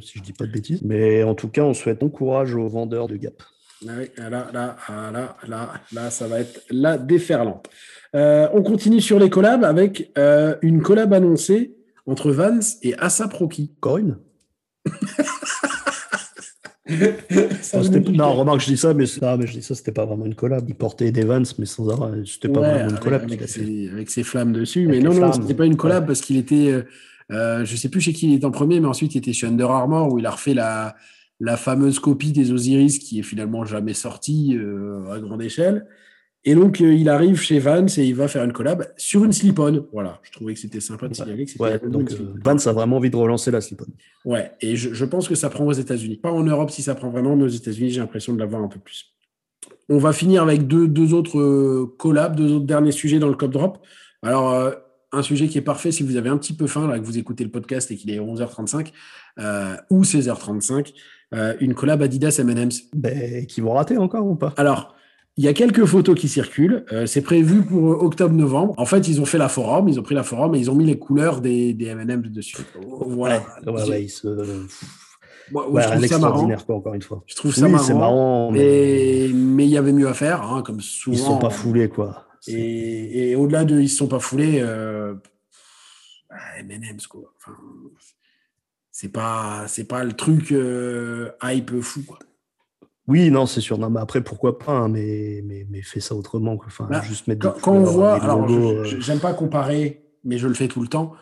Si 0.00 0.18
je 0.18 0.22
dis 0.22 0.32
pas 0.32 0.46
de 0.46 0.52
bêtises. 0.52 0.82
Mais 0.82 1.22
en 1.22 1.34
tout 1.34 1.48
cas, 1.48 1.62
on 1.62 1.74
souhaite 1.74 2.00
bon 2.00 2.08
courage 2.08 2.54
aux 2.54 2.68
vendeurs 2.68 3.08
de 3.08 3.16
Gap. 3.16 3.42
Là, 3.84 3.94
là, 4.16 4.48
là, 4.52 4.76
là, 5.12 5.36
là, 5.48 5.72
là, 5.92 6.10
ça 6.10 6.28
va 6.28 6.40
être 6.40 6.62
la 6.70 6.98
déferlante. 6.98 7.68
Euh, 8.14 8.48
on 8.52 8.62
continue 8.62 9.00
sur 9.00 9.18
les 9.18 9.30
collabs 9.30 9.64
avec 9.64 10.12
euh, 10.18 10.54
une 10.62 10.82
collab 10.82 11.12
annoncée 11.12 11.74
entre 12.06 12.30
Vance 12.30 12.76
et 12.82 12.94
Asap 12.98 13.32
Rocky. 13.32 13.72
Corinne? 13.80 14.18
Non, 18.12 18.34
remarque, 18.34 18.60
je 18.60 18.66
dis 18.66 18.76
ça, 18.76 18.92
mais, 18.92 19.04
ah, 19.22 19.36
mais 19.38 19.46
je 19.46 19.52
dis 19.52 19.62
ça, 19.62 19.74
c'était 19.74 19.92
pas 19.92 20.04
vraiment 20.04 20.26
une 20.26 20.34
collab. 20.34 20.64
Il 20.68 20.74
portait 20.74 21.12
des 21.12 21.24
Vans, 21.24 21.42
mais 21.58 21.64
sans 21.64 21.88
arrêt, 21.88 22.22
c'était 22.26 22.48
pas 22.48 22.60
vraiment 22.60 22.90
une 22.90 22.98
collab. 22.98 23.22
Avec, 23.22 24.10
ses, 24.10 24.22
flammes 24.24 24.52
dessus, 24.52 24.86
mais 24.86 24.98
non, 24.98 25.14
non, 25.14 25.32
c'était 25.32 25.54
pas 25.54 25.64
une 25.64 25.76
collab 25.76 26.06
parce 26.06 26.20
qu'il 26.20 26.36
était, 26.36 26.72
euh, 26.72 26.82
euh, 27.30 27.64
je 27.64 27.76
sais 27.76 27.88
plus 27.88 28.00
chez 28.00 28.12
qui 28.12 28.28
il 28.28 28.34
était 28.34 28.44
en 28.44 28.50
premier, 28.50 28.80
mais 28.80 28.88
ensuite 28.88 29.14
il 29.14 29.18
était 29.18 29.32
chez 29.32 29.46
Under 29.46 29.70
Armour 29.70 30.12
où 30.12 30.18
il 30.18 30.26
a 30.26 30.30
refait 30.30 30.54
la, 30.54 30.94
la 31.42 31.56
fameuse 31.56 31.98
copie 31.98 32.30
des 32.30 32.52
Osiris 32.52 33.00
qui 33.00 33.18
est 33.18 33.24
finalement 33.24 33.64
jamais 33.64 33.94
sortie 33.94 34.56
euh, 34.56 35.12
à 35.12 35.18
grande 35.18 35.42
échelle. 35.42 35.86
Et 36.44 36.54
donc, 36.54 36.80
euh, 36.80 36.92
il 36.92 37.08
arrive 37.08 37.40
chez 37.40 37.58
Vans 37.58 37.86
et 37.86 38.04
il 38.04 38.14
va 38.14 38.28
faire 38.28 38.44
une 38.44 38.52
collab 38.52 38.86
sur 38.96 39.24
une 39.24 39.32
slip-on. 39.32 39.86
Voilà, 39.92 40.20
je 40.22 40.30
trouvais 40.30 40.54
que 40.54 40.60
c'était 40.60 40.80
sympa 40.80 41.08
de 41.08 41.14
signaler 41.14 41.46
que 41.46 41.60
ouais, 41.60 41.80
donc 41.80 42.12
euh, 42.12 42.34
Vans 42.44 42.56
a 42.66 42.72
vraiment 42.72 42.96
envie 42.96 43.10
de 43.10 43.16
relancer 43.16 43.50
la 43.50 43.60
slip-on. 43.60 43.86
Ouais, 44.28 44.52
et 44.60 44.76
je, 44.76 45.04
pense 45.04 45.28
que 45.28 45.34
ça 45.34 45.50
prend 45.50 45.64
aux 45.66 45.72
États-Unis. 45.72 46.16
Pas 46.16 46.30
en 46.30 46.44
Europe 46.44 46.70
si 46.70 46.82
ça 46.82 46.94
prend 46.94 47.10
vraiment, 47.10 47.34
mais 47.34 47.44
aux 47.44 47.48
États-Unis, 47.48 47.90
j'ai 47.90 48.00
l'impression 48.00 48.34
de 48.34 48.38
l'avoir 48.38 48.62
un 48.62 48.68
peu 48.68 48.78
plus. 48.78 49.12
On 49.88 49.98
va 49.98 50.12
finir 50.12 50.42
avec 50.42 50.68
deux, 50.68 50.86
deux 50.86 51.12
autres 51.12 51.84
collabs, 51.98 52.36
deux 52.36 52.52
autres 52.52 52.66
derniers 52.66 52.92
sujets 52.92 53.18
dans 53.18 53.28
le 53.28 53.34
Cop 53.34 53.50
Drop. 53.50 53.78
Alors, 54.22 54.72
un 55.12 55.22
sujet 55.22 55.48
qui 55.48 55.58
est 55.58 55.62
parfait 55.62 55.92
si 55.92 56.02
vous 56.02 56.16
avez 56.16 56.28
un 56.28 56.38
petit 56.38 56.54
peu 56.54 56.66
faim, 56.66 56.88
là, 56.88 56.98
que 56.98 57.04
vous 57.04 57.18
écoutez 57.18 57.44
le 57.44 57.50
podcast 57.50 57.90
et 57.90 57.96
qu'il 57.96 58.10
est 58.10 58.18
11h35 58.18 58.92
ou 59.90 60.02
16h35, 60.02 60.92
une 61.60 61.74
collab 61.74 62.02
Adidas 62.02 62.36
M&M's. 62.40 62.84
Ben, 62.94 63.46
qui 63.46 63.60
vont 63.60 63.72
rater 63.72 63.96
encore 63.98 64.26
ou 64.26 64.34
pas? 64.34 64.54
Alors, 64.56 64.94
il 65.38 65.44
y 65.44 65.48
a 65.48 65.54
quelques 65.54 65.86
photos 65.86 66.18
qui 66.18 66.28
circulent. 66.28 66.84
Euh, 66.92 67.06
c'est 67.06 67.22
prévu 67.22 67.62
pour 67.62 68.02
octobre-novembre. 68.02 68.74
En 68.76 68.84
fait, 68.84 69.08
ils 69.08 69.20
ont 69.20 69.24
fait 69.24 69.38
la 69.38 69.48
forum, 69.48 69.88
ils 69.88 69.98
ont 69.98 70.02
pris 70.02 70.14
la 70.14 70.22
forum 70.22 70.54
et 70.54 70.58
ils 70.58 70.70
ont 70.70 70.74
mis 70.74 70.84
les 70.84 70.98
couleurs 70.98 71.40
des, 71.40 71.72
des 71.72 71.86
M&M 71.86 72.22
dessus. 72.22 72.58
Voilà. 73.06 73.42
Ouais, 73.66 73.72
ouais, 73.72 74.04
ils 74.04 74.10
se... 74.10 74.28
ouais, 74.28 75.82
je 75.82 75.88
trouve 75.88 76.06
ça 76.06 76.18
marrant. 76.18 76.48
Quoi, 76.66 76.74
encore 76.76 76.94
une 76.94 77.02
fois. 77.02 77.22
Je 77.26 77.34
trouve 77.34 77.54
ça 77.54 77.66
marrant. 77.66 77.98
marrant 77.98 78.50
mais... 78.52 79.30
mais 79.32 79.64
il 79.64 79.70
y 79.70 79.78
avait 79.78 79.92
mieux 79.92 80.08
à 80.08 80.14
faire, 80.14 80.42
hein, 80.42 80.62
comme 80.62 80.80
souvent. 80.82 81.16
Ils 81.16 81.20
sont 81.20 81.38
pas 81.38 81.50
foulés, 81.50 81.88
quoi. 81.88 82.26
Et, 82.48 83.30
et 83.30 83.36
au-delà 83.36 83.64
de, 83.64 83.80
ils 83.80 83.88
se 83.88 83.96
sont 83.96 84.08
pas 84.08 84.20
foulés. 84.20 84.60
Euh... 84.60 85.14
M&M's 86.58 87.06
quoi. 87.06 87.32
Enfin, 87.38 87.56
c'est 88.90 89.08
pas, 89.08 89.64
c'est 89.68 89.84
pas 89.84 90.04
le 90.04 90.12
truc 90.12 90.52
euh, 90.52 91.30
hype 91.42 91.80
fou, 91.80 92.02
quoi. 92.06 92.18
Oui, 93.08 93.30
non, 93.30 93.46
c'est 93.46 93.60
sûr. 93.60 93.78
Non, 93.78 93.90
mais 93.90 94.00
après, 94.00 94.22
pourquoi 94.22 94.58
pas, 94.58 94.72
hein, 94.72 94.88
mais, 94.88 95.42
mais, 95.44 95.66
mais 95.68 95.82
fais 95.82 95.98
ça 95.98 96.14
autrement. 96.14 96.56
Enfin, 96.64 96.86
bah, 96.88 97.02
juste 97.02 97.26
mettre 97.26 97.58
quand, 97.60 97.72
on 97.72 97.82
voit, 97.82 98.22
alors, 98.22 98.48
euh. 98.48 98.84
j'aime 98.84 99.18
pas 99.18 99.34
comparer, 99.34 100.04
mais 100.24 100.38
je 100.38 100.46
le 100.46 100.54
fais 100.54 100.68
tout 100.68 100.80
le 100.80 100.88
temps. 100.88 101.12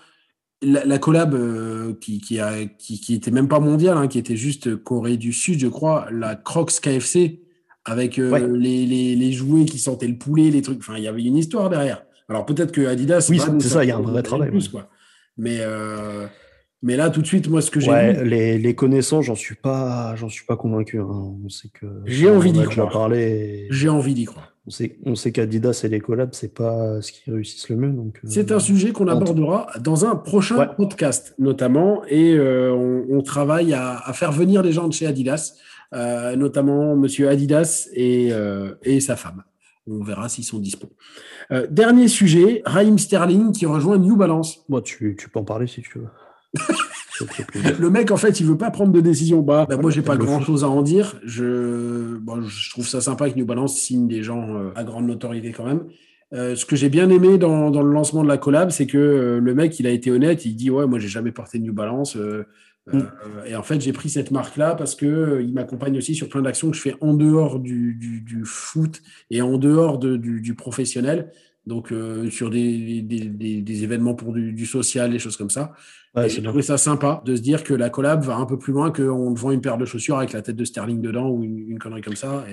La, 0.62 0.98
collab 0.98 1.32
euh, 1.32 1.94
qui, 2.02 2.20
qui, 2.20 2.38
a, 2.38 2.66
qui, 2.66 3.00
qui, 3.00 3.14
était 3.14 3.30
même 3.30 3.48
pas 3.48 3.60
mondiale, 3.60 3.96
hein, 3.96 4.08
qui 4.08 4.18
était 4.18 4.36
juste 4.36 4.76
Corée 4.76 5.16
du 5.16 5.32
Sud, 5.32 5.58
je 5.58 5.68
crois, 5.68 6.06
la 6.10 6.36
Crocs 6.36 6.80
KFC, 6.82 7.40
avec 7.84 8.18
euh, 8.18 8.56
les, 8.56 8.86
les, 8.86 9.16
les, 9.16 9.32
jouets 9.32 9.64
qui 9.64 9.78
sentaient 9.78 10.08
le 10.08 10.18
poulet, 10.18 10.50
les 10.50 10.62
trucs. 10.62 10.80
Enfin, 10.80 10.94
il 10.96 11.04
y 11.04 11.08
avait 11.08 11.22
une 11.22 11.36
histoire 11.36 11.70
derrière. 11.70 12.04
Alors 12.28 12.46
peut-être 12.46 12.72
que 12.72 12.86
Adidas. 12.86 13.26
Oui, 13.30 13.40
c'est 13.40 13.68
ça, 13.68 13.84
il 13.84 13.88
y 13.88 13.90
a 13.90 13.96
un 13.96 14.02
vrai 14.02 14.22
travail. 14.22 14.50
Plus, 14.50 14.68
quoi. 14.68 14.88
Mais 15.36 15.60
mais 16.82 16.96
là, 16.96 17.10
tout 17.10 17.20
de 17.20 17.26
suite, 17.26 17.48
moi, 17.48 17.60
ce 17.60 17.70
que 17.70 17.78
j'ai 17.78 17.90
ouais, 17.90 18.24
les, 18.24 18.56
les, 18.56 18.74
connaissants, 18.74 19.20
j'en 19.20 19.34
suis 19.34 19.54
pas, 19.54 20.14
j'en 20.16 20.30
suis 20.30 20.46
pas 20.46 20.56
convaincu. 20.56 20.98
Hein. 20.98 21.36
On 21.44 21.48
sait 21.50 21.68
que 21.68 21.84
j'ai 22.06 22.30
envie 22.30 22.52
d'y 22.52 22.62
croire. 22.62 23.10
J'ai 23.68 23.90
envie 23.90 24.14
d'y 24.14 24.24
croire. 24.24 24.54
On 24.66 24.70
sait, 24.70 24.98
on 25.04 25.14
sait 25.14 25.30
qu'Adidas 25.30 25.82
et 25.84 25.88
les 25.88 26.00
collabs, 26.00 26.30
c'est 26.32 26.54
pas 26.54 27.02
ce 27.02 27.12
qui 27.12 27.30
réussissent 27.30 27.68
le 27.68 27.76
mieux. 27.76 27.90
Donc, 27.90 28.20
euh, 28.24 28.28
c'est 28.30 28.50
un 28.50 28.60
sujet 28.60 28.92
qu'on 28.92 29.08
abordera 29.08 29.66
dans 29.80 30.06
un 30.06 30.16
prochain 30.16 30.66
podcast, 30.66 31.34
notamment, 31.38 32.02
et 32.08 32.32
euh, 32.34 32.72
on, 32.72 33.04
on, 33.10 33.22
travaille 33.22 33.74
à, 33.74 33.98
à, 33.98 34.12
faire 34.14 34.32
venir 34.32 34.62
des 34.62 34.72
gens 34.72 34.88
de 34.88 34.92
chez 34.92 35.06
Adidas, 35.06 35.56
euh, 35.92 36.36
notamment 36.36 36.96
Monsieur 36.96 37.28
Adidas 37.28 37.88
et, 37.92 38.32
euh, 38.32 38.74
et 38.82 39.00
sa 39.00 39.16
femme. 39.16 39.42
On 39.86 40.02
verra 40.04 40.28
s'ils 40.28 40.44
sont 40.44 40.58
dispo. 40.58 40.88
Euh, 41.50 41.66
dernier 41.70 42.06
sujet, 42.06 42.62
Raheem 42.64 42.98
Sterling 42.98 43.52
qui 43.52 43.66
rejoint 43.66 43.98
New 43.98 44.16
Balance. 44.16 44.64
Moi, 44.68 44.82
tu, 44.82 45.16
tu 45.18 45.28
peux 45.28 45.40
en 45.40 45.44
parler 45.44 45.66
si 45.66 45.82
tu 45.82 45.98
veux 45.98 46.08
le 47.78 47.90
mec, 47.90 48.10
en 48.10 48.16
fait, 48.16 48.40
il 48.40 48.46
veut 48.46 48.56
pas 48.56 48.70
prendre 48.70 48.92
de 48.92 49.00
décision. 49.00 49.40
Bah, 49.40 49.66
bah 49.68 49.76
moi, 49.76 49.90
j'ai 49.90 50.02
pas 50.02 50.16
grand 50.16 50.40
chose 50.40 50.64
à 50.64 50.68
en 50.68 50.82
dire. 50.82 51.20
Je, 51.22 52.16
bon, 52.16 52.42
je 52.42 52.70
trouve 52.70 52.88
ça 52.88 53.00
sympa 53.00 53.30
que 53.30 53.36
New 53.36 53.44
Balance 53.44 53.76
signe 53.76 54.08
des 54.08 54.22
gens 54.22 54.72
à 54.74 54.82
grande 54.82 55.06
notoriété 55.06 55.52
quand 55.52 55.64
même. 55.64 55.84
Euh, 56.32 56.54
ce 56.54 56.64
que 56.64 56.76
j'ai 56.76 56.88
bien 56.88 57.10
aimé 57.10 57.38
dans, 57.38 57.70
dans, 57.70 57.82
le 57.82 57.92
lancement 57.92 58.22
de 58.22 58.28
la 58.28 58.38
collab, 58.38 58.70
c'est 58.70 58.86
que 58.86 58.98
euh, 58.98 59.40
le 59.40 59.54
mec, 59.54 59.80
il 59.80 59.86
a 59.86 59.90
été 59.90 60.10
honnête. 60.10 60.44
Il 60.44 60.54
dit 60.54 60.70
ouais, 60.70 60.86
moi, 60.86 60.98
j'ai 60.98 61.08
jamais 61.08 61.32
porté 61.32 61.58
New 61.58 61.72
Balance. 61.72 62.16
Mm. 62.86 63.02
et 63.46 63.54
en 63.54 63.62
fait, 63.62 63.80
j'ai 63.80 63.92
pris 63.92 64.08
cette 64.08 64.30
marque-là 64.30 64.74
parce 64.74 64.94
que 64.94 65.40
il 65.42 65.52
m'accompagne 65.52 65.96
aussi 65.98 66.14
sur 66.14 66.28
plein 66.28 66.42
d'actions 66.42 66.70
que 66.70 66.76
je 66.76 66.82
fais 66.82 66.94
en 67.00 67.14
dehors 67.14 67.60
du, 67.60 67.94
du, 67.94 68.22
du 68.22 68.44
foot 68.44 69.02
et 69.30 69.42
en 69.42 69.58
dehors 69.58 69.98
de, 69.98 70.16
du, 70.16 70.40
du, 70.40 70.54
professionnel. 70.54 71.30
Donc, 71.66 71.92
sur 72.30 72.48
des, 72.48 73.02
des, 73.02 73.20
des, 73.26 73.60
des, 73.60 73.84
événements 73.84 74.14
pour 74.14 74.32
du, 74.32 74.52
du, 74.52 74.66
social, 74.66 75.10
des 75.10 75.18
choses 75.18 75.36
comme 75.36 75.50
ça. 75.50 75.72
Ouais, 76.16 76.28
j'ai 76.28 76.42
trouvé 76.42 76.62
ça 76.62 76.78
sympa 76.78 77.22
de 77.24 77.36
se 77.36 77.42
dire 77.42 77.62
que 77.62 77.74
la 77.74 77.90
collab 77.90 78.24
va 78.24 78.36
un 78.36 78.46
peu 78.46 78.58
plus 78.58 78.72
loin 78.72 78.90
qu'on 78.90 79.34
vend 79.34 79.50
une 79.52 79.60
paire 79.60 79.76
de 79.76 79.84
chaussures 79.84 80.16
avec 80.16 80.32
la 80.32 80.42
tête 80.42 80.56
de 80.56 80.64
Sterling 80.64 81.00
dedans 81.02 81.28
ou 81.28 81.44
une, 81.44 81.78
connerie 81.78 82.00
comme 82.00 82.16
ça. 82.16 82.44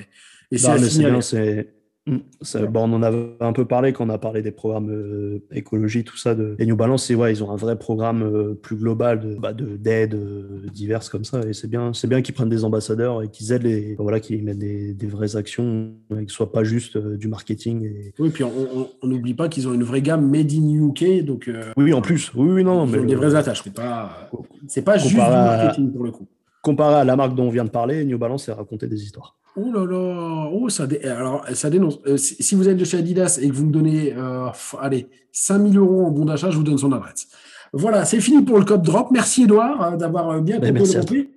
Et, 0.51 0.55
et 0.55 0.57
c'est 0.59 1.76
Mm. 2.07 2.65
bon, 2.69 2.89
on 2.89 2.93
en 2.93 3.03
avait 3.03 3.35
un 3.41 3.51
peu 3.51 3.65
parlé 3.65 3.91
quand 3.91 4.05
on 4.05 4.09
a 4.09 4.17
parlé 4.17 4.41
des 4.41 4.51
programmes 4.51 4.89
euh, 4.89 5.43
écologie, 5.51 6.03
tout 6.05 6.15
ça. 6.17 6.35
De... 6.35 6.55
Et 6.57 6.65
New 6.65 6.77
Balance, 6.77 7.09
ouais, 7.09 7.33
ils 7.33 7.43
ont 7.43 7.51
un 7.51 7.57
vrai 7.57 7.77
programme 7.77 8.23
euh, 8.23 8.53
plus 8.53 8.77
global 8.77 9.19
de, 9.19 9.35
bah, 9.35 9.53
d'aide 9.53 10.15
euh, 10.15 10.61
diverses 10.73 11.09
comme 11.09 11.25
ça. 11.25 11.41
Et 11.41 11.53
c'est 11.53 11.67
bien, 11.67 11.93
c'est 11.93 12.07
bien 12.07 12.21
qu'ils 12.21 12.33
prennent 12.33 12.49
des 12.49 12.63
ambassadeurs 12.63 13.23
et 13.23 13.29
qu'ils 13.29 13.51
aident 13.51 13.63
les, 13.63 13.95
voilà, 13.95 14.19
qu'ils 14.21 14.43
mettent 14.43 14.59
des, 14.59 14.93
des, 14.93 15.07
vraies 15.07 15.35
actions 15.35 15.91
et 16.17 16.25
que 16.25 16.31
ce 16.31 16.37
soit 16.37 16.51
pas 16.51 16.63
juste 16.63 16.97
du 16.97 17.27
marketing. 17.27 17.83
Et... 17.83 18.13
Oui, 18.19 18.29
puis 18.29 18.43
on 18.43 18.89
n'oublie 19.03 19.33
pas 19.33 19.49
qu'ils 19.49 19.67
ont 19.67 19.73
une 19.73 19.83
vraie 19.83 20.01
gamme 20.01 20.29
made 20.29 20.51
in 20.53 20.87
UK. 20.87 21.25
Donc, 21.25 21.49
oui, 21.75 21.93
en 21.93 22.01
plus. 22.01 22.31
Oui, 22.35 22.49
oui 22.49 22.63
non. 22.63 22.85
Ils 22.85 22.91
mais, 22.91 22.99
ont 22.99 23.05
des 23.05 23.15
vraies 23.15 23.35
attaches. 23.35 23.61
C'est 23.63 23.73
pas, 23.73 24.29
c'est 24.67 24.81
pas 24.81 24.97
juste 24.97 25.11
du 25.11 25.17
marketing 25.17 25.91
pour 25.91 26.03
le 26.03 26.11
coup. 26.11 26.27
Comparé 26.61 26.95
à 26.95 27.03
la 27.03 27.15
marque 27.15 27.35
dont 27.35 27.45
on 27.45 27.49
vient 27.49 27.65
de 27.65 27.69
parler, 27.69 28.03
New 28.05 28.17
Balance, 28.17 28.45
c'est 28.45 28.51
raconter 28.51 28.87
des 28.87 29.03
histoires. 29.03 29.37
Oh 29.59 29.71
là 29.71 29.85
là, 29.87 30.49
oh, 30.53 30.69
ça, 30.69 30.85
Alors, 31.03 31.43
ça 31.53 31.71
dénonce. 31.71 31.97
Euh, 32.05 32.15
si 32.15 32.53
vous 32.53 32.69
êtes 32.69 32.77
de 32.77 32.85
chez 32.85 32.97
Adidas 32.97 33.39
et 33.41 33.49
que 33.49 33.55
vous 33.55 33.65
me 33.65 33.71
donnez, 33.71 34.13
euh, 34.15 34.49
allez, 34.79 35.07
5000 35.31 35.75
euros 35.79 36.05
en 36.05 36.11
bon 36.11 36.25
d'achat, 36.25 36.51
je 36.51 36.57
vous 36.57 36.63
donne 36.63 36.77
son 36.77 36.91
adresse. 36.91 37.27
Voilà, 37.73 38.05
c'est 38.05 38.21
fini 38.21 38.43
pour 38.43 38.59
le 38.59 38.65
code 38.65 38.83
drop. 38.83 39.09
Merci 39.09 39.43
Edouard 39.43 39.81
euh, 39.81 39.97
d'avoir 39.97 40.39
bien 40.41 40.59
ben, 40.59 40.77
compris 40.77 41.29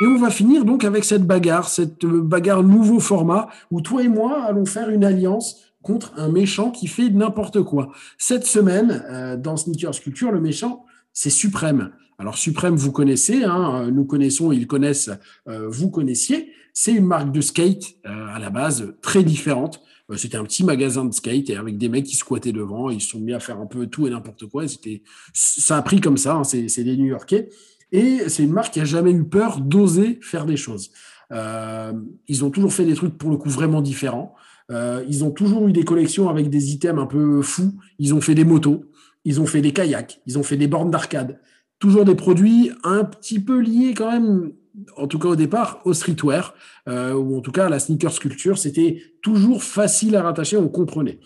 Et 0.00 0.06
on 0.06 0.16
va 0.16 0.30
finir 0.30 0.64
donc 0.64 0.84
avec 0.84 1.02
cette 1.02 1.26
bagarre, 1.26 1.68
cette 1.68 2.06
bagarre 2.06 2.62
nouveau 2.62 3.00
format 3.00 3.48
où 3.72 3.80
toi 3.80 4.04
et 4.04 4.08
moi 4.08 4.44
allons 4.44 4.64
faire 4.64 4.90
une 4.90 5.04
alliance 5.04 5.56
contre 5.82 6.12
un 6.16 6.28
méchant 6.28 6.70
qui 6.70 6.86
fait 6.86 7.10
n'importe 7.10 7.62
quoi. 7.62 7.88
Cette 8.16 8.46
semaine, 8.46 9.38
dans 9.42 9.56
Sneakers 9.56 10.00
Culture, 10.00 10.30
le 10.30 10.40
méchant, 10.40 10.84
c'est 11.12 11.30
Suprême. 11.30 11.90
Alors 12.18 12.38
Suprême, 12.38 12.76
vous 12.76 12.92
connaissez, 12.92 13.44
hein, 13.44 13.90
nous 13.90 14.04
connaissons, 14.04 14.52
ils 14.52 14.66
connaissent, 14.66 15.10
euh, 15.48 15.68
vous 15.68 15.90
connaissiez. 15.90 16.52
C'est 16.72 16.92
une 16.92 17.06
marque 17.06 17.32
de 17.32 17.40
skate 17.40 17.96
euh, 18.06 18.26
à 18.28 18.38
la 18.38 18.50
base 18.50 18.94
très 19.02 19.24
différente. 19.24 19.82
Euh, 20.10 20.16
c'était 20.16 20.36
un 20.36 20.44
petit 20.44 20.64
magasin 20.64 21.04
de 21.04 21.12
skate 21.12 21.50
et 21.50 21.56
avec 21.56 21.76
des 21.76 21.88
mecs 21.88 22.04
qui 22.04 22.16
squattaient 22.16 22.52
devant, 22.52 22.90
ils 22.90 23.00
se 23.00 23.10
sont 23.10 23.20
mis 23.20 23.32
à 23.32 23.40
faire 23.40 23.58
un 23.58 23.66
peu 23.66 23.86
tout 23.86 24.06
et 24.06 24.10
n'importe 24.10 24.46
quoi. 24.46 24.68
C'était, 24.68 25.02
ça 25.32 25.76
a 25.76 25.82
pris 25.82 26.00
comme 26.00 26.16
ça. 26.16 26.36
Hein, 26.36 26.44
c'est, 26.44 26.84
des 26.84 26.96
New-Yorkais 26.96 27.48
et 27.90 28.28
c'est 28.28 28.44
une 28.44 28.52
marque 28.52 28.74
qui 28.74 28.80
a 28.80 28.84
jamais 28.84 29.12
eu 29.12 29.24
peur 29.24 29.60
d'oser 29.60 30.18
faire 30.22 30.46
des 30.46 30.56
choses. 30.56 30.90
ils 31.30 32.44
ont 32.44 32.50
toujours 32.50 32.72
fait 32.72 32.84
des 32.84 32.94
trucs 32.94 33.18
pour 33.18 33.30
le 33.30 33.36
coup 33.36 33.50
vraiment 33.50 33.82
différents. 33.82 34.34
ils 34.70 35.24
ont 35.24 35.30
toujours 35.30 35.68
eu 35.68 35.72
des 35.72 35.84
collections 35.84 36.28
avec 36.28 36.48
des 36.50 36.72
items 36.72 37.00
un 37.00 37.06
peu 37.06 37.42
fous. 37.42 37.72
Ils 37.98 38.14
ont 38.14 38.20
fait 38.20 38.34
des 38.34 38.44
motos, 38.44 38.84
ils 39.24 39.40
ont 39.40 39.46
fait 39.46 39.60
des 39.60 39.72
kayaks, 39.72 40.20
ils 40.26 40.38
ont 40.38 40.42
fait 40.42 40.56
des 40.56 40.66
bornes 40.66 40.90
d'arcade 40.90 41.38
toujours 41.84 42.06
des 42.06 42.14
produits 42.14 42.70
un 42.82 43.04
petit 43.04 43.38
peu 43.38 43.60
liés 43.60 43.92
quand 43.94 44.10
même, 44.10 44.52
en 44.96 45.06
tout 45.06 45.18
cas 45.18 45.28
au 45.28 45.36
départ, 45.36 45.82
au 45.84 45.92
streetwear, 45.92 46.54
euh, 46.88 47.12
ou 47.12 47.36
en 47.36 47.42
tout 47.42 47.52
cas 47.52 47.66
à 47.66 47.68
la 47.68 47.78
sneaker 47.78 48.18
culture. 48.18 48.56
C'était 48.56 49.02
toujours 49.20 49.62
facile 49.62 50.16
à 50.16 50.22
rattacher, 50.22 50.56
on 50.56 50.70
comprenait. 50.70 51.20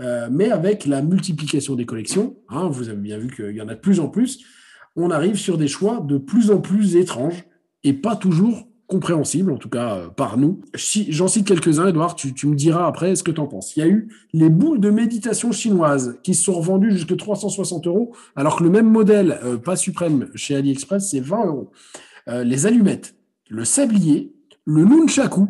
Euh, 0.00 0.26
mais 0.28 0.50
avec 0.50 0.84
la 0.84 1.00
multiplication 1.00 1.76
des 1.76 1.86
collections, 1.86 2.36
hein, 2.48 2.68
vous 2.68 2.88
avez 2.88 2.98
bien 2.98 3.18
vu 3.18 3.32
qu'il 3.32 3.54
y 3.54 3.62
en 3.62 3.68
a 3.68 3.76
de 3.76 3.80
plus 3.80 4.00
en 4.00 4.08
plus, 4.08 4.44
on 4.96 5.12
arrive 5.12 5.36
sur 5.36 5.56
des 5.56 5.68
choix 5.68 6.00
de 6.00 6.18
plus 6.18 6.50
en 6.50 6.60
plus 6.60 6.96
étranges 6.96 7.44
et 7.84 7.92
pas 7.92 8.16
toujours 8.16 8.66
compréhensibles, 8.90 9.52
en 9.52 9.56
tout 9.56 9.68
cas 9.68 9.94
euh, 9.94 10.08
par 10.08 10.36
nous. 10.36 10.60
J'en 10.74 11.28
cite 11.28 11.46
quelques-uns, 11.46 11.86
Edouard, 11.86 12.16
tu, 12.16 12.34
tu, 12.34 12.48
me 12.48 12.56
diras 12.56 12.86
après 12.86 13.14
ce 13.14 13.22
que 13.22 13.30
tu 13.30 13.40
en 13.40 13.46
penses. 13.46 13.76
Il 13.76 13.80
y 13.80 13.82
a 13.82 13.88
eu 13.88 14.08
les 14.32 14.50
boules 14.50 14.80
de 14.80 14.90
méditation 14.90 15.52
chinoises 15.52 16.18
qui 16.24 16.34
se 16.34 16.42
sont 16.44 16.54
revendues 16.54 16.90
jusqu'à 16.90 17.16
360 17.16 17.86
euros, 17.86 18.12
alors 18.34 18.56
que 18.56 18.64
le 18.64 18.70
même 18.70 18.90
modèle, 18.90 19.38
euh, 19.44 19.56
pas 19.56 19.76
suprême, 19.76 20.28
chez 20.34 20.56
AliExpress, 20.56 21.10
c'est 21.10 21.20
20 21.20 21.46
euros. 21.46 21.70
Euh, 22.28 22.42
les 22.42 22.66
allumettes, 22.66 23.14
le 23.48 23.64
sablier, 23.64 24.34
le 24.66 24.84
nunchaku, 24.84 25.46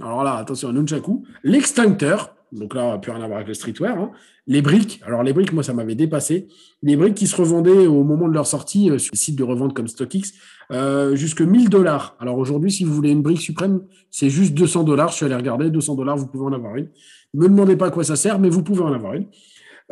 alors 0.00 0.24
là, 0.24 0.36
attention, 0.36 0.68
le 0.68 0.80
nunchaku, 0.80 1.24
l'extincteur, 1.42 2.33
donc 2.54 2.74
là, 2.74 2.98
plus 2.98 3.10
rien 3.10 3.22
à 3.22 3.26
voir 3.26 3.38
avec 3.38 3.48
le 3.48 3.54
streetwear, 3.54 3.98
hein, 3.98 4.12
les 4.46 4.62
briques, 4.62 5.00
alors 5.04 5.22
les 5.22 5.32
briques, 5.32 5.52
moi, 5.52 5.62
ça 5.62 5.74
m'avait 5.74 5.94
dépassé. 5.94 6.48
Les 6.82 6.96
briques 6.96 7.14
qui 7.14 7.26
se 7.26 7.36
revendaient 7.36 7.86
au 7.86 8.04
moment 8.04 8.28
de 8.28 8.34
leur 8.34 8.46
sortie 8.46 8.90
euh, 8.90 8.98
sur 8.98 9.12
les 9.12 9.18
sites 9.18 9.36
de 9.36 9.42
revente 9.42 9.74
comme 9.74 9.88
StockX, 9.88 10.32
euh, 10.70 11.16
jusque 11.16 11.40
1000 11.40 11.68
dollars. 11.68 12.16
Alors 12.20 12.38
aujourd'hui, 12.38 12.70
si 12.70 12.84
vous 12.84 12.94
voulez 12.94 13.10
une 13.10 13.22
brique 13.22 13.40
suprême, 13.40 13.82
c'est 14.10 14.30
juste 14.30 14.54
200 14.54 14.84
dollars. 14.84 15.08
Je 15.08 15.16
suis 15.16 15.24
allé 15.26 15.34
regarder, 15.34 15.70
200 15.70 15.94
dollars, 15.94 16.16
vous 16.16 16.26
pouvez 16.26 16.44
en 16.44 16.52
avoir 16.52 16.76
une. 16.76 16.88
Ne 17.34 17.44
me 17.44 17.48
demandez 17.48 17.76
pas 17.76 17.86
à 17.86 17.90
quoi 17.90 18.04
ça 18.04 18.16
sert, 18.16 18.38
mais 18.38 18.48
vous 18.48 18.62
pouvez 18.62 18.82
en 18.82 18.92
avoir 18.92 19.14
une. 19.14 19.26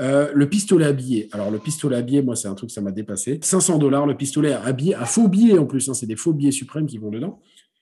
Euh, 0.01 0.31
le 0.35 0.49
pistolet 0.49 0.87
habillé. 0.87 1.29
Alors, 1.33 1.51
le 1.51 1.59
pistolet 1.59 1.97
habillé, 1.97 2.23
moi, 2.23 2.37
c'est 2.37 2.49
un 2.49 2.55
truc, 2.55 2.71
ça 2.71 2.81
m'a 2.81 2.93
dépassé. 2.93 3.41
500 3.43 3.79
dollars, 3.79 4.07
le 4.07 4.17
pistolet 4.17 4.53
habillé, 4.53 4.95
à 4.95 5.05
faux 5.05 5.29
billets 5.29 5.59
en 5.59 5.67
plus. 5.67 5.89
Hein, 5.89 5.95
c'est 5.95 6.07
des 6.07 6.17
faux 6.17 6.33
billets 6.33 6.53
suprêmes 6.53 6.87
qui 6.87 6.99
vont 6.99 7.11
dedans. 7.11 7.41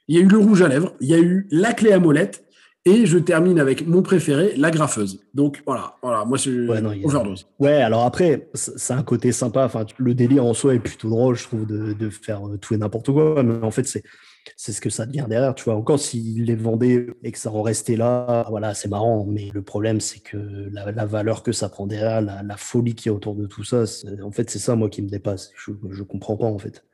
Il 0.08 0.16
y 0.16 0.18
a 0.18 0.22
eu 0.22 0.28
le 0.28 0.38
rouge 0.38 0.62
à 0.62 0.68
lèvres. 0.68 0.94
Il 1.00 1.08
y 1.08 1.14
a 1.14 1.18
eu 1.18 1.46
la 1.50 1.72
clé 1.72 1.92
à 1.92 2.00
molette. 2.00 2.44
Et 2.86 3.04
je 3.04 3.18
termine 3.18 3.60
avec 3.60 3.86
mon 3.86 4.02
préféré, 4.02 4.54
la 4.56 4.70
graffeuse. 4.70 5.20
Donc 5.34 5.62
voilà, 5.66 5.96
voilà 6.02 6.24
moi 6.24 6.38
c'est 6.38 6.50
ouais, 6.50 7.04
overdose. 7.04 7.46
Ouais, 7.58 7.82
alors 7.82 8.04
après, 8.04 8.48
c'est 8.54 8.94
un 8.94 9.02
côté 9.02 9.32
sympa. 9.32 9.64
Enfin, 9.64 9.84
le 9.98 10.14
délire 10.14 10.46
en 10.46 10.54
soi 10.54 10.74
est 10.74 10.80
plutôt 10.80 11.10
drôle, 11.10 11.36
je 11.36 11.44
trouve, 11.44 11.66
de, 11.66 11.92
de 11.92 12.08
faire 12.08 12.48
euh, 12.48 12.56
tout 12.56 12.72
et 12.72 12.78
n'importe 12.78 13.12
quoi. 13.12 13.42
Mais 13.42 13.62
en 13.62 13.70
fait, 13.70 13.86
c'est 13.86 14.02
c'est 14.56 14.72
ce 14.72 14.80
que 14.80 14.90
ça 14.90 15.06
devient 15.06 15.26
derrière. 15.28 15.54
Tu 15.54 15.64
vois, 15.64 15.74
encore 15.74 15.98
s'il 15.98 16.44
les 16.44 16.54
vendait 16.54 17.06
et 17.22 17.32
que 17.32 17.38
ça 17.38 17.50
en 17.50 17.62
restait 17.62 17.96
là, 17.96 18.46
voilà, 18.48 18.74
c'est 18.74 18.88
marrant. 18.88 19.24
Mais 19.26 19.50
le 19.52 19.62
problème, 19.62 20.00
c'est 20.00 20.20
que 20.20 20.70
la, 20.72 21.06
valeur 21.06 21.42
que 21.42 21.52
ça 21.52 21.68
prend 21.68 21.86
derrière, 21.86 22.20
la, 22.20 22.56
folie 22.56 22.94
qui 22.94 23.08
est 23.08 23.12
autour 23.12 23.34
de 23.34 23.46
tout 23.46 23.64
ça, 23.64 23.84
en 24.22 24.30
fait, 24.30 24.50
c'est 24.50 24.58
ça, 24.58 24.76
moi, 24.76 24.88
qui 24.88 25.02
me 25.02 25.08
dépasse. 25.08 25.50
Je, 25.56 25.72
je 25.90 26.02
comprends 26.02 26.36
pas, 26.36 26.46
en 26.46 26.58
fait. 26.58 26.84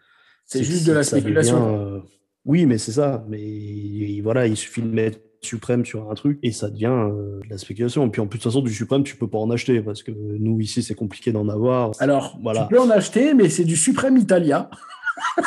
C'est 0.45 0.63
juste 0.63 0.87
de 0.87 0.93
la 0.93 1.03
spéculation. 1.03 1.77
Euh, 1.77 2.01
oui, 2.45 2.67
mais 2.67 2.79
c'est 2.79 2.93
ça. 2.93 3.25
Mais 3.29 4.21
voilà, 4.23 4.47
il 4.47 4.57
suffit 4.57 4.83
de 4.83 4.89
mettre 4.89 5.19
suprême 5.47 5.85
sur 5.85 6.11
un 6.11 6.15
truc 6.15 6.39
et 6.43 6.53
ça 6.53 6.71
devient 6.71 6.87
euh, 6.87 7.41
de 7.45 7.51
la 7.51 7.59
spéculation. 7.59 8.07
Et 8.07 8.11
puis 8.11 8.21
en 8.21 8.27
plus, 8.27 8.39
de 8.39 8.43
toute 8.43 8.53
façon, 8.53 8.63
du 8.63 8.73
suprême, 8.73 9.03
tu 9.03 9.17
peux 9.17 9.29
pas 9.29 9.39
en 9.39 9.51
acheter 9.51 9.81
parce 9.81 10.03
que 10.03 10.13
nous, 10.13 10.61
ici, 10.61 10.83
c'est 10.83 10.95
compliqué 10.95 11.33
d'en 11.33 11.49
avoir. 11.49 11.93
Alors, 11.99 12.39
voilà. 12.43 12.63
tu 12.69 12.75
peux 12.75 12.81
en 12.81 12.91
acheter, 12.91 13.35
mais 13.35 13.49
c'est 13.49 13.65
du 13.65 13.77
suprême 13.77 14.17
Italia. 14.17 14.69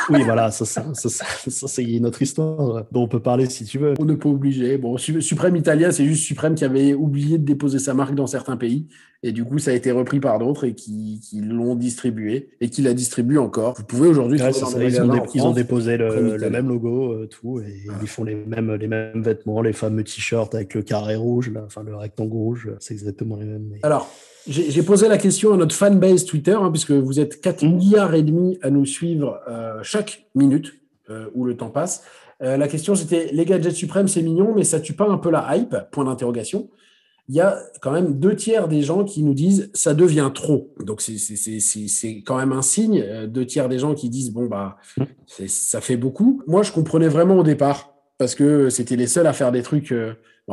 Oui, 0.10 0.24
voilà, 0.24 0.52
ça, 0.52 0.66
ça, 0.66 0.86
ça, 0.94 1.10
ça 1.10 1.68
c'est 1.68 1.84
notre 2.00 2.22
histoire 2.22 2.86
dont 2.92 3.04
on 3.04 3.08
peut 3.08 3.20
parler 3.20 3.48
si 3.50 3.66
tu 3.66 3.78
veux. 3.78 3.94
On 4.00 4.06
n'est 4.06 4.18
pas 4.18 4.30
obligé. 4.30 4.78
Bon, 4.78 4.98
Suprême 4.98 5.56
Italia, 5.56 5.92
c'est 5.92 6.06
juste 6.06 6.24
Suprême 6.24 6.56
qui 6.56 6.66
avait 6.66 6.94
oublié 6.94 7.38
de 7.38 7.46
déposer 7.46 7.80
sa 7.80 7.94
marque 7.94 8.16
dans 8.16 8.28
certains 8.28 8.58
pays. 8.58 8.88
Et 9.22 9.34
du 9.34 9.44
coup, 9.44 9.60
ça 9.60 9.72
a 9.72 9.74
été 9.74 9.92
repris 9.92 10.22
par 10.22 10.40
d'autres 10.40 10.66
et 10.66 10.74
qui, 10.74 11.20
qui 11.22 11.42
l'ont 11.42 11.76
distribué 11.76 12.52
et 12.62 12.70
qui 12.70 12.82
la 12.82 12.94
distribuent 12.94 13.38
encore. 13.38 13.76
Vous 13.78 13.84
pouvez 13.84 14.08
aujourd'hui 14.08 14.42
ouais, 14.42 14.52
ils, 14.52 15.02
ont 15.02 15.24
ils 15.34 15.42
ont 15.44 15.52
déposé 15.52 15.98
le, 15.98 16.38
le 16.38 16.50
même 16.50 16.70
logo, 16.70 17.12
euh, 17.12 17.28
tout, 17.28 17.60
et 17.60 17.84
ils 18.02 18.08
font 18.08 18.24
les 18.24 18.36
mêmes, 18.36 18.74
les 18.76 18.88
mêmes 18.88 19.22
vêtements, 19.22 19.62
les 19.62 19.74
fameux 19.74 20.06
t-shirts 20.06 20.56
avec 20.56 20.74
le 20.74 20.84
carré 20.84 21.18
rouge, 21.18 21.52
là, 21.52 21.64
enfin 21.66 21.84
le 21.84 21.96
rectangle 21.98 22.32
rouge, 22.32 22.70
c'est 22.80 22.94
exactement 22.94 23.36
les 23.36 23.46
mêmes. 23.46 23.74
Alors, 23.84 24.10
j'ai 24.50 24.84
posé 24.84 25.08
la 25.08 25.18
question 25.18 25.54
à 25.54 25.58
notre 25.58 25.76
fanbase 25.76 26.26
Twitter, 26.26 26.58
hein, 26.60 26.72
puisque 26.72 26.92
vous 26.92 27.20
êtes 27.20 27.40
4 27.40 27.64
mmh. 27.64 27.70
milliards 27.70 28.14
et 28.16 28.24
demi 28.24 28.58
à 28.64 28.72
nous 28.72 28.86
suivre 28.86 29.40
euh, 29.48 29.80
chaque 29.84 30.26
minute 30.34 30.74
euh, 31.10 31.28
où 31.36 31.46
le 31.46 31.56
temps 31.56 31.70
passe. 31.70 32.04
Euh, 32.42 32.58
la 32.58 32.68
question 32.68 32.96
c'était 32.96 33.30
les 33.32 33.46
gadgets 33.46 33.76
suprêmes, 33.76 34.08
c'est 34.08 34.24
mignon, 34.24 34.54
mais 34.56 34.64
ça 34.64 34.80
tue 34.80 34.94
pas 34.94 35.08
un 35.08 35.18
peu 35.18 35.30
la 35.30 35.56
hype? 35.56 35.76
Point 35.92 36.06
d'interrogation. 36.06 36.70
Il 37.28 37.36
y 37.36 37.42
a 37.42 37.60
quand 37.82 37.92
même 37.92 38.20
deux 38.20 38.36
tiers 38.36 38.68
des 38.68 38.82
gens 38.82 39.04
qui 39.04 39.22
nous 39.22 39.36
disent 39.36 39.70
ça 39.76 39.94
devient 39.94 40.32
trop. 40.34 40.74
Donc 40.84 41.00
c'est 41.02 42.24
quand 42.26 42.38
même 42.38 42.54
un 42.54 42.64
signe. 42.64 43.28
Deux 43.28 43.46
tiers 43.46 43.70
des 43.70 43.78
gens 43.78 43.94
qui 43.94 44.10
disent 44.10 44.32
bon 44.32 44.48
bah 44.48 44.78
mmh. 44.98 45.46
ça 45.46 45.80
fait 45.80 45.98
beaucoup. 45.98 46.42
Moi 46.48 46.64
je 46.64 46.72
comprenais 46.72 47.08
vraiment 47.08 47.38
au 47.38 47.44
départ 47.44 47.94
parce 48.18 48.34
que 48.34 48.72
c'était 48.72 48.96
les 48.96 49.06
seuls 49.06 49.28
à 49.28 49.34
faire 49.34 49.52
des 49.52 49.62
trucs 49.62 49.94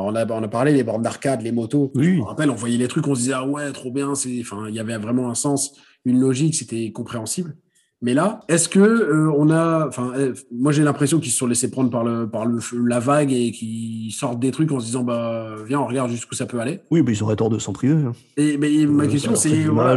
on, 0.02 0.14
a, 0.14 0.26
on 0.26 0.42
a 0.42 0.48
parlé 0.48 0.72
des 0.72 0.84
bornes 0.84 1.02
d'arcade, 1.02 1.42
les 1.42 1.52
motos. 1.52 1.92
Oui. 1.94 2.16
Je 2.16 2.20
me 2.20 2.24
rappelle, 2.24 2.50
on 2.50 2.54
voyait 2.54 2.78
les 2.78 2.88
trucs, 2.88 3.06
on 3.06 3.14
se 3.14 3.20
disait, 3.20 3.34
ah 3.34 3.46
ouais, 3.46 3.72
trop 3.72 3.90
bien. 3.90 4.08
Enfin, 4.10 4.28
il 4.68 4.74
y 4.74 4.80
avait 4.80 4.96
vraiment 4.98 5.30
un 5.30 5.34
sens, 5.34 5.74
une 6.04 6.20
logique, 6.20 6.54
c'était 6.54 6.92
compréhensible. 6.92 7.56
Mais 8.02 8.12
là, 8.12 8.40
est-ce 8.48 8.68
que 8.68 8.78
euh, 8.78 9.32
on 9.38 9.48
a, 9.48 9.88
enfin, 9.88 10.12
euh, 10.16 10.34
moi 10.52 10.70
j'ai 10.70 10.82
l'impression 10.82 11.18
qu'ils 11.18 11.32
se 11.32 11.38
sont 11.38 11.46
laissés 11.46 11.70
prendre 11.70 11.88
par 11.88 12.04
le 12.04 12.28
par 12.28 12.44
le, 12.44 12.58
la 12.86 13.00
vague 13.00 13.32
et 13.32 13.52
qu'ils 13.52 14.12
sortent 14.12 14.38
des 14.38 14.50
trucs 14.50 14.70
en 14.70 14.80
se 14.80 14.84
disant 14.84 15.02
bah 15.02 15.54
viens 15.66 15.80
on 15.80 15.86
regarde 15.86 16.10
jusqu'où 16.10 16.34
ça 16.34 16.44
peut 16.44 16.60
aller. 16.60 16.80
Oui, 16.90 17.02
mais 17.02 17.12
ils 17.12 17.22
auraient 17.22 17.36
tort 17.36 17.48
de 17.48 17.58
s'en 17.58 17.72
priver. 17.72 17.94
Hein. 17.94 18.12
Et 18.36 18.58
mais 18.58 18.68
ma 18.84 19.04
euh, 19.04 19.08
question 19.08 19.34
c'est 19.34 19.64
voilà, 19.64 19.96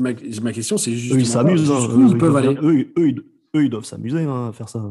ma, 0.00 0.52
question 0.52 0.78
c'est 0.78 0.92
juste 0.92 1.16
ils 1.18 1.26
s'amusent. 1.26 1.68
Hein. 1.72 2.08
ils 2.08 2.16
peuvent 2.16 2.36
aller. 2.36 2.56
Eux, 2.62 2.86
eux, 2.96 3.14
ils 3.62 3.70
doivent 3.70 3.84
s'amuser 3.84 4.22
hein, 4.22 4.48
à 4.48 4.52
faire 4.52 4.68
ça. 4.68 4.82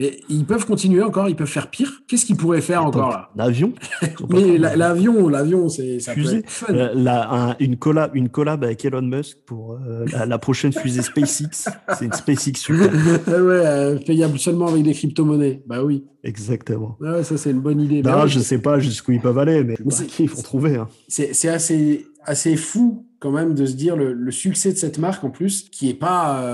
Et 0.00 0.20
ils 0.28 0.44
peuvent 0.44 0.64
continuer 0.64 1.02
encore, 1.02 1.28
ils 1.28 1.34
peuvent 1.34 1.48
faire 1.48 1.70
pire. 1.70 2.02
Qu'est-ce 2.06 2.24
qu'ils 2.24 2.36
pourraient 2.36 2.60
faire 2.60 2.84
encore 2.84 3.10
là? 3.10 3.30
L'avion 3.34 3.72
Mais 4.28 4.56
l'avion, 4.56 5.28
l'avion, 5.28 5.68
c'est 5.68 5.98
ça 5.98 6.12
fusée. 6.12 6.44
Euh, 6.70 7.54
une 7.58 7.76
collab, 7.76 8.14
une 8.14 8.28
collab 8.28 8.62
avec 8.62 8.84
Elon 8.84 9.02
Musk 9.02 9.38
pour 9.44 9.72
euh, 9.72 10.06
la, 10.26 10.38
prochaine 10.38 10.72
fusée 10.72 11.02
SpaceX. 11.02 11.68
c'est 11.98 12.04
une 12.04 12.12
SpaceX 12.12 12.54
super. 12.54 12.92
ouais, 13.26 13.66
euh, 13.66 13.98
payable 13.98 14.38
seulement 14.38 14.68
avec 14.68 14.84
des 14.84 14.92
crypto-monnaies. 14.92 15.62
Bah 15.66 15.82
oui. 15.82 16.04
Exactement. 16.22 16.96
Ouais, 17.00 17.24
ça 17.24 17.36
c'est 17.36 17.50
une 17.50 17.60
bonne 17.60 17.80
idée. 17.80 18.02
Non, 18.02 18.26
je 18.26 18.38
sais 18.38 18.58
pas 18.58 18.78
jusqu'où 18.78 19.12
ils 19.12 19.20
peuvent 19.20 19.38
aller, 19.38 19.64
mais 19.64 19.76
il 20.18 20.28
faut 20.28 20.42
trouver. 20.42 20.76
Hein. 20.76 20.88
C'est 21.08 21.48
assez, 21.48 22.06
assez 22.22 22.56
fou 22.56 23.06
quand 23.20 23.30
même 23.30 23.54
de 23.54 23.66
se 23.66 23.74
dire 23.74 23.96
le, 23.96 24.30
succès 24.30 24.72
de 24.72 24.78
cette 24.78 24.98
marque 24.98 25.24
en 25.24 25.30
plus, 25.30 25.68
qui 25.70 25.88
est 25.88 25.94
pas, 25.94 26.44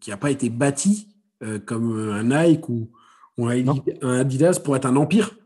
qui 0.00 0.12
a 0.12 0.16
pas 0.16 0.30
été 0.30 0.50
bâti 0.50 1.08
euh, 1.42 1.58
comme 1.58 2.10
un 2.10 2.24
Nike 2.24 2.68
ou, 2.68 2.88
un 3.38 4.20
Adidas 4.20 4.58
pour 4.64 4.76
être 4.76 4.86
un 4.86 4.96
empire. 4.96 5.36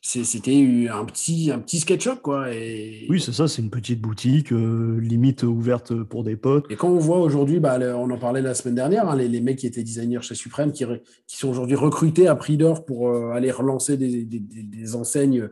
C'était 0.00 0.88
un 0.88 1.04
petit, 1.04 1.50
un 1.50 1.58
petit 1.58 1.80
SketchUp, 1.80 2.20
quoi. 2.22 2.52
Et... 2.52 3.06
Oui, 3.08 3.20
c'est 3.20 3.32
ça, 3.32 3.48
c'est 3.48 3.62
une 3.62 3.70
petite 3.70 4.00
boutique, 4.00 4.52
euh, 4.52 5.00
limite 5.00 5.42
ouverte 5.42 5.94
pour 5.94 6.22
des 6.22 6.36
potes. 6.36 6.66
Et 6.70 6.76
quand 6.76 6.88
on 6.88 6.98
voit 6.98 7.18
aujourd'hui, 7.18 7.58
bah, 7.58 7.78
on 7.96 8.10
en 8.10 8.18
parlait 8.18 8.42
la 8.42 8.54
semaine 8.54 8.76
dernière, 8.76 9.08
hein, 9.08 9.16
les, 9.16 9.40
mecs 9.40 9.58
qui 9.58 9.66
étaient 9.66 9.82
designers 9.82 10.22
chez 10.22 10.36
Supreme, 10.36 10.70
qui, 10.70 10.84
qui 11.26 11.36
sont 11.38 11.48
aujourd'hui 11.48 11.74
recrutés 11.74 12.28
à 12.28 12.36
prix 12.36 12.56
d'or 12.56 12.84
pour 12.84 13.08
euh, 13.08 13.30
aller 13.30 13.50
relancer 13.50 13.96
des, 13.96 14.24
des, 14.24 14.38
des 14.38 14.94
enseignes 14.94 15.48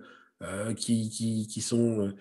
qui, 0.76 1.08
qui, 1.08 1.46
qui, 1.46 1.60
sont 1.60 2.00
euh, 2.00 2.14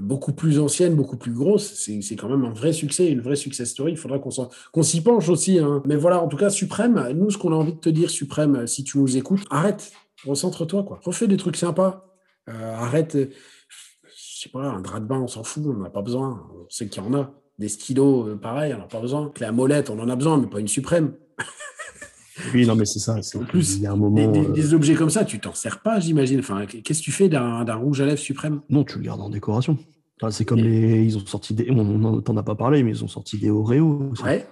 beaucoup 0.00 0.32
plus 0.32 0.58
ancienne, 0.58 0.94
beaucoup 0.94 1.16
plus 1.16 1.32
grosse. 1.32 1.74
C'est 1.74 2.16
quand 2.16 2.28
même 2.28 2.44
un 2.44 2.52
vrai 2.52 2.72
succès, 2.72 3.08
une 3.08 3.20
vraie 3.20 3.36
success 3.36 3.70
story. 3.70 3.92
Il 3.92 3.98
faudra 3.98 4.18
qu'on 4.18 4.82
s'y 4.82 5.02
penche 5.02 5.28
aussi. 5.28 5.58
Hein. 5.58 5.82
Mais 5.86 5.96
voilà, 5.96 6.22
en 6.22 6.28
tout 6.28 6.36
cas, 6.36 6.50
Suprême, 6.50 7.12
nous, 7.14 7.30
ce 7.30 7.38
qu'on 7.38 7.52
a 7.52 7.56
envie 7.56 7.72
de 7.72 7.78
te 7.78 7.88
dire, 7.88 8.10
Suprême, 8.10 8.66
si 8.66 8.84
tu 8.84 8.98
nous 8.98 9.16
écoutes, 9.16 9.44
arrête, 9.50 9.92
recentre-toi, 10.26 10.84
quoi. 10.84 11.00
Refais 11.02 11.26
des 11.28 11.36
trucs 11.36 11.56
sympas. 11.56 12.06
Euh, 12.48 12.74
arrête, 12.74 13.16
je 13.16 14.40
sais 14.40 14.48
pas, 14.48 14.62
un 14.62 14.80
drap 14.80 15.00
de 15.00 15.06
bain, 15.06 15.20
on 15.20 15.28
s'en 15.28 15.44
fout, 15.44 15.62
on 15.66 15.74
n'en 15.74 15.84
a 15.84 15.90
pas 15.90 16.02
besoin. 16.02 16.48
On 16.54 16.66
sait 16.68 16.88
qu'il 16.88 17.02
y 17.02 17.06
en 17.06 17.14
a. 17.14 17.32
Des 17.58 17.68
stylos, 17.68 18.26
euh, 18.26 18.36
pareil, 18.36 18.72
on 18.74 18.78
n'en 18.78 18.84
a 18.84 18.88
pas 18.88 19.00
besoin. 19.00 19.32
La 19.38 19.52
molette, 19.52 19.90
on 19.90 19.98
en 19.98 20.08
a 20.08 20.16
besoin, 20.16 20.38
mais 20.38 20.46
pas 20.46 20.60
une 20.60 20.68
Suprême. 20.68 21.14
Oui, 22.54 22.66
non, 22.66 22.74
mais 22.74 22.84
c'est 22.84 22.98
ça. 22.98 23.16
En 23.34 23.44
plus, 23.44 23.76
il 23.76 23.82
y 23.82 23.86
a 23.86 23.92
un 23.92 23.96
moment, 23.96 24.30
des, 24.30 24.74
objets 24.74 24.94
comme 24.94 25.10
ça, 25.10 25.24
tu 25.24 25.40
t'en 25.40 25.54
sers 25.54 25.80
pas, 25.80 26.00
j'imagine. 26.00 26.40
Enfin, 26.40 26.66
qu'est-ce 26.66 27.00
que 27.00 27.04
tu 27.04 27.12
fais 27.12 27.28
d'un 27.28 27.74
rouge 27.74 28.00
à 28.00 28.06
lèvres 28.06 28.18
suprême? 28.18 28.60
Non, 28.70 28.84
tu 28.84 28.98
le 28.98 29.04
gardes 29.04 29.20
en 29.20 29.30
décoration. 29.30 29.78
c'est 30.30 30.44
comme 30.44 30.60
les. 30.60 31.04
Ils 31.04 31.16
ont 31.16 31.26
sorti 31.26 31.54
des. 31.54 31.70
On 31.70 32.20
t'en 32.20 32.36
a 32.36 32.42
pas 32.42 32.54
parlé, 32.54 32.82
mais 32.82 32.90
ils 32.90 33.04
ont 33.04 33.08
sorti 33.08 33.38
des 33.38 33.50
Oreos. 33.50 34.12
Ouais. 34.24 34.46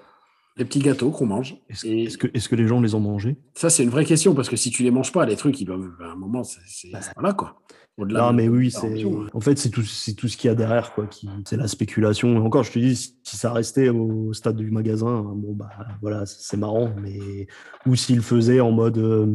Des 0.56 0.64
petits 0.64 0.80
gâteaux 0.80 1.10
qu'on 1.10 1.26
mange. 1.26 1.56
Est-ce 1.68 2.18
que, 2.18 2.26
est 2.26 2.48
que, 2.48 2.56
les 2.56 2.66
gens 2.66 2.80
les 2.80 2.96
ont 2.96 3.00
mangés? 3.00 3.36
Ça, 3.54 3.70
c'est 3.70 3.84
une 3.84 3.90
vraie 3.90 4.04
question, 4.04 4.34
parce 4.34 4.48
que 4.48 4.56
si 4.56 4.70
tu 4.70 4.82
les 4.82 4.90
manges 4.90 5.12
pas, 5.12 5.24
les 5.24 5.36
trucs, 5.36 5.60
ils 5.60 5.64
doivent. 5.64 5.88
À 6.00 6.12
un 6.12 6.16
moment, 6.16 6.42
c'est. 6.42 6.90
Bah, 6.90 6.98
voilà, 7.14 7.32
quoi 7.32 7.60
non, 7.98 8.32
mais 8.32 8.48
oui, 8.48 8.70
c'est 8.70 9.04
en 9.32 9.40
fait 9.40 9.58
c'est 9.58 9.70
tout, 9.70 9.82
c'est 9.82 10.14
tout 10.14 10.28
ce 10.28 10.36
qu'il 10.36 10.48
y 10.48 10.50
a 10.50 10.54
derrière 10.54 10.92
quoi. 10.94 11.06
Qui... 11.06 11.28
C'est 11.44 11.56
la 11.56 11.66
spéculation. 11.66 12.34
Et 12.34 12.38
encore, 12.38 12.62
je 12.62 12.72
te 12.72 12.78
dis, 12.78 12.96
si 12.96 13.36
ça 13.36 13.52
restait 13.52 13.88
au 13.88 14.32
stade 14.32 14.56
du 14.56 14.70
magasin, 14.70 15.22
bon 15.34 15.52
bah 15.54 15.70
voilà, 16.00 16.24
c'est 16.26 16.56
marrant. 16.56 16.90
Mais 17.00 17.46
ou 17.86 17.96
s'il 17.96 18.20
faisait 18.20 18.60
en 18.60 18.70
mode, 18.70 18.98
euh, 18.98 19.26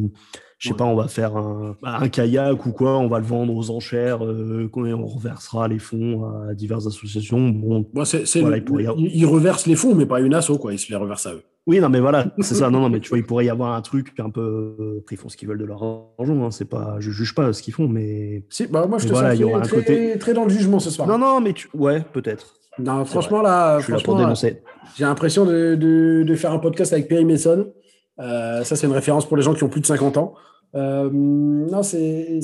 je 0.64 0.70
sais 0.70 0.74
pas, 0.74 0.84
on 0.84 0.96
va 0.96 1.08
faire 1.08 1.36
un, 1.36 1.76
un, 1.82 2.08
kayak 2.08 2.64
ou 2.64 2.72
quoi, 2.72 2.98
on 2.98 3.06
va 3.06 3.18
le 3.18 3.26
vendre 3.26 3.54
aux 3.54 3.70
enchères, 3.70 4.24
euh, 4.24 4.70
on 4.74 5.06
reversera 5.06 5.68
les 5.68 5.78
fonds 5.78 6.24
à 6.24 6.54
diverses 6.54 6.86
associations. 6.86 7.50
Bon, 7.50 7.86
ils, 7.94 9.26
reversent 9.26 9.66
les 9.66 9.76
fonds, 9.76 9.94
mais 9.94 10.06
pas 10.06 10.20
une 10.20 10.32
asso 10.32 10.52
quoi. 10.58 10.72
Ils 10.72 10.78
se 10.78 10.88
les 10.88 10.96
reversent 10.96 11.26
à 11.26 11.34
eux. 11.34 11.42
Oui, 11.66 11.80
non, 11.80 11.90
mais 11.90 12.00
voilà, 12.00 12.26
c'est 12.40 12.54
ça. 12.54 12.70
Non, 12.74 12.80
non, 12.80 12.88
mais 12.88 13.00
tu 13.00 13.10
vois, 13.10 13.18
il 13.18 13.24
pourrait 13.24 13.44
y 13.44 13.50
avoir 13.50 13.74
un 13.74 13.82
truc 13.82 14.18
un 14.18 14.30
peu. 14.30 15.00
Après, 15.02 15.16
ils 15.16 15.18
font 15.18 15.28
ce 15.28 15.36
qu'ils 15.36 15.48
veulent 15.48 15.58
de 15.58 15.66
leur 15.66 15.82
argent. 15.82 16.44
Hein. 16.44 16.50
C'est 16.50 16.64
pas, 16.64 16.96
je 16.98 17.10
juge 17.10 17.34
pas 17.34 17.52
ce 17.52 17.62
qu'ils 17.62 17.74
font, 17.74 17.88
mais. 17.88 18.42
Si, 18.48 18.66
bah 18.66 18.86
moi, 18.86 18.96
je 18.98 19.06
te 19.06 19.12
voilà, 19.12 19.36
sens 19.36 19.68
très, 19.84 20.16
très 20.16 20.32
dans 20.32 20.44
le 20.44 20.50
jugement 20.50 20.78
ce 20.78 20.88
soir. 20.90 21.06
Non, 21.06 21.18
non, 21.18 21.42
mais 21.42 21.52
tu... 21.52 21.68
ouais, 21.74 22.02
peut-être. 22.12 22.54
Non, 22.78 23.04
franchement, 23.04 23.42
là. 23.42 23.80
Je 23.80 23.84
suis 23.84 23.92
là 23.92 23.98
pour 24.02 24.16
dénoncer. 24.16 24.62
J'ai 24.96 25.04
l'impression 25.04 25.44
de, 25.44 25.74
de, 25.74 26.34
faire 26.34 26.52
un 26.52 26.58
podcast 26.58 26.94
avec 26.94 27.06
Perry 27.06 27.26
Mason. 27.26 27.70
ça, 28.18 28.64
c'est 28.64 28.86
une 28.86 28.92
référence 28.92 29.26
pour 29.26 29.36
les 29.36 29.42
gens 29.42 29.52
qui 29.52 29.62
ont 29.62 29.68
plus 29.68 29.82
de 29.82 29.86
50 29.86 30.16
ans. 30.16 30.34
Non, 30.74 31.82
c'est 31.82 32.40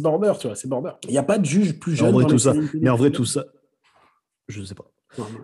border, 0.00 0.32
tu 0.40 0.46
vois, 0.46 0.56
c'est 0.56 0.68
border. 0.68 0.92
Il 1.04 1.10
n'y 1.10 1.18
a 1.18 1.22
pas 1.22 1.38
de 1.38 1.44
juge 1.44 1.78
plus 1.78 1.94
jeune. 1.94 2.08
En 2.08 2.12
vrai, 2.12 2.24
tout 2.26 2.38
ça. 2.38 2.54
Mais 2.74 2.90
en 2.90 2.96
vrai, 2.96 3.10
tout 3.10 3.24
ça, 3.24 3.44
je 4.48 4.60
ne 4.60 4.64
sais 4.64 4.74
pas. 4.74 4.90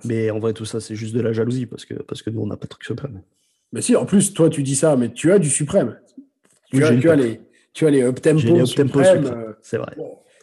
mais 0.05 0.30
en 0.30 0.39
vrai, 0.39 0.53
tout 0.53 0.64
ça, 0.64 0.80
c'est 0.80 0.95
juste 0.95 1.14
de 1.14 1.20
la 1.20 1.32
jalousie 1.32 1.66
parce 1.66 1.85
que, 1.85 1.95
parce 1.95 2.22
que 2.22 2.30
nous, 2.30 2.41
on 2.41 2.47
n'a 2.47 2.57
pas 2.57 2.64
de 2.64 2.70
truc 2.70 2.85
suprême. 2.85 3.22
Mais 3.72 3.82
si, 3.82 3.97
en 3.97 4.07
plus, 4.07 4.32
toi, 4.35 4.49
tu 4.51 4.62
dis 4.62 4.76
ça, 4.76 4.97
mais 4.97 5.12
tu 5.12 5.32
as 5.32 5.39
du 5.39 5.51
suprême. 5.51 5.99
Tu, 6.70 6.85
as, 6.85 6.97
tu 6.97 7.11
as, 7.11 7.16
les, 7.16 7.41
tu 7.72 7.87
as 7.87 7.91
les 7.91 8.03
up-tempo 8.03 8.66
suprêmes. 8.66 9.26
Euh, 9.26 9.53
c'est 9.62 9.78
vrai. 9.78 9.97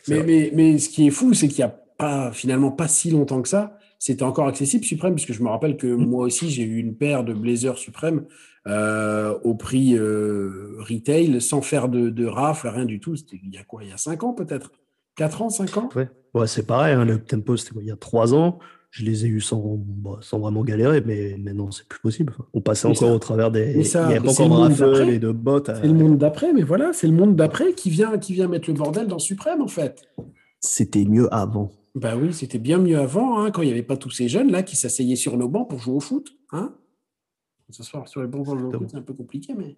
Mais, 0.08 0.24
mais, 0.24 0.52
mais, 0.54 0.78
ce 0.78 0.90
qui 0.90 1.08
est 1.08 1.12
fou, 1.12 1.34
c'est 1.34 1.48
qu'il 1.48 1.64
n'y 1.64 1.70
a 1.70 1.76
pas, 1.98 2.32
finalement 2.32 2.72
pas 2.72 2.88
si 2.88 3.12
longtemps 3.12 3.42
que 3.42 3.50
ça, 3.50 3.78
c'était 4.00 4.24
encore 4.24 4.48
accessible 4.48 4.84
Suprême, 4.84 5.14
puisque 5.14 5.34
je 5.34 5.44
me 5.44 5.50
rappelle 5.50 5.78
que 5.78 5.88
mm. 5.88 6.06
moi 6.06 6.26
aussi, 6.26 6.50
j'ai 6.50 6.64
eu 6.64 6.78
une 6.78 6.96
paire 6.96 7.24
de 7.24 7.34
Blazer 7.34 7.78
Suprême 7.78 8.26
euh, 8.68 9.38
au 9.44 9.56
prix 9.56 9.96
euh, 9.98 10.78
retail, 10.80 11.42
sans 11.42 11.62
faire 11.62 11.90
de, 11.90 12.10
de 12.10 12.26
rafle, 12.26 12.68
rien 12.68 12.86
du 12.86 13.00
tout. 13.00 13.16
C'était 13.16 13.40
il 13.44 13.54
y 13.54 13.58
a 13.58 13.64
quoi? 13.64 13.84
Il 13.84 13.90
y 13.90 13.94
a 13.94 13.98
5 13.98 14.24
ans 14.24 14.34
peut-être? 14.34 14.72
4 15.16 15.42
ans, 15.42 15.50
5 15.50 15.78
ans? 15.78 15.90
Ouais, 15.96 16.10
ouais 16.34 16.48
c'est 16.48 16.66
pareil, 16.66 16.94
hein, 16.94 17.06
le 17.06 17.24
tempo, 17.24 17.58
c'était 17.58 17.80
il 17.80 17.88
y 17.88 17.92
a 17.92 17.98
3 17.98 18.34
ans 18.34 18.60
je 18.92 19.06
les 19.06 19.26
ai 19.26 19.30
eus 19.30 19.40
sans, 19.40 19.78
bah, 19.78 20.20
sans 20.22 20.40
vraiment 20.40 20.64
galérer, 20.64 21.02
mais 21.02 21.38
maintenant 21.38 21.72
c'est 21.72 21.88
plus 21.88 22.02
possible. 22.02 22.34
On 22.54 22.60
passait 22.60 22.88
encore 22.88 23.12
au 23.12 23.20
travers 23.20 23.50
des. 23.50 23.72
il 23.72 23.80
n'y 23.80 23.96
avait 23.96 24.20
pas 24.20 24.32
encore 24.32 24.70
de 24.70 24.84
raffle 24.84 25.10
et 25.10 25.18
de 25.18 25.32
bottes. 25.32 25.72
C'est 25.74 25.88
le 25.88 25.94
monde 25.94 26.18
d'après, 26.18 26.52
mais 26.54 26.62
voilà, 26.62 26.92
c'est 26.92 27.08
le 27.08 27.14
monde 27.14 27.36
d'après 27.36 27.74
qui 27.74 27.90
vient, 27.90 28.18
qui 28.18 28.34
vient 28.34 28.48
mettre 28.48 28.70
le 28.70 28.76
bordel 28.76 29.08
dans 29.08 29.20
Suprême 29.20 29.62
en 29.62 29.68
fait. 29.68 30.04
C'était 30.60 31.06
mieux 31.06 31.34
avant. 31.34 31.72
Bah 31.96 32.16
oui, 32.22 32.34
c'était 32.34 32.60
bien 32.60 32.78
mieux 32.78 33.00
avant, 33.00 33.40
hein, 33.40 33.52
quand 33.52 33.62
il 33.62 33.66
n'y 33.66 33.72
avait 33.72 33.82
pas 33.82 33.98
tous 33.98 34.12
ces 34.12 34.28
jeunes 34.28 34.52
là 34.52 34.62
qui 34.62 34.76
s'asseyaient 34.76 35.16
sur 35.16 35.38
nos 35.38 35.48
bancs 35.48 35.70
pour 35.70 35.80
jouer 35.80 35.96
au 35.96 36.00
foot. 36.02 36.30
Hein 36.52 36.76
S'asseoir 37.72 38.08
sur 38.08 38.22
les 38.22 38.28
au 38.28 38.44
foot, 38.44 38.58
c'est 38.88 38.98
un 38.98 39.02
peu 39.02 39.14
compliqué, 39.14 39.54
mais. 39.58 39.78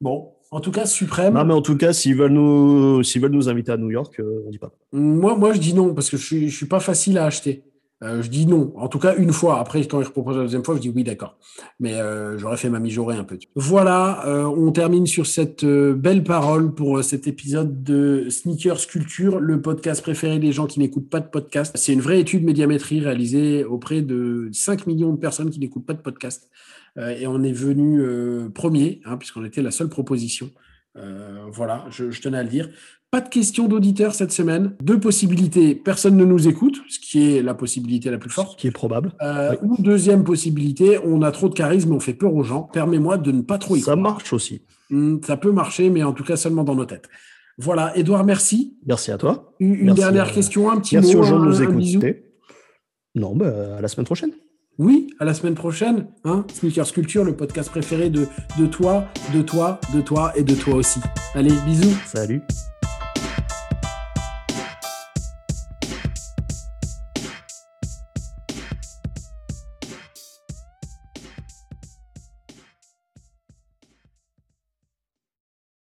Bon, 0.00 0.32
en 0.50 0.60
tout 0.60 0.70
cas, 0.72 0.86
suprême. 0.86 1.34
Non, 1.34 1.44
mais 1.44 1.54
en 1.54 1.62
tout 1.62 1.76
cas, 1.76 1.92
s'ils 1.92 2.16
veulent 2.16 2.32
nous, 2.32 3.02
s'ils 3.02 3.22
veulent 3.22 3.30
nous 3.30 3.48
inviter 3.48 3.72
à 3.72 3.76
New 3.76 3.90
York, 3.90 4.18
euh, 4.20 4.42
on 4.46 4.50
dit 4.50 4.58
pas. 4.58 4.72
Moi, 4.92 5.36
moi, 5.36 5.52
je 5.52 5.60
dis 5.60 5.74
non 5.74 5.94
parce 5.94 6.10
que 6.10 6.16
je 6.16 6.24
suis, 6.24 6.48
je 6.48 6.56
suis 6.56 6.66
pas 6.66 6.80
facile 6.80 7.16
à 7.18 7.26
acheter. 7.26 7.64
Euh, 8.04 8.22
je 8.22 8.28
dis 8.28 8.46
non. 8.46 8.72
En 8.76 8.88
tout 8.88 8.98
cas, 8.98 9.16
une 9.16 9.32
fois. 9.32 9.58
Après, 9.60 9.84
quand 9.86 10.00
il 10.00 10.08
propose 10.08 10.36
la 10.36 10.42
deuxième 10.42 10.64
fois, 10.64 10.76
je 10.76 10.80
dis 10.80 10.90
oui, 10.94 11.04
d'accord. 11.04 11.38
Mais 11.80 11.94
euh, 11.94 12.36
j'aurais 12.38 12.56
fait 12.56 12.68
ma 12.68 12.78
mijaurée 12.78 13.16
un 13.16 13.24
peu. 13.24 13.38
Voilà, 13.54 14.26
euh, 14.26 14.44
on 14.44 14.70
termine 14.72 15.06
sur 15.06 15.26
cette 15.26 15.64
belle 15.64 16.22
parole 16.22 16.74
pour 16.74 17.02
cet 17.02 17.26
épisode 17.26 17.82
de 17.82 18.28
Sneakers 18.28 18.86
Culture, 18.86 19.40
le 19.40 19.60
podcast 19.62 20.02
préféré 20.02 20.38
des 20.38 20.52
gens 20.52 20.66
qui 20.66 20.80
n'écoutent 20.80 21.08
pas 21.08 21.20
de 21.20 21.28
podcast. 21.28 21.72
C'est 21.76 21.92
une 21.92 22.00
vraie 22.00 22.20
étude 22.20 22.44
médiamétrie 22.44 23.00
réalisée 23.00 23.64
auprès 23.64 24.02
de 24.02 24.50
5 24.52 24.86
millions 24.86 25.12
de 25.12 25.18
personnes 25.18 25.50
qui 25.50 25.60
n'écoutent 25.60 25.86
pas 25.86 25.94
de 25.94 26.02
podcast. 26.02 26.50
et 26.96 27.26
on 27.26 27.42
est 27.42 27.52
venu 27.52 28.02
premier, 28.50 29.00
hein, 29.04 29.16
puisqu'on 29.16 29.44
était 29.44 29.62
la 29.62 29.70
seule 29.70 29.88
proposition. 29.88 30.50
voilà, 31.52 31.86
je, 31.90 32.10
je, 32.10 32.20
tenais 32.20 32.38
à 32.38 32.42
le 32.42 32.48
dire. 32.48 32.68
Pas 33.14 33.20
de 33.20 33.28
questions 33.28 33.68
d'auditeurs 33.68 34.12
cette 34.12 34.32
semaine. 34.32 34.72
Deux 34.82 34.98
possibilités. 34.98 35.76
Personne 35.76 36.16
ne 36.16 36.24
nous 36.24 36.48
écoute, 36.48 36.80
ce 36.88 36.98
qui 36.98 37.36
est 37.36 37.42
la 37.42 37.54
possibilité 37.54 38.10
la 38.10 38.18
plus 38.18 38.28
forte. 38.28 38.50
Ce 38.50 38.56
qui 38.56 38.66
est 38.66 38.72
probable. 38.72 39.12
Euh, 39.22 39.54
ou 39.62 39.80
deuxième 39.80 40.24
possibilité, 40.24 40.98
on 41.04 41.22
a 41.22 41.30
trop 41.30 41.48
de 41.48 41.54
charisme, 41.54 41.92
on 41.92 42.00
fait 42.00 42.14
peur 42.14 42.34
aux 42.34 42.42
gens. 42.42 42.62
Permets-moi 42.72 43.16
de 43.18 43.30
ne 43.30 43.42
pas 43.42 43.58
trop 43.58 43.76
y 43.76 43.82
Ça 43.82 43.94
marche 43.94 44.32
aussi. 44.32 44.62
Hmm, 44.90 45.18
ça 45.24 45.36
peut 45.36 45.52
marcher, 45.52 45.90
mais 45.90 46.02
en 46.02 46.12
tout 46.12 46.24
cas 46.24 46.34
seulement 46.34 46.64
dans 46.64 46.74
nos 46.74 46.86
têtes. 46.86 47.08
Voilà, 47.56 47.96
Edouard, 47.96 48.24
merci. 48.24 48.78
Merci 48.84 49.12
à 49.12 49.16
toi. 49.16 49.54
Une, 49.60 49.94
dernière 49.94 50.32
question, 50.32 50.68
un 50.68 50.80
petit 50.80 50.96
merci 50.96 51.14
mot. 51.14 51.22
Merci 51.22 51.32
aux 51.32 51.36
gens 51.36 51.40
de 51.40 51.48
nous 51.48 51.62
écouter. 51.62 52.24
Non, 53.14 53.36
bah, 53.36 53.76
à 53.78 53.80
la 53.80 53.86
semaine 53.86 54.06
prochaine. 54.06 54.32
Oui, 54.78 55.06
à 55.20 55.24
la 55.24 55.34
semaine 55.34 55.54
prochaine. 55.54 56.08
Hein 56.24 56.44
Sneakers 56.52 56.90
Culture, 56.92 57.22
le 57.22 57.36
podcast 57.36 57.70
préféré 57.70 58.10
de, 58.10 58.26
de 58.58 58.66
toi, 58.66 59.04
de 59.32 59.40
toi, 59.40 59.78
de 59.94 60.00
toi 60.00 60.32
et 60.34 60.42
de 60.42 60.56
toi 60.56 60.74
aussi. 60.74 60.98
Allez, 61.36 61.54
bisous. 61.64 61.96
Salut. 62.06 62.42